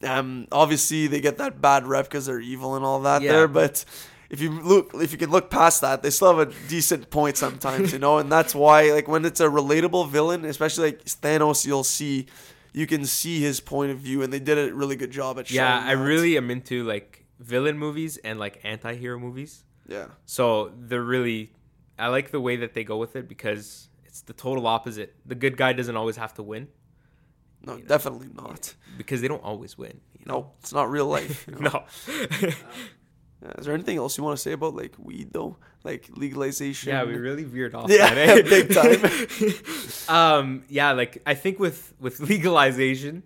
[0.03, 3.33] Um, obviously they get that bad rep because they're evil and all that Yeah.
[3.33, 3.85] there, but
[4.31, 7.37] if you look, if you can look past that, they still have a decent point
[7.37, 11.65] sometimes, you know, and that's why, like, when it's a relatable villain, especially like Thanos,
[11.67, 12.27] you'll see,
[12.73, 15.47] you can see his point of view, and they did a really good job at
[15.49, 15.57] showing.
[15.59, 16.03] Yeah, I that.
[16.03, 19.63] really am into like villain movies and like anti-hero movies.
[19.87, 21.53] yeah, So they're really,
[21.99, 25.17] I like the way that they go with it because it's the total opposite.
[25.25, 26.69] The good guy doesn't always have to win
[27.65, 28.75] no, definitely not.
[28.99, 30.01] because they don't always win.
[30.19, 30.35] You know?
[30.35, 31.47] No, it's not real life.
[31.49, 31.85] you know?
[32.11, 32.51] No.
[33.59, 36.91] Is there anything else you want to say about like weed though, like legalization?
[36.91, 37.91] yeah, we really veered off.
[37.91, 38.43] Yeah, that, eh?
[38.49, 40.15] big time.
[40.15, 43.25] um, yeah, like I think with with legalization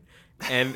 [0.48, 0.74] and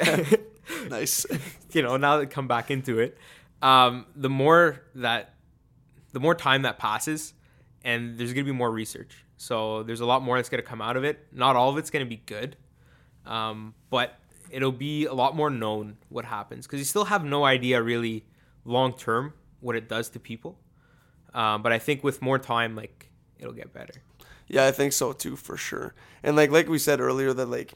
[0.90, 1.24] nice.
[1.72, 3.16] you know now that come back into it,
[3.62, 5.36] um, the more that
[6.12, 7.32] the more time that passes,
[7.82, 9.24] and there's gonna be more research.
[9.40, 11.26] So there's a lot more that's gonna come out of it.
[11.32, 12.56] Not all of it's gonna be good,
[13.24, 14.18] um, but
[14.50, 18.26] it'll be a lot more known what happens because you still have no idea really
[18.66, 20.58] long term what it does to people.
[21.32, 23.94] Um, but I think with more time, like it'll get better.
[24.46, 25.94] Yeah, I think so too, for sure.
[26.22, 27.72] And like like we said earlier, that like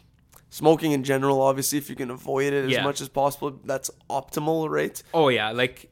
[0.50, 4.68] smoking in general, obviously, if you can avoid it as much as possible, that's optimal,
[4.68, 5.02] right?
[5.14, 5.90] Oh yeah, like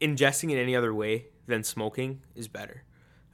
[0.00, 2.84] ingesting in any other way than smoking is better.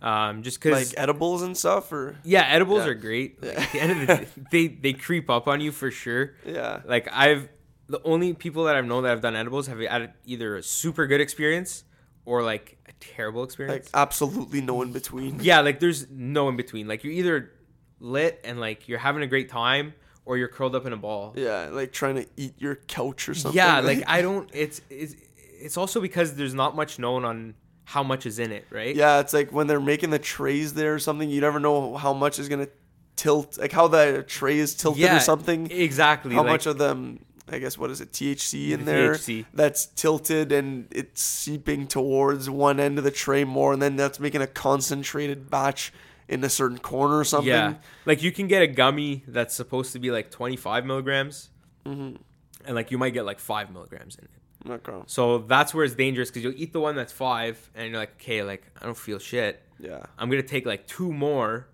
[0.03, 2.91] Um, just because Like edibles and stuff, or Yeah, edibles Yeah.
[2.91, 3.43] are great.
[3.43, 3.61] Like, Yeah.
[3.63, 6.35] at the end of the day, they they creep up on you for sure.
[6.45, 7.49] yeah, Like I've
[7.89, 11.07] the only people that I've known that have done edibles have had either a super
[11.07, 11.85] good experience
[12.25, 13.87] or like a terrible experience.
[13.87, 15.39] like absolutely no in between.
[15.43, 16.89] yeah, like there's no in between.
[16.89, 17.53] Like you're either
[18.01, 19.95] lit and like you're having a great time
[20.27, 21.33] or you're curled up in a ball.
[21.37, 23.57] Yeah, like trying to eat your couch or something.
[23.57, 27.55] Yeah, like I don't it's it's it's also because there's not much known on
[27.89, 28.95] how much is in it, right?
[28.97, 32.13] yeah, it's like when they're making the trays there or something, you never know how
[32.13, 32.69] much is gonna
[33.15, 35.71] tilt, like how the tray is tilted Yeah, or something.
[35.71, 36.35] Exactly.
[36.35, 37.21] How like- much of them?
[37.49, 39.45] I guess what is it THC in The there THC.
[39.55, 44.19] that's tilted and it's seeping towards one end of the tray more, and then that's
[44.19, 45.93] making a concentrated batch
[46.29, 47.47] in a certain corner or something.
[47.49, 47.75] Yeah,
[48.05, 51.51] like you can get a gummy that's supposed to be like 25 milligrams,
[51.87, 52.17] Mm-hmm.
[52.65, 54.31] and like you might get like five milligrams in it.
[54.69, 55.01] Okay.
[55.07, 58.15] So that's where it's dangerous because you'll eat the one that's five, and you're like,
[58.21, 59.63] okay, like I don't feel shit.
[59.79, 60.03] Yeah.
[60.19, 61.69] I'm gonna take like two more,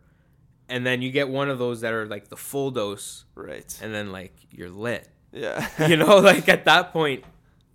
[0.68, 3.78] and then you get one of those that are like the full dose, Right.
[3.82, 5.08] and then like you're lit.
[5.32, 5.66] Yeah.
[5.88, 7.24] You know, like at that point,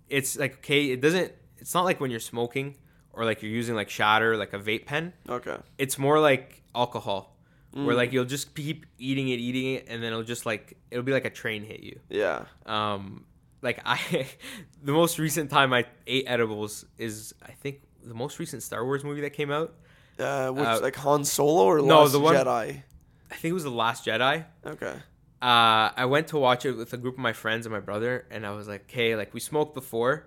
[0.08, 1.32] it's like okay, it doesn't.
[1.58, 2.76] It's not like when you're smoking
[3.12, 5.56] or like you're using like shatter, like a vape pen okay.
[5.76, 7.34] it's more like alcohol
[7.72, 7.96] where Mm.
[7.96, 11.10] like you'll just keep eating it eating it and then it'll just like it'll be
[11.12, 12.44] like a train hit you Yeah.
[12.64, 13.24] um
[13.62, 13.98] like i
[14.82, 19.02] the most recent time i ate edibles is i think the most recent star wars
[19.04, 19.74] movie that came out
[20.18, 22.82] Uh, which Uh, like Han Solo or no, Last the one- Jedi?
[23.30, 24.94] i think it was the last jedi Okay.
[25.42, 28.26] uh i went to watch it with a group of my friends and my brother
[28.30, 30.26] and i was like okay like we smoked before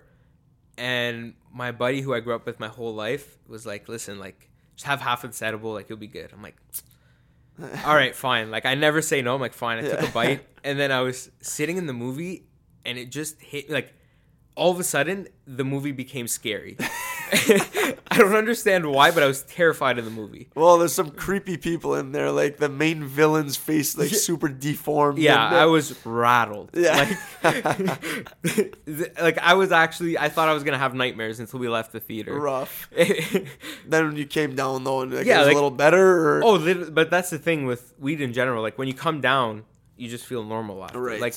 [0.78, 4.48] and my buddy who i grew up with my whole life was like listen like
[4.76, 6.56] just have half of this edible like you'll be good i'm like
[7.86, 8.50] all right, fine.
[8.50, 9.34] Like I never say no.
[9.34, 9.84] I'm like, fine.
[9.84, 12.46] I took a bite, and then I was sitting in the movie,
[12.84, 13.94] and it just hit like.
[14.54, 16.76] All of a sudden, the movie became scary.
[17.32, 20.50] I don't understand why, but I was terrified of the movie.
[20.54, 22.30] Well, there's some creepy people in there.
[22.30, 25.16] Like the main villain's face, like super deformed.
[25.18, 26.68] Yeah, uh, I was rattled.
[26.74, 27.16] Yeah.
[27.42, 28.76] Like,
[29.20, 32.00] like I was actually, I thought I was gonna have nightmares until we left the
[32.00, 32.38] theater.
[32.38, 32.90] rough.
[33.86, 36.38] Then when you came down though, and like, Yeah, it was like- a little better.
[36.40, 38.62] Or, oh, but that's the thing with weed in general.
[38.62, 39.64] Like when you come down,
[39.96, 41.00] you just feel normal after.
[41.00, 41.20] Right.
[41.20, 41.34] Like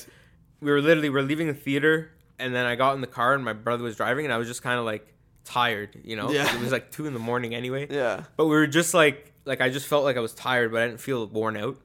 [0.66, 3.44] we were literally we're leaving the theater, and then I got in the car, and
[3.46, 5.06] my brother was driving, and I was just kind of like
[5.44, 5.90] tired.
[6.04, 6.54] You know, Yeah.
[6.54, 7.88] it was like two in the morning anyway.
[7.90, 8.24] yeah.
[8.38, 10.88] But we were just like like I just felt like I was tired, but I
[10.88, 11.78] didn't feel worn out.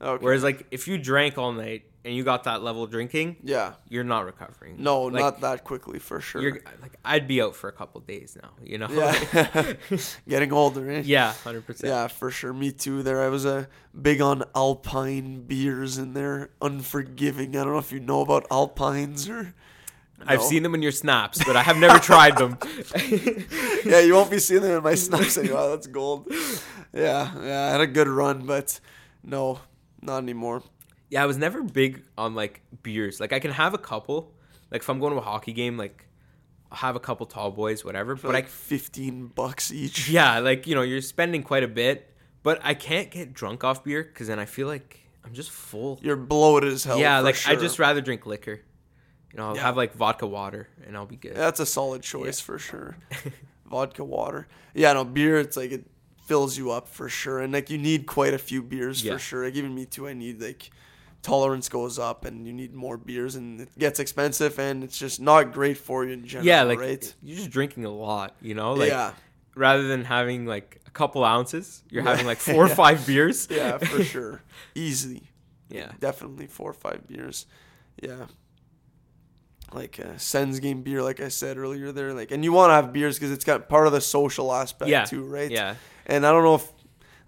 [0.00, 0.22] Okay.
[0.24, 3.72] Whereas like if you drank all night and you got that level of drinking, yeah.
[3.88, 4.76] you're not recovering.
[4.78, 6.40] No, Like, not that quickly for sure.
[6.40, 8.50] You're like I'd be out for a couple days now.
[8.62, 8.86] You know.
[8.88, 9.72] yeah.
[10.28, 11.02] Getting older, eh?
[11.04, 11.90] yeah, hundred percent.
[11.90, 12.52] Yeah, for sure.
[12.52, 13.02] Me too.
[13.02, 13.66] There, I was uh,
[14.00, 17.56] big on Alpine beers, and they're unforgiving.
[17.56, 19.52] I don't know if you know about Alpines or.
[20.26, 22.56] I've seen them in your snaps, but I have never tried them.
[23.84, 25.68] yeah, you won't be seeing them in my snaps anymore.
[25.68, 26.32] That's gold.
[26.94, 27.66] Yeah, yeah.
[27.66, 28.80] I had a good run, but
[29.22, 29.60] no,
[30.00, 30.62] not anymore.
[31.10, 33.20] Yeah, I was never big on like beers.
[33.20, 34.32] Like I can have a couple.
[34.70, 36.06] Like if I'm going to a hockey game, like
[36.70, 38.16] I'll have a couple tall boys, whatever.
[38.16, 40.08] For but like fifteen bucks each.
[40.10, 42.12] Yeah, like you know, you're spending quite a bit.
[42.42, 45.98] But I can't get drunk off beer because then I feel like I'm just full.
[46.02, 46.98] You're bloated as hell.
[46.98, 47.52] yeah, like sure.
[47.52, 48.60] I just rather drink liquor.
[49.32, 49.62] You know, I'll Yeah.
[49.62, 51.34] have like vodka water and I'll be good.
[51.34, 52.96] That's a solid choice for sure.
[53.68, 54.46] Vodka, water.
[54.74, 55.40] Yeah, no beer.
[55.40, 55.84] It's like it
[56.26, 59.14] fills you up for sure, and like you need quite a few beers Yeah.
[59.14, 59.44] for sure.
[59.44, 60.06] Like even me too.
[60.06, 60.70] I need like
[61.26, 65.20] tolerance goes up, and you need more beers, and it gets expensive, and it's just
[65.20, 66.46] not great for you in general.
[66.46, 67.14] yeah, like right.
[67.22, 68.34] you're just drinking a lot.
[68.40, 69.12] You know, like yeah,
[69.54, 72.10] rather than having like a couple ounces, you're Yeah.
[72.10, 73.48] having like four or five beers.
[73.50, 74.42] yeah, for sure.
[74.74, 75.22] Easily.
[75.68, 75.90] Yeah.
[75.98, 77.46] definitely four or five beers.
[78.00, 78.26] Yeah.
[79.72, 82.74] Like a Sens game beer, like I said earlier, there like, and you want to
[82.74, 85.04] have beers because it's got part of the social aspect Yeah.
[85.04, 85.50] too, right?
[85.50, 85.74] Yeah.
[86.06, 86.70] And I don't know if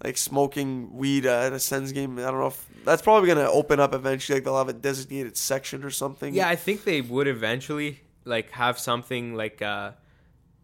[0.02, 3.50] like smoking weed uh, at a Sens game, I don't know if that's probably gonna
[3.50, 4.36] open up eventually.
[4.36, 6.34] Like they'll have a designated section or something.
[6.34, 9.92] Yeah, I think they would eventually like have something like uh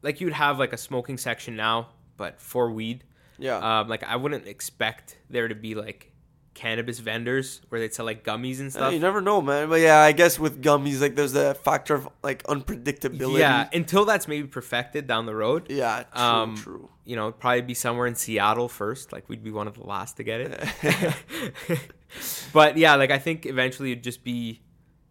[0.03, 3.05] like you'd have like a smoking section now, but for weed.
[3.39, 3.81] yeah.
[3.81, 6.13] Um like I wouldn't expect there to be like
[6.55, 8.93] cannabis vendors where they'd sell like gummies and Yeah, stuff.
[8.93, 9.69] you never know, man.
[9.69, 13.39] But yeah, I guess with gummies, like there's the factor of like unpredictability.
[13.41, 15.67] yeah, until that's maybe perfected down the road.
[15.69, 16.05] Yeah.
[16.15, 16.23] True.
[16.23, 16.89] Um, true.
[17.05, 19.13] You know, probably be somewhere in Seattle first.
[19.13, 21.15] Like we'd be one of the last to get it.
[22.53, 24.61] but yeah, like I think eventually it'd just be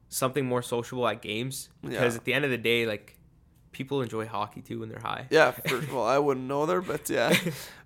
[0.09, 2.17] something more sociable at games because Yeah.
[2.19, 3.12] at the end of the day, like
[3.73, 5.27] people enjoy hockey too when they're high.
[5.29, 7.35] Yeah, for, well, I wouldn't know there, but yeah,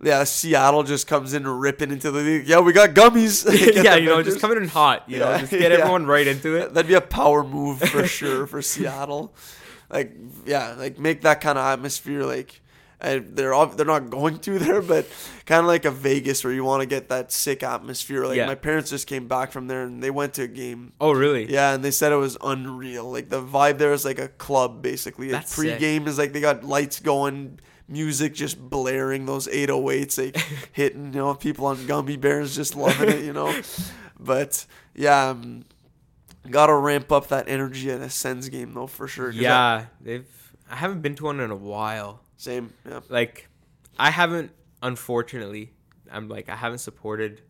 [0.02, 0.24] yeah.
[0.26, 2.48] Seattle just comes in ripping into the league.
[2.48, 3.46] Yeah, we got gummies.
[3.88, 5.04] Yeah, you know, just coming in hot.
[5.08, 5.78] You know, just get yeah.
[5.80, 6.74] everyone right into it.
[6.74, 9.34] That'd be a power move for sure for Seattle.
[9.90, 10.14] Like,
[10.46, 12.24] yeah, like make that kind of atmosphere.
[12.24, 12.62] Like,
[13.00, 15.08] they're ob- they're not going to there, but
[15.46, 18.26] kind of like a Vegas where you want to get that sick atmosphere.
[18.26, 18.48] Like Yeah.
[18.48, 20.94] my parents just came back from there and they went to a game.
[21.00, 21.52] Oh, really?
[21.52, 23.12] Yeah, and they said it was unreal.
[23.12, 25.28] Like the vibe there is like a club basically.
[25.32, 25.78] Like That's sick.
[25.78, 30.38] pre-game is like they got lights going, music just blaring, those 808s like
[30.74, 33.54] hitting, you know, people on gummy bears just loving it, you know.
[34.20, 35.64] But yeah, um,
[36.50, 39.30] gotta ramp up that energy at a Sens game though for sure.
[39.30, 40.26] Yeah, they've.
[40.72, 42.22] I haven't been to one in a while.
[42.38, 42.74] Same.
[42.88, 43.02] Yeah.
[43.10, 43.50] Like,
[43.98, 44.52] I haven't.
[44.82, 45.72] Unfortunately,
[46.12, 47.42] I'm like I haven't supported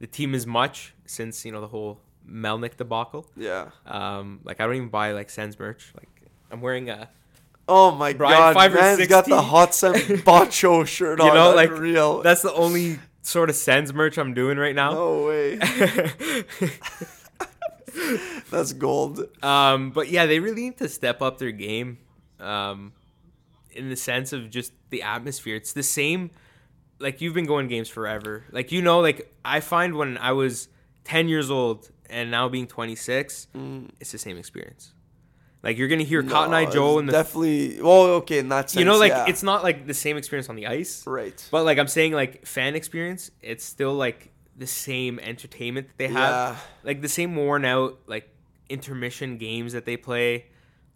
[0.00, 3.26] the team as much since you know the whole Melnyk debacle.
[3.36, 3.70] Yeah.
[3.86, 5.92] Um, like I don't even buy like Sens merch.
[5.94, 6.08] Like
[6.50, 7.08] I'm wearing a
[7.68, 11.26] Oh my Brian, god, five man's got the hot Sen Bacho shirt on.
[11.28, 12.20] You know, like, real.
[12.22, 14.92] that's the only sort of Sens merch I'm doing right now.
[14.92, 15.56] no way.
[18.50, 19.24] That's gold.
[19.44, 21.98] Um, but yeah, they really need to step up their game.
[22.40, 22.92] Um,
[23.72, 25.56] in the sense of just the atmosphere.
[25.56, 26.30] It's the same.
[26.98, 28.44] Like you've been going games forever.
[28.50, 30.68] Like you know, like I find when I was
[31.04, 33.88] ten years old and now being twenty six, mm.
[34.00, 34.92] it's the same experience.
[35.62, 37.12] Like you're gonna hear Cotton Eye Joe in the.
[37.12, 37.80] definitely.
[37.80, 39.26] Well, okay, in that sense, you know, like yeah.
[39.28, 41.06] it's not like the same experience on the ice.
[41.06, 41.46] right.
[41.50, 46.08] But like I'm saying, like fan experience, it's still like the same entertainment that they
[46.08, 46.56] have, Yeah.
[46.82, 48.28] like the same worn out like
[48.70, 50.46] intermission games that they play.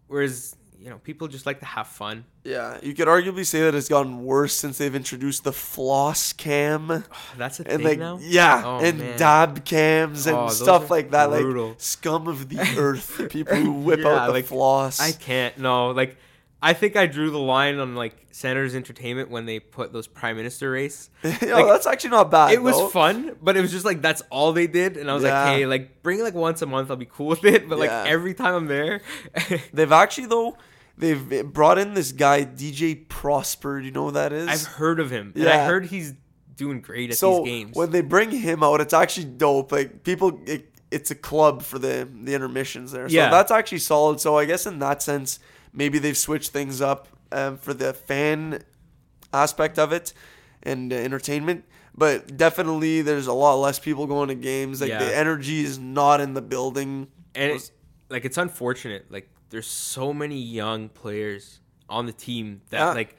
[0.07, 0.55] Whereas
[0.85, 2.25] you know people just like to have fun.
[2.43, 7.03] Yeah, you could arguably say that it's gotten worse since they've introduced the floss cam
[7.37, 8.19] That's a thing like now.
[8.21, 9.17] yeah, Oh, and man.
[9.17, 11.31] dab cams and Oh, stuff like that.
[11.31, 11.69] brutal.
[11.69, 14.99] Like scum of the earth, people who whip Yeah, out the like, floss.
[14.99, 15.57] I can't.
[15.57, 16.17] No, like
[16.61, 20.35] I think I drew the line on like Senators Entertainment when they put those Prime
[20.35, 21.09] Minister race.
[21.23, 22.51] Yo, like, that's actually not bad.
[22.51, 22.89] it was though.
[22.89, 25.33] fun, but it was just like that's all they did, and I was Yeah.
[25.33, 27.67] like, hey, like bring it like once a month, I'll be cool with it.
[27.69, 28.05] But like Yeah.
[28.07, 29.01] every time I'm there,
[29.73, 30.57] They've actually though
[30.97, 33.79] they've brought in this guy DJ Prosper.
[33.79, 34.47] Do you know who that is?
[34.47, 36.13] I've heard of him, and I heard he's
[36.55, 37.75] doing great at so these games.
[37.75, 39.71] when they bring him out, it's actually dope.
[39.71, 43.09] Like people, it, it's a club for the the intermissions there.
[43.09, 43.29] So Yeah.
[43.29, 44.19] that's actually solid.
[44.21, 45.39] So I guess in that sense,
[45.73, 48.63] maybe they've switched things up um, for the fan
[49.33, 50.13] aspect of it
[50.63, 51.65] and uh, entertainment.
[51.97, 54.81] But definitely, there's a lot less people going to games.
[54.81, 54.99] Like Yeah.
[55.05, 57.07] the energy is not in the building.
[57.33, 57.71] and it's
[58.09, 59.05] like it's unfortunate.
[59.09, 62.91] Like there's so many young players on the team that Yeah.
[62.91, 63.15] like,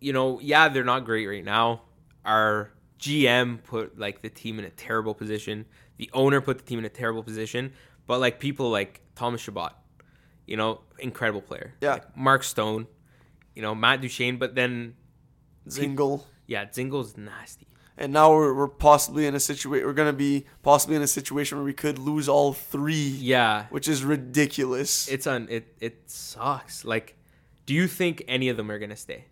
[0.00, 1.82] you know, yeah, they're not great right now.
[2.24, 5.66] Our GM put like the team in a terrible position.
[5.98, 7.72] The owner put the team in a terrible position.
[8.08, 9.70] But like people like Thomas Chabot,
[10.48, 11.74] you know, incredible player.
[11.80, 11.92] Yeah.
[11.92, 12.88] Like Mark Stone,
[13.54, 14.38] you know, Matt Duchene.
[14.38, 14.94] But then
[15.68, 16.24] Dzingel.
[16.48, 17.68] yeah, Dzingel's nasty.
[18.02, 19.86] And now we're, we're possibly in a situation.
[19.86, 22.94] We're gonna be possibly in a situation where we could lose all three,
[23.34, 25.08] Yeah, which is ridiculous.
[25.08, 26.84] it's un it it sucks.
[26.84, 27.16] Like,
[27.64, 29.26] do you think any of them are gonna stay?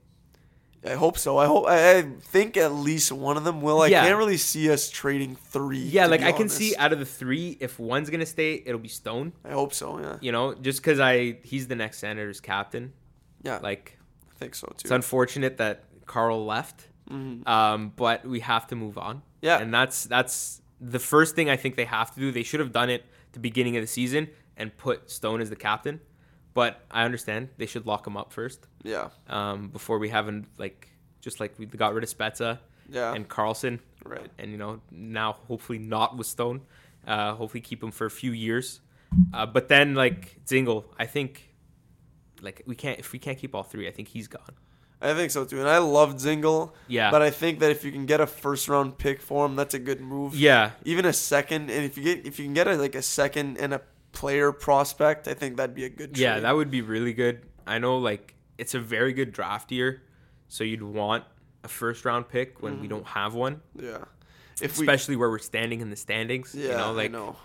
[0.87, 1.37] I hope so.
[1.37, 1.67] I hope.
[1.67, 2.03] I I
[2.33, 3.83] think at least one of them will.
[3.83, 4.03] I Yeah.
[4.05, 5.79] can't really see us trading three.
[5.99, 8.89] Yeah, like I can see out of the three, if one's gonna stay, it'll be
[8.89, 9.33] Stone.
[9.45, 9.99] I hope so.
[10.01, 10.17] Yeah.
[10.23, 12.93] You know, just because I he's the next Senators captain.
[13.43, 13.59] Yeah.
[13.61, 13.99] Like
[14.31, 17.47] I think so too it's unfortunate that Carl left, Mhm.
[17.49, 19.23] um, but we have to move on.
[19.43, 19.59] Yeah.
[19.59, 22.73] and that's that's the first thing I think they have to do, they should have
[22.73, 26.01] done it the beginning of the season and put Stone as the captain.
[26.55, 29.11] But I understand they should lock him up first Yeah.
[29.29, 30.89] um, before we haven't like
[31.21, 32.59] just like we got rid of Spezza
[32.89, 33.15] Yeah.
[33.15, 34.31] and Karlsson, right.
[34.39, 36.63] and you know now hopefully not with Stone.
[37.07, 38.81] Uh, hopefully keep him for a few years.
[39.33, 41.55] Uh, but then like Dzingel, I think
[42.43, 44.55] like we can't if we can't keep all three, I think he's gone.
[45.03, 45.59] I think so too.
[45.61, 46.73] And I loved Dzingel.
[46.89, 47.11] Yeah.
[47.11, 49.75] But I think that if you can get a first round pick for him, that's
[49.75, 50.35] a good move.
[50.35, 53.03] Yeah, Even a second, and if you get if you can get a, like a
[53.03, 53.81] second and a
[54.13, 56.15] player prospect, I think that'd be a good.
[56.15, 56.23] Trade.
[56.23, 57.43] Yeah, that would be really good.
[57.67, 60.03] I know, like, it's a very good draft year,
[60.49, 61.25] so you'd want
[61.63, 62.97] a first round pick when we mm-hmm.
[62.97, 64.05] don't have one, Yeah.
[64.61, 66.55] If we especially where we're standing in the standings.
[66.55, 67.37] Yeah, you know, like, I know.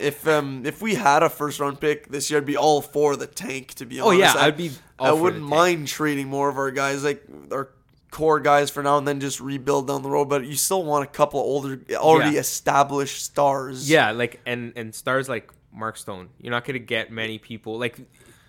[0.00, 3.16] If um if we had a first round pick this year, I'd be all for
[3.16, 3.74] the tank.
[3.74, 4.70] To be oh honest, yeah, I, I'd be.
[4.98, 7.70] I wouldn't mind trading more of our guys, like our
[8.10, 10.28] core guys for now, and then just rebuild down the road.
[10.28, 12.40] But you still want a couple of older, already Yeah.
[12.40, 13.88] established stars.
[13.90, 17.78] Yeah, like, and and stars like Mark Stone, you're not gonna get many people.
[17.78, 17.98] Like,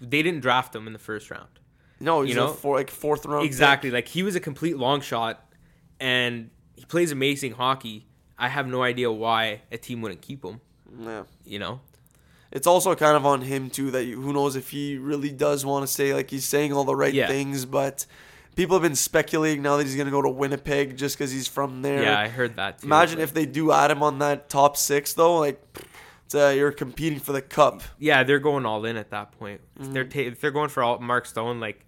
[0.02, 1.48] they didn't draft him in the first round.
[2.00, 2.54] no, he's you a know?
[2.54, 3.44] four, like fourth round.
[3.44, 3.48] pick.
[3.48, 3.92] Exactly.
[3.92, 5.46] Like he was a complete long shot,
[6.00, 8.08] and he plays amazing hockey.
[8.38, 10.60] I have no idea why a team wouldn't keep him.
[11.00, 11.24] Yeah.
[11.46, 11.82] You know.
[12.52, 15.66] It's also kind of on him too that you, who knows if he really does
[15.66, 17.28] want to say like he's saying all the right Yeah.
[17.28, 18.06] things, but
[18.58, 21.82] people have been speculating now that he's gonna go to Winnipeg just because he's from
[21.82, 22.04] there.
[22.04, 22.80] Yeah, I heard that.
[22.80, 25.62] Too, Imagine but- if they do add him on that top six though, like
[26.34, 27.84] uh, you're competing for the cup.
[28.00, 29.62] Yeah, they're going all in at that point.
[29.80, 29.94] Mm-hmm.
[29.94, 31.86] they're ta- if they're going for all Mark Stone, like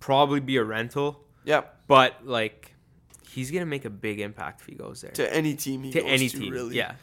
[0.00, 1.82] probably be a rental, Yep.
[1.86, 2.74] but like
[3.30, 6.00] he's gonna make a big impact if he goes there To any team he to
[6.00, 6.52] goes any to, team.
[6.52, 6.76] really.
[6.76, 6.94] Yeah,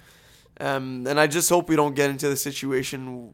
[0.59, 3.33] Um, and I just hope we don't get into the situation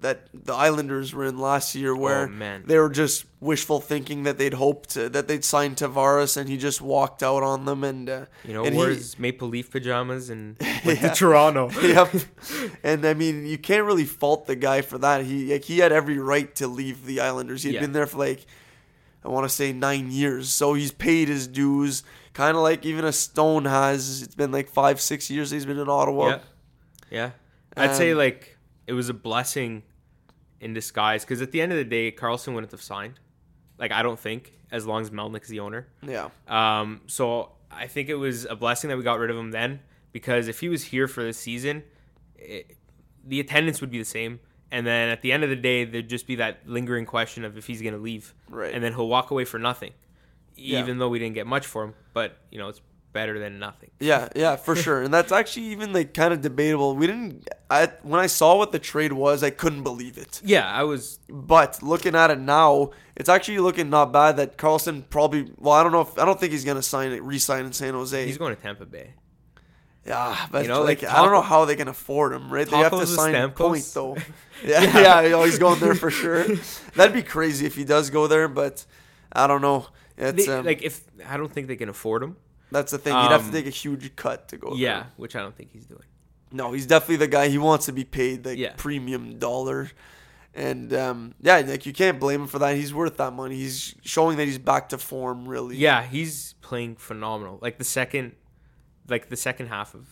[0.00, 2.62] that the Islanders were in last year, where Oh, man.
[2.64, 6.56] they were just wishful thinking that they'd hoped to, that they'd sign Tavares, and he
[6.56, 7.84] just walked out on them.
[7.84, 10.56] And uh, you know, and wore he- his Maple Leaf pajamas and
[10.86, 11.08] went Yeah.
[11.10, 11.70] to Toronto.
[11.82, 12.08] yep.
[12.82, 15.24] And I mean, you can't really fault the guy for that.
[15.26, 17.62] He like he had every right to leave the Islanders.
[17.64, 17.80] He'd Yeah.
[17.80, 18.46] been there for like
[19.22, 22.04] I want to say nine years, so he's paid his dues.
[22.32, 24.22] Kind of like even a Stone has.
[24.22, 26.28] It's been like five, six years he's been in Ottawa.
[26.28, 26.38] Yeah,
[27.10, 27.30] yeah.
[27.76, 28.56] I'd say Um, like
[28.86, 29.82] it was a blessing
[30.60, 33.20] in disguise because at the end of the day, Karlsson wouldn't have signed.
[33.78, 35.86] Like I don't think as long as Melnyk's the owner.
[36.02, 36.28] Yeah.
[36.48, 39.80] Um, so I think it was a blessing that we got rid of him then
[40.12, 41.82] because if he was here for the season,
[42.36, 42.76] it,
[43.24, 44.40] the attendance would be the same.
[44.72, 47.56] And then at the end of the day, there'd just be that lingering question of
[47.58, 48.34] if he's going to leave.
[48.48, 48.72] Right.
[48.72, 49.92] And then he'll walk away for nothing,
[50.56, 50.78] Yeah.
[50.80, 51.94] even though we didn't get much for him.
[52.12, 52.80] But, you know, it's
[53.12, 53.90] better than nothing.
[53.98, 55.02] Yeah, yeah, for sure.
[55.02, 56.94] And that's actually even like kind of debatable.
[56.96, 60.40] We didn't I when I saw what the trade was, I couldn't believe it.
[60.44, 61.18] Yeah, I was.
[61.28, 65.82] But looking at it now, it's actually looking not bad that Karlsson probably well, I
[65.82, 68.26] don't know if I don't think he's gonna sign it re-sign in San Jose.
[68.26, 69.14] He's going to Tampa Bay.
[70.06, 72.66] yeah, but You know, like, like I don't know how they can afford him, right?
[72.68, 73.54] They have to sign Stamkos?
[73.54, 74.16] point though.
[74.62, 76.44] Yeah, yeah, you know, he's going there for sure.
[76.94, 78.84] That'd be crazy if he does go there, but
[79.32, 79.86] I don't know.
[80.18, 82.36] It's They, um, like, if I don't think they can afford him.
[82.70, 83.14] That's the thing.
[83.14, 84.74] He'd have to um, take a huge cut to go.
[84.74, 85.06] Yeah, there.
[85.16, 86.02] which I don't think he's doing.
[86.52, 87.48] No, he's definitely the guy.
[87.48, 88.72] He wants to be paid the Yeah.
[88.76, 89.90] premium dollar.
[90.52, 92.74] And um, yeah, like you can't blame him for that.
[92.74, 93.54] He's worth that money.
[93.54, 95.76] He's showing that he's back to form, really.
[95.76, 97.58] Yeah, he's playing phenomenal.
[97.62, 98.32] Like the second,
[99.08, 100.08] like the second half of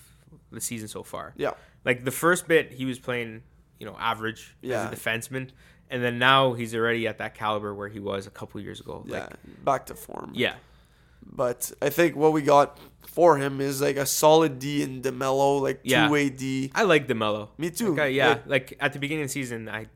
[0.52, 1.34] the season so far.
[1.36, 1.52] Yeah.
[1.84, 3.42] Like the first bit, he was playing,
[3.80, 4.86] you know, average Yeah.
[4.88, 5.50] as a defenseman,
[5.90, 9.04] and then now he's already at that caliber where he was a couple years ago.
[9.08, 9.22] Yeah.
[9.24, 10.30] Like, back to form.
[10.34, 10.54] yeah,
[11.30, 15.60] But I think what we got for him is like a solid D in DeMelo,
[15.60, 16.06] like Yeah.
[16.06, 16.70] two way D.
[16.74, 17.48] I like DeMelo.
[17.58, 17.90] Me too.
[17.90, 19.86] Like, I- yeah, Like- like at the beginning of the season, I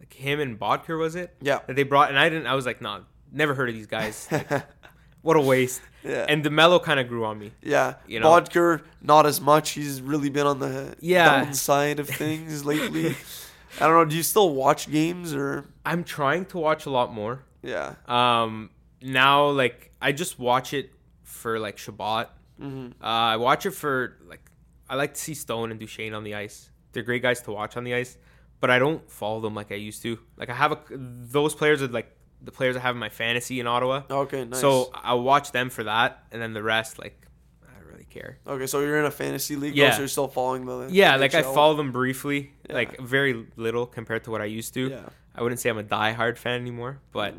[0.00, 1.60] like him and Boedker was it Yeah.
[1.66, 2.46] that they brought, and I didn't.
[2.46, 3.00] I was like, nah,
[3.32, 4.28] never heard of these guys.
[4.32, 4.66] Like,
[5.22, 5.82] what a waste.
[6.02, 6.24] Yeah.
[6.28, 7.52] And DeMelo kind of grew on me.
[7.62, 7.96] Yeah.
[8.06, 8.28] You know?
[8.30, 9.72] Boedker, not as much.
[9.72, 11.44] He's really been on the Yeah.
[11.44, 13.14] downside of things lately.
[13.78, 14.04] I don't know.
[14.06, 15.66] Do you still watch games or?
[15.84, 17.42] I'm trying to watch a lot more.
[17.62, 17.96] Yeah.
[18.08, 18.70] Um,
[19.02, 20.90] now like I just watch it
[21.22, 22.26] for like Chabot.
[22.60, 23.02] Mm-hmm.
[23.02, 24.50] Uh, I watch it for like
[24.88, 26.70] I like to see Stone and Duchene on the ice.
[26.92, 28.18] They're great guys to watch on the ice,
[28.60, 30.18] but I don't follow them like I used to.
[30.36, 33.60] Like I have a those players are like the players I have in my fantasy
[33.60, 34.02] in Ottawa.
[34.10, 34.44] Okay.
[34.44, 34.60] Nice.
[34.60, 37.26] So I watch them for that, and then the rest like
[37.66, 38.38] I don't really care.
[38.46, 39.76] Okay, so you're in a fantasy league.
[39.76, 39.92] Yeah.
[39.92, 40.88] So you're still following the.
[40.90, 42.74] Yeah, like I follow them briefly, Yeah.
[42.74, 44.88] like very little compared to what I used to.
[44.88, 45.08] Yeah.
[45.34, 47.36] I wouldn't say I'm a diehard fan anymore, but a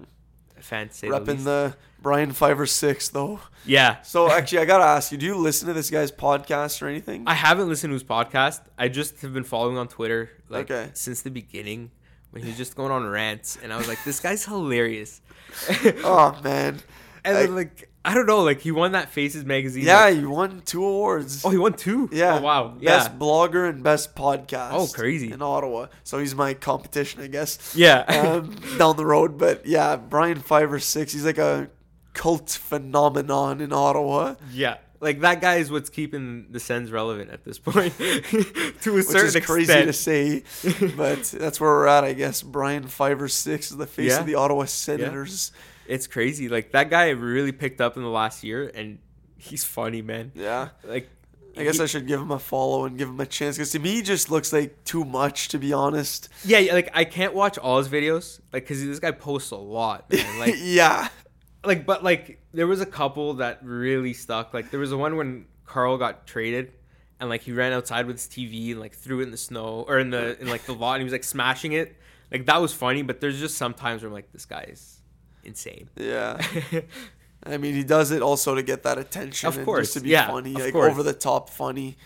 [0.64, 3.39] fan to say the Repping the Brian five or six though.
[3.66, 6.88] yeah, So actually, I gotta ask you: Do you listen to this guy's podcast or
[6.88, 7.24] anything?
[7.28, 8.62] I haven't listened to his podcast.
[8.78, 10.89] I just have been following on Twitter like Okay.
[10.93, 11.91] since the beginning
[12.32, 15.22] when he was just going on rants, and I was like, this guy's hilarious.
[16.03, 16.80] oh man,
[17.26, 18.41] and I- then like I don't know.
[18.43, 19.86] Like he won that Faces magazine.
[19.86, 21.45] Yeah, like- he won two awards.
[21.45, 22.10] oh, he won two.
[22.12, 22.38] Yeah.
[22.39, 22.78] Oh, wow.
[22.80, 22.97] Yeah.
[22.97, 24.72] Best blogger and best podcast.
[24.74, 25.32] Oh, crazy.
[25.32, 25.88] In Ottawa.
[26.04, 27.76] So he's my competition, I guess.
[27.76, 27.99] Yeah.
[28.41, 29.38] um, down the road.
[29.38, 31.14] But yeah, Brian five or six.
[31.14, 31.70] He's like a
[32.14, 34.78] cult phenomenon in Ottawa, yeah.
[34.99, 39.06] Like that guy is what's keeping the Sens relevant at this point, to a which
[39.08, 40.43] certain is crazy to say.
[40.95, 42.43] but that's where we're at, I guess.
[42.43, 44.20] Brian five or six is the face Yeah.
[44.20, 45.52] of the Ottawa Senators.
[45.88, 46.48] It's crazy.
[46.50, 49.00] Like that guy really picked up in the last year, and
[49.38, 50.32] he's funny, man.
[50.36, 50.70] Yeah.
[50.84, 51.10] Like,
[51.58, 53.72] I guess he- I should give him a follow and give him a chance because
[53.72, 56.30] to me, he just looks like too much, to be honest.
[56.46, 60.12] yeah, like I can't watch all his videos, like, cause this guy posts a lot,
[60.12, 60.26] man.
[60.40, 61.10] Like, yeah.
[61.66, 64.54] like, but like, there was a couple that really stuck.
[64.54, 66.72] Like, there was the one when Carl got traded,
[67.20, 69.86] and like he ran outside with his TV and like threw it in the snow
[69.88, 71.96] or in the in like the lot, and he was like smashing it.
[72.32, 75.01] Like that was funny, but there's just some times where I'm like, this guy is
[75.44, 75.89] insane.
[75.96, 76.42] Yeah.
[77.44, 80.10] I mean, he does it also to get that attention, Of and course, to be
[80.10, 80.92] yeah, funny, of like course.
[80.92, 81.98] over the top funny.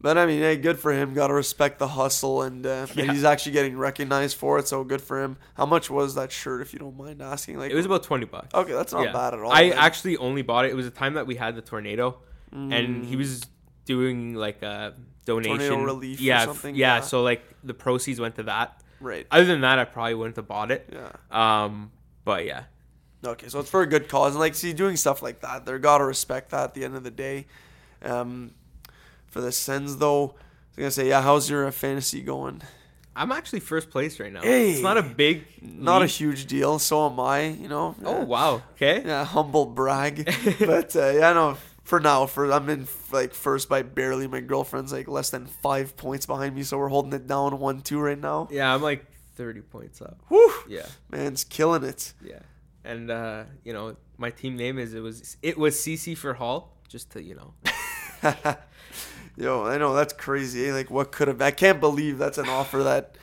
[0.00, 1.14] But I mean, hey, good for him.
[1.14, 3.12] Got to respect the hustle, and uh, Yeah.
[3.12, 4.66] he's actually getting recognized for it.
[4.66, 5.36] So good for him.
[5.54, 7.58] How much was that shirt, if you don't mind asking?
[7.58, 8.52] Like, It was about twenty bucks.
[8.54, 9.52] okay, that's not bad at all.
[9.52, 9.78] I then.
[9.78, 10.70] actually only bought it.
[10.72, 12.18] It was a time that we had the tornado,
[12.50, 13.04] and Mm.
[13.06, 13.42] he was
[13.84, 14.94] doing like a
[15.24, 16.74] donation relief or Yeah, something?
[16.74, 17.00] Yeah, Yeah.
[17.02, 18.82] so like the proceeds went to that.
[19.00, 19.26] right.
[19.30, 20.88] Other than that, I probably wouldn't have bought it.
[20.92, 21.10] Yeah.
[21.64, 21.90] Um,
[22.24, 22.64] but yeah,
[23.24, 25.78] Okay, so it's for a good cause, and like, see, doing stuff like that, they're
[25.78, 26.64] gotta respect that.
[26.64, 27.46] At the end of the day,
[28.02, 28.50] um,
[29.28, 32.62] for the Sens though, I was gonna say, yeah, how's your uh, fantasy going?
[33.14, 34.40] I'm actually first place right now.
[34.40, 34.72] Hey.
[34.72, 36.78] it's not a big, Not a huge deal.
[36.78, 37.48] So am I.
[37.48, 37.94] You know.
[38.04, 38.24] Oh Yeah.
[38.24, 39.02] wow, okay.
[39.04, 40.24] Yeah, humble brag.
[40.58, 41.56] but uh, yeah, no.
[41.84, 44.26] For now, for I'm in like first by barely.
[44.26, 47.82] My girlfriend's like less than five points behind me, so we're holding it down one
[47.82, 48.48] two right now.
[48.50, 49.04] Yeah, I'm like
[49.42, 50.16] 30 points up.
[50.28, 52.12] Whew, Yeah, man's killing it.
[52.24, 52.40] yeah,
[52.84, 56.58] and uh, you know my team name is it was it was Ceci for Hall,
[56.88, 57.50] just to you know.
[59.36, 60.68] Yo, I know that's crazy.
[60.68, 60.72] eh?
[60.74, 61.40] Like, what could have?
[61.40, 63.16] I can't believe that's an offer that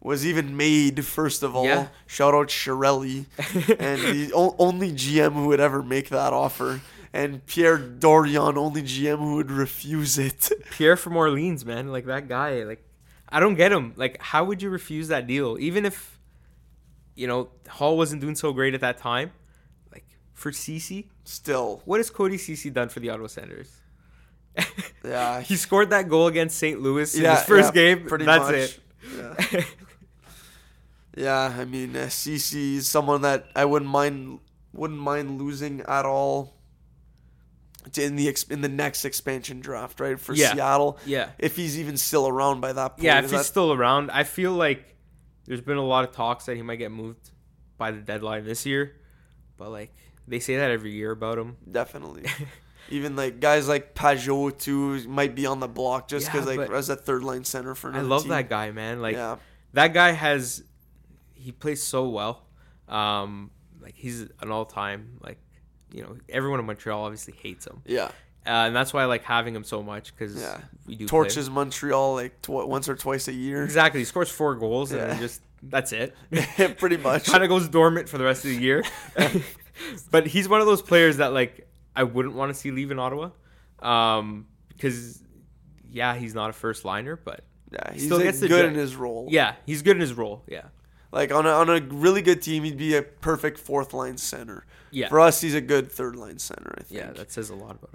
[0.00, 1.04] was even made.
[1.04, 1.86] First of all, Yeah.
[2.06, 3.26] shout out Chiarelli,
[3.78, 6.80] and the o- only GM who would ever make that offer,
[7.12, 10.50] and Pierre Dorion, only GM who would refuse it.
[10.72, 12.82] Pierre from Orleans, man, like that guy, like
[13.32, 13.94] I don't get him.
[13.96, 16.18] Like, how would you refuse that deal, even if
[17.14, 19.32] you know Hall wasn't doing so great at that time?
[19.92, 20.04] Like
[20.34, 23.70] for Ceci, Still, what has Cody Ceci done for the Ottawa Senators?
[25.04, 26.80] yeah, he scored that goal against St.
[26.80, 28.06] Louis in Yeah, his first yeah, game.
[28.06, 28.54] pretty That's much.
[28.54, 28.80] it.
[29.52, 29.64] Yeah.
[31.16, 34.40] Yeah, I mean, uh, Ceci is someone that I wouldn't mind
[34.72, 36.54] wouldn't mind losing at all
[37.96, 40.18] in the in the next expansion draft, right?
[40.18, 40.52] For Yeah.
[40.52, 43.02] Seattle, yeah, if he's even still around by that point.
[43.02, 43.18] yeah.
[43.18, 44.96] If he's that- still around, I feel like
[45.46, 47.30] there's been a lot of talks that he might get moved
[47.78, 48.96] by the deadline this year,
[49.56, 49.92] but like
[50.28, 51.56] they say that every year about him.
[51.70, 52.24] definitely.
[52.90, 56.70] even like guys like Pageau too might be on the block just Yeah, because like
[56.70, 58.30] as a third line center for I love team.
[58.30, 59.00] that guy, man.
[59.02, 59.36] Like yeah,
[59.72, 60.62] that guy has
[61.34, 62.44] he plays so well.
[62.88, 65.38] Um, like he's an all time like
[65.92, 68.10] you know everyone in Montreal obviously hates him, yeah, uh,
[68.66, 70.58] and that's why I like having him so much because Yeah.
[70.86, 73.62] we do play- torches Montreal like tw- once or twice a year.
[73.64, 75.06] Exactly, he scores four goals and Yeah.
[75.08, 76.14] then just that's it.
[76.78, 77.26] Pretty much.
[77.26, 78.82] kind of goes dormant for the rest of the year.
[80.10, 82.98] but he's one of those players that like I wouldn't want to see leave in
[82.98, 83.30] Ottawa,
[83.80, 85.22] um, because
[85.90, 88.96] yeah, he's not a first liner, but Yeah, he's Still like, gets good in his
[88.96, 89.26] role.
[89.30, 90.42] yeah, he's good in his role.
[90.48, 90.62] Yeah,
[91.12, 94.64] Like on a, on a really good team, he'd be a perfect fourth line center.
[94.90, 96.74] yeah, For us, he's a good third line center.
[96.78, 97.00] I think.
[97.00, 97.12] yeah.
[97.12, 97.90] That says a lot about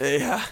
[0.00, 0.18] Ottawa.
[0.18, 0.44] Yeah.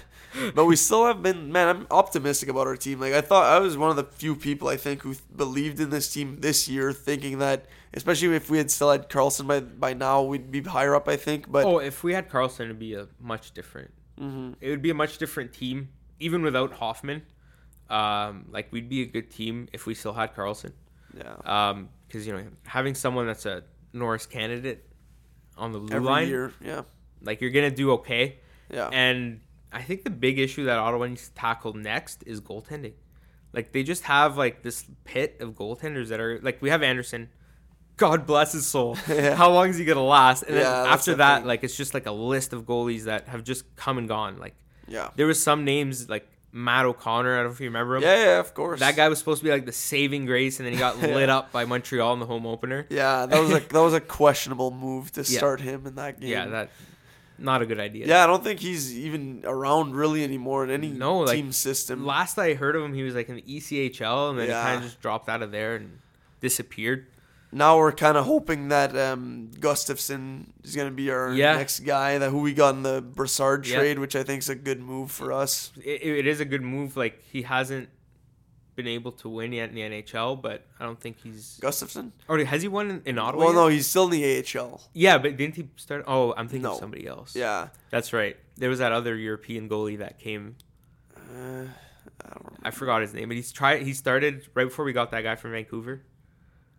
[0.54, 1.68] But we still have been, man.
[1.68, 3.00] I'm optimistic about our team.
[3.00, 5.88] Like I thought, I was one of the few people I think who believed in
[5.88, 7.64] this team this year, thinking that,
[7.94, 11.08] especially if we had still had Karlsson by by now, we'd be higher up.
[11.08, 13.90] I think, but oh, if we had Karlsson, it'd be a much different.
[14.20, 14.52] Mm-hmm.
[14.60, 15.88] It would be a much different team,
[16.20, 17.22] even without Hoffman.
[17.88, 20.72] Um, like we'd be a good team if we still had Karlsson.
[21.16, 21.36] yeah,
[21.70, 23.62] Um, because you know having someone that's a
[23.92, 24.84] Norris candidate
[25.56, 26.82] on the blue every line, year, yeah,
[27.22, 28.38] like you're gonna do okay.
[28.72, 29.40] yeah, And
[29.72, 32.94] I think the big issue that Ottawa needs to tackle next is goaltending.
[33.52, 37.28] Like they just have like this pit of goaltenders that are like we have Anderson.
[37.96, 38.96] God bless his soul.
[39.08, 39.34] Yeah.
[39.34, 40.42] How long is he gonna last?
[40.44, 41.46] And then Yeah, that's after that, thing.
[41.48, 44.38] like it's just like a list of goalies that have just come and gone.
[44.38, 44.54] Like
[44.86, 46.28] yeah, there was some names like
[46.58, 47.32] Matt O'Connor.
[47.32, 48.02] I don't know if you remember him.
[48.02, 48.38] yeah, yeah.
[48.40, 50.78] Of course, That guy was supposed to be like the saving grace, and then he
[50.78, 51.14] got Yeah.
[51.14, 52.86] lit up by Montreal in the home opener.
[52.90, 55.38] Yeah, that was a that was a questionable move to Yeah.
[55.38, 56.30] start him in that game.
[56.30, 56.70] Yeah, that
[57.38, 58.06] not a good idea.
[58.06, 62.04] Yeah, I don't think he's even around really anymore in any No, like, team system.
[62.04, 64.60] Last I heard of him, he was like in the ECHL, and then Yeah.
[64.60, 66.00] he kind of just dropped out of there and
[66.40, 67.06] disappeared.
[67.50, 71.56] Now we're kind of hoping that um, Gustavsson is going to be our Yeah.
[71.56, 72.18] next guy.
[72.18, 73.76] That who we got in the Brassard Yeah.
[73.78, 75.72] trade, which I think is a good move for us.
[75.82, 76.96] It, it is a good move.
[76.96, 77.88] Like he hasn't
[78.76, 81.58] been able to win yet in the NHL, but I don't think he's.
[81.62, 82.12] Gustavsson.
[82.28, 83.44] Or has he won in, in Ottawa?
[83.44, 83.58] Well, yet?
[83.60, 84.82] no, he's still in the AHL.
[84.92, 86.04] Yeah, but didn't he start?
[86.06, 86.72] Oh, I'm thinking No.
[86.74, 87.34] of somebody else.
[87.34, 87.68] Yeah.
[87.90, 88.36] that's right.
[88.56, 90.56] There was that other European goalie that came.
[91.16, 91.64] Uh,
[92.24, 92.56] I don't.
[92.62, 93.82] I forgot his name, but he's tried.
[93.82, 96.02] He started right before we got that guy from Vancouver,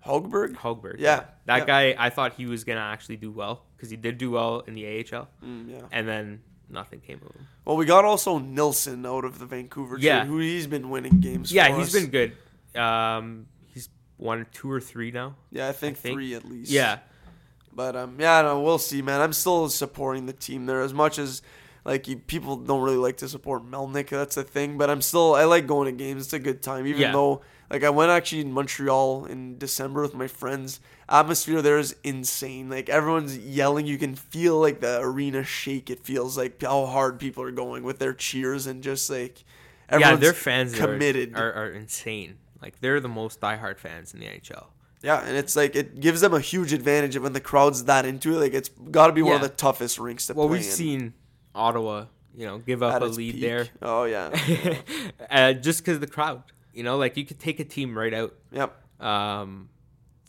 [0.05, 0.53] Hogberg.
[0.55, 0.95] Hogberg.
[0.99, 1.65] Yeah, that yeah.
[1.65, 1.95] guy.
[1.97, 4.85] I thought he was gonna actually do well because he did do well in the
[4.85, 5.81] AHL, Mm, yeah.
[5.91, 7.47] and then nothing came of him.
[7.65, 10.25] Well, we got also Nilsson out of the Vancouver Yeah.
[10.25, 11.51] who he's been winning games.
[11.51, 12.01] Yeah, he's us.
[12.01, 12.79] been good.
[12.79, 15.35] Um, he's won two or three now.
[15.51, 16.15] Yeah, I think, think.
[16.15, 16.71] three at least.
[16.71, 16.99] Yeah,
[17.73, 19.19] But um, yeah, no, we'll see, man.
[19.21, 21.41] I'm still supporting the team there as much as
[21.85, 24.09] like you, people don't really like to support Melnyk.
[24.09, 24.77] That's the thing.
[24.77, 26.25] But I'm still I like going to games.
[26.25, 27.11] It's a good time, even Yeah.
[27.13, 30.79] though like I went actually in Montreal in December with my friends.
[31.07, 32.69] Atmosphere there is insane.
[32.69, 33.85] Like everyone's yelling.
[33.87, 35.89] You can feel like the arena shake.
[35.89, 39.43] It feels like how hard people are going with their cheers and just like
[39.91, 41.35] yeah, their fans are- committed.
[41.35, 42.37] Are, are insane.
[42.61, 44.67] Like they're the most diehard fans in the NHL.
[45.01, 48.33] Yeah, and it's like it gives them a huge advantage when the crowd's that into
[48.35, 48.39] it.
[48.39, 50.65] Like it's got to be one of the toughest rinks to Well, play Well, we've
[50.67, 50.71] in.
[50.73, 51.13] seen
[51.55, 52.05] Ottawa,
[52.35, 53.41] you know, give up at a lead peak.
[53.41, 54.29] there, Oh yeah.
[55.31, 56.43] uh, just because the crowd.
[56.79, 58.33] You know, like you could take a team right out.
[58.53, 58.73] yep.
[59.01, 59.67] Um,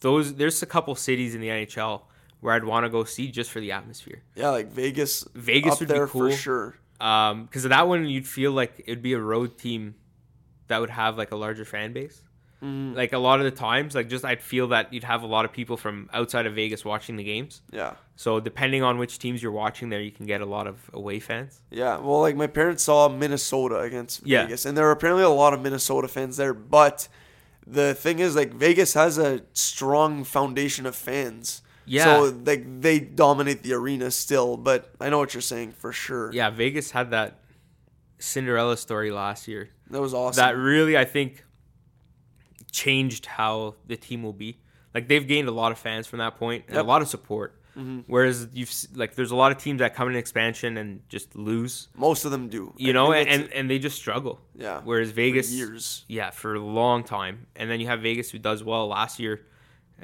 [0.00, 2.02] those there's a couple cities in the NHL
[2.40, 4.24] where I'd want to go see just for the atmosphere.
[4.34, 5.24] Yeah, like Vegas.
[5.32, 6.06] Vegas would be cool.
[6.08, 6.74] for sure.
[7.00, 9.94] Um, because of that one, you'd feel like it'd be a road team
[10.66, 12.20] that would have like a larger fan base.
[12.62, 12.94] Mhm.
[12.94, 15.44] Like a lot of the times, like just I'd feel that you'd have a lot
[15.44, 17.62] of people from outside of Vegas watching the games.
[17.72, 17.94] Yeah.
[18.16, 21.20] So depending on which teams you're watching, there you can get a lot of away
[21.20, 21.60] fans.
[21.70, 21.96] Yeah.
[21.98, 24.44] Well, like my parents saw Minnesota against Yeah.
[24.44, 26.52] Vegas, and there were apparently a lot of Minnesota fans there.
[26.52, 27.08] But
[27.66, 31.62] the thing is, like Vegas has a strong foundation of fans.
[31.86, 32.04] Yeah.
[32.04, 34.56] So like they dominate the arena still.
[34.58, 36.30] But I know what you're saying for sure.
[36.32, 37.38] Yeah, Vegas had that
[38.18, 39.70] Cinderella story last year.
[39.90, 40.36] That was awesome.
[40.42, 41.42] That really, I think,
[42.70, 44.58] changed how the team will be.
[44.94, 46.84] Like they've gained a lot of fans from that point and Yep.
[46.84, 47.56] a lot of support.
[47.78, 48.02] Mhm.
[48.08, 51.88] Whereas you've like, there's a lot of teams that come in expansion and just lose,
[51.94, 52.74] Most of them do.
[52.76, 54.40] you I know, think and, and they just struggle.
[54.56, 54.80] yeah.
[54.82, 56.04] Whereas for Vegas, years.
[56.08, 59.46] yeah, for a long time, and then you have Vegas who does well last year,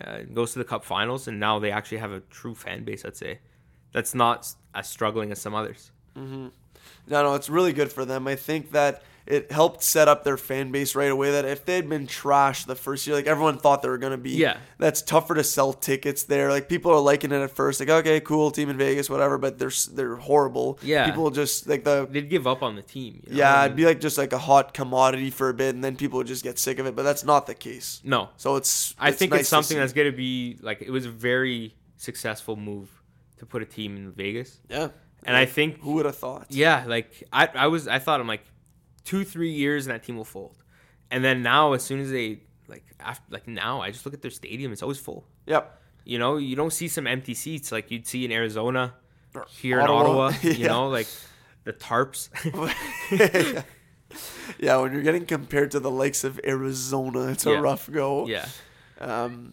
[0.00, 3.04] uh, goes to the Cup Finals, and now they actually have a true fan base.
[3.04, 3.40] I'd say
[3.92, 5.90] that's not as struggling as some others.
[6.14, 6.50] No,
[7.08, 8.28] no, it's really good for them.
[8.28, 11.32] I think that it helped set up their fan base right away.
[11.32, 14.16] That if they had been trash the first year, like everyone thought they were gonna
[14.16, 14.58] be, Yeah.
[14.78, 16.50] that's tougher to sell tickets there.
[16.50, 19.38] Like people are liking it at first, like okay, cool team in Vegas, whatever.
[19.38, 20.78] But they're they're horrible.
[20.82, 21.06] Yeah.
[21.06, 23.22] people just like the They'd give up on the team.
[23.26, 23.38] you know?
[23.38, 26.18] yeah, it'd be like just like a hot commodity for a bit, and then people
[26.18, 26.94] would just get sick of it.
[26.94, 28.00] But that's not the case.
[28.04, 31.04] no, So it's I think nice it's something that's going to be like it was
[31.06, 32.88] a very successful move
[33.38, 34.88] to put a team in Vegas, yeah.
[35.24, 36.46] and I think who would have thought?
[36.50, 38.44] yeah, like I I was I thought I'm like
[39.06, 40.58] two three years and that team will fold,
[41.10, 44.20] and then now as soon as they like after like now I just look at
[44.20, 45.24] their stadium it's always full.
[45.46, 45.80] Yep.
[46.04, 48.94] You know you don't see some empty seats like you'd see in Arizona,
[49.50, 50.00] here Ottawa.
[50.00, 50.32] in Ottawa.
[50.60, 51.06] You know like
[51.64, 52.28] the tarps.
[54.58, 57.60] yeah, when you're getting compared to the likes of Arizona, it's a Yeah.
[57.60, 58.26] rough go.
[58.26, 58.46] yeah,
[59.00, 59.52] Um,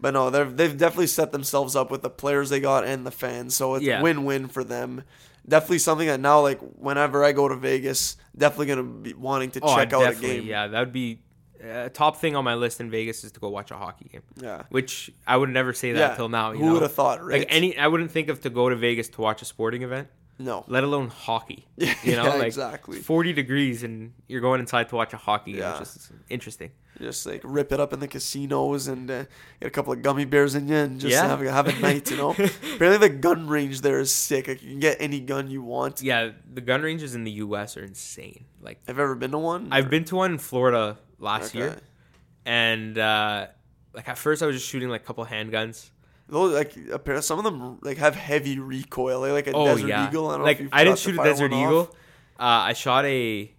[0.00, 3.10] but no, they've they've definitely set themselves up with the players they got and the
[3.10, 4.00] fans, so it's Yeah.
[4.02, 5.02] win-win for them.
[5.48, 9.60] Definitely something that now, like whenever I go to Vegas, definitely gonna be wanting to
[9.62, 10.44] oh check out a game.
[10.46, 11.20] yeah that would be.
[11.62, 14.22] A top thing on my list in Vegas is to go watch a hockey game,
[14.40, 16.16] Yeah, which I would never say that yeah.
[16.16, 16.52] till now.
[16.52, 17.22] You Who would have thought?
[17.22, 20.08] Like any, I wouldn't think of to go to Vegas to watch a sporting event,
[20.38, 21.66] no, let alone hockey.
[21.76, 23.00] You know, Yeah, like exactly.
[23.00, 25.60] forty degrees and you're going inside to watch a hockey game.
[25.60, 25.80] Yeah.
[25.80, 26.70] It's just interesting.
[27.00, 29.24] Just like rip it up in the casinos and uh,
[29.60, 31.26] get a couple of gummy bears in you and just Yeah.
[31.28, 32.10] have a, have a night.
[32.10, 32.30] You know,
[32.74, 34.48] apparently the gun range there is sick.
[34.48, 36.02] Like you can get any gun you want.
[36.02, 37.76] Yeah, the gun ranges in the U.S.
[37.76, 38.44] are insane.
[38.62, 39.68] Like I've ever been to one?
[39.72, 41.58] I've been to one in Florida last Okay.
[41.58, 41.76] year,
[42.44, 43.46] and uh,
[43.94, 45.90] like at first I was just shooting like a couple handguns.
[46.28, 49.88] Those like apparently some of them like have heavy recoil, like, like a Oh Desert
[49.88, 50.28] yeah, Eagle.
[50.28, 51.94] I don't know like I didn't shoot a Desert Eagle.
[52.38, 53.52] Uh, I shot a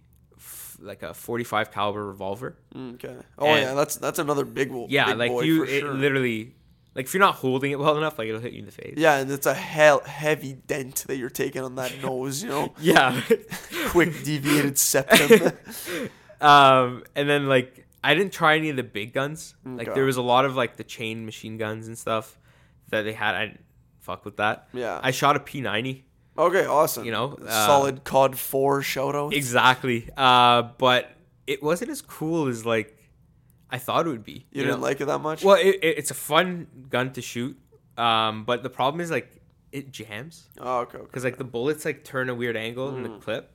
[0.82, 2.56] like a 45 caliber revolver.
[2.76, 3.16] Okay.
[3.38, 4.86] Oh And- yeah, that's that's another big one.
[4.90, 5.94] Yeah, big like you, it sure.
[5.94, 6.54] literally,
[6.94, 8.94] like if you're not holding it well enough, like it'll hit you in the face.
[8.96, 12.42] Yeah, and it's a hell heavy dent that you're taking on that nose.
[12.42, 13.20] You know, Yeah.
[13.88, 15.52] quick deviated septum.
[16.40, 19.54] um, and then like I didn't try any of the big guns.
[19.64, 19.94] Like Okay.
[19.94, 22.38] there was a lot of like the chain machine guns and stuff
[22.88, 23.34] that they had.
[23.34, 23.64] I didn't
[24.00, 24.68] fuck with that.
[24.72, 24.98] yeah.
[25.02, 26.02] I shot a P90.
[26.38, 27.04] Okay, awesome.
[27.04, 29.34] You know, uh, solid COD four shout out.
[29.34, 30.08] Exactly.
[30.16, 31.10] Uh, but
[31.46, 32.96] it wasn't as cool as like
[33.70, 34.46] I thought it would be.
[34.52, 35.42] You, didn't like it that much?
[35.42, 37.58] Well, it, it, it's a fun gun to shoot,
[37.96, 39.40] um, but the problem is like
[39.72, 40.98] it jams oh, okay.
[40.98, 41.06] okay.
[41.06, 43.22] because like the bullets like turn a weird angle in the Mm.
[43.22, 43.50] clip,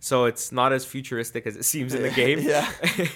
[0.00, 2.40] so it's not as futuristic as it seems in the game.
[2.40, 2.68] Yeah.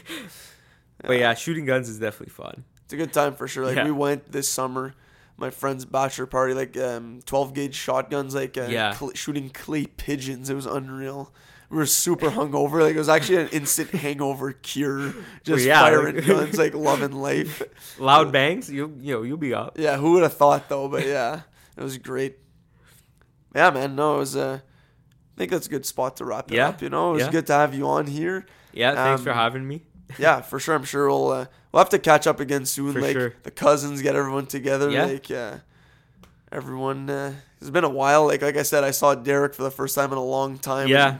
[1.02, 2.64] but yeah, shooting guns is definitely fun.
[2.84, 3.64] It's a good time for sure.
[3.66, 3.84] Like Yeah.
[3.84, 4.94] we went this summer,
[5.36, 8.92] my friend's bachelor party, like um, 12 gauge shotguns, like uh, Yeah.
[8.94, 10.48] cl- shooting clay pigeons.
[10.50, 11.32] It was unreal.
[11.68, 12.80] We were super hungover.
[12.82, 15.12] Like it was actually an instant hangover cure.
[15.42, 17.60] Just yeah, firing like- guns, like loving life.
[17.98, 19.76] Loud bangs, you you know you'll be up.
[19.78, 20.88] Yeah, who would have thought though?
[20.88, 21.40] But yeah,
[21.76, 22.38] it was great.
[23.54, 23.96] Yeah, man.
[23.96, 24.36] No, it was.
[24.36, 26.80] Uh, I think that's a good spot to wrap it Yeah, up.
[26.82, 27.30] You know, it was yeah.
[27.30, 28.46] good to have you on here.
[28.72, 29.82] Yeah, thanks for Um, having me.
[30.18, 30.74] Yeah, for sure.
[30.74, 32.92] I'm sure we'll uh, we'll have to catch up again soon.
[32.92, 33.34] For like sure.
[33.42, 34.90] the cousins, get everyone together.
[34.90, 35.06] Yeah.
[35.06, 35.56] Like uh,
[36.52, 37.10] everyone.
[37.10, 38.26] Uh, it's been a while.
[38.26, 40.88] Like like I said, I saw Derek for the first time in a long time.
[40.88, 41.18] Yeah.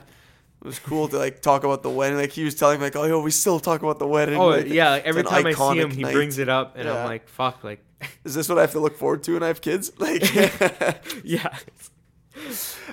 [0.63, 2.19] It was cool to like talk about the wedding.
[2.19, 4.37] Like he was telling me like, oh yo, we still talk about the wedding.
[4.37, 6.13] Oh Like, yeah, like every time I see him, he night.
[6.13, 6.99] brings it up, and Yeah.
[7.03, 7.81] I'm like, fuck, like,
[8.25, 9.93] Is this what I have to look forward to when I have kids?
[9.99, 10.23] Like,
[11.25, 11.57] yeah,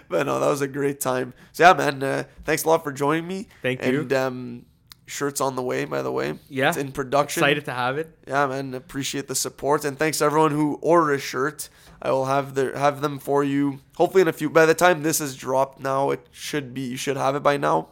[0.09, 1.33] but no, that was a great time.
[1.51, 2.01] So yeah, man.
[2.03, 3.47] Uh, thanks a lot for joining me.
[3.61, 4.01] Thank you.
[4.01, 4.65] And um,
[5.05, 6.35] shirts on the way, by the way.
[6.49, 6.69] yeah.
[6.69, 7.43] It's in production.
[7.43, 8.17] Excited to have it.
[8.27, 11.69] Yeah, man, appreciate the support and thanks to everyone who ordered a shirt.
[12.01, 13.79] I will have the have them for you.
[13.95, 14.49] Hopefully in a few.
[14.49, 16.81] By the time this is dropped, now it should be.
[16.81, 17.89] You should have it by now.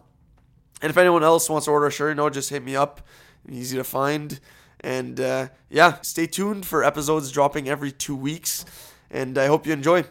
[0.81, 3.01] And if anyone else wants to order a shirt, you know, just hit me up.
[3.49, 4.39] Easy to find.
[4.81, 8.65] And uh, yeah, stay tuned for episodes dropping every two weeks.
[9.09, 10.05] And I hope you enjoy.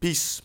[0.00, 0.42] Peace.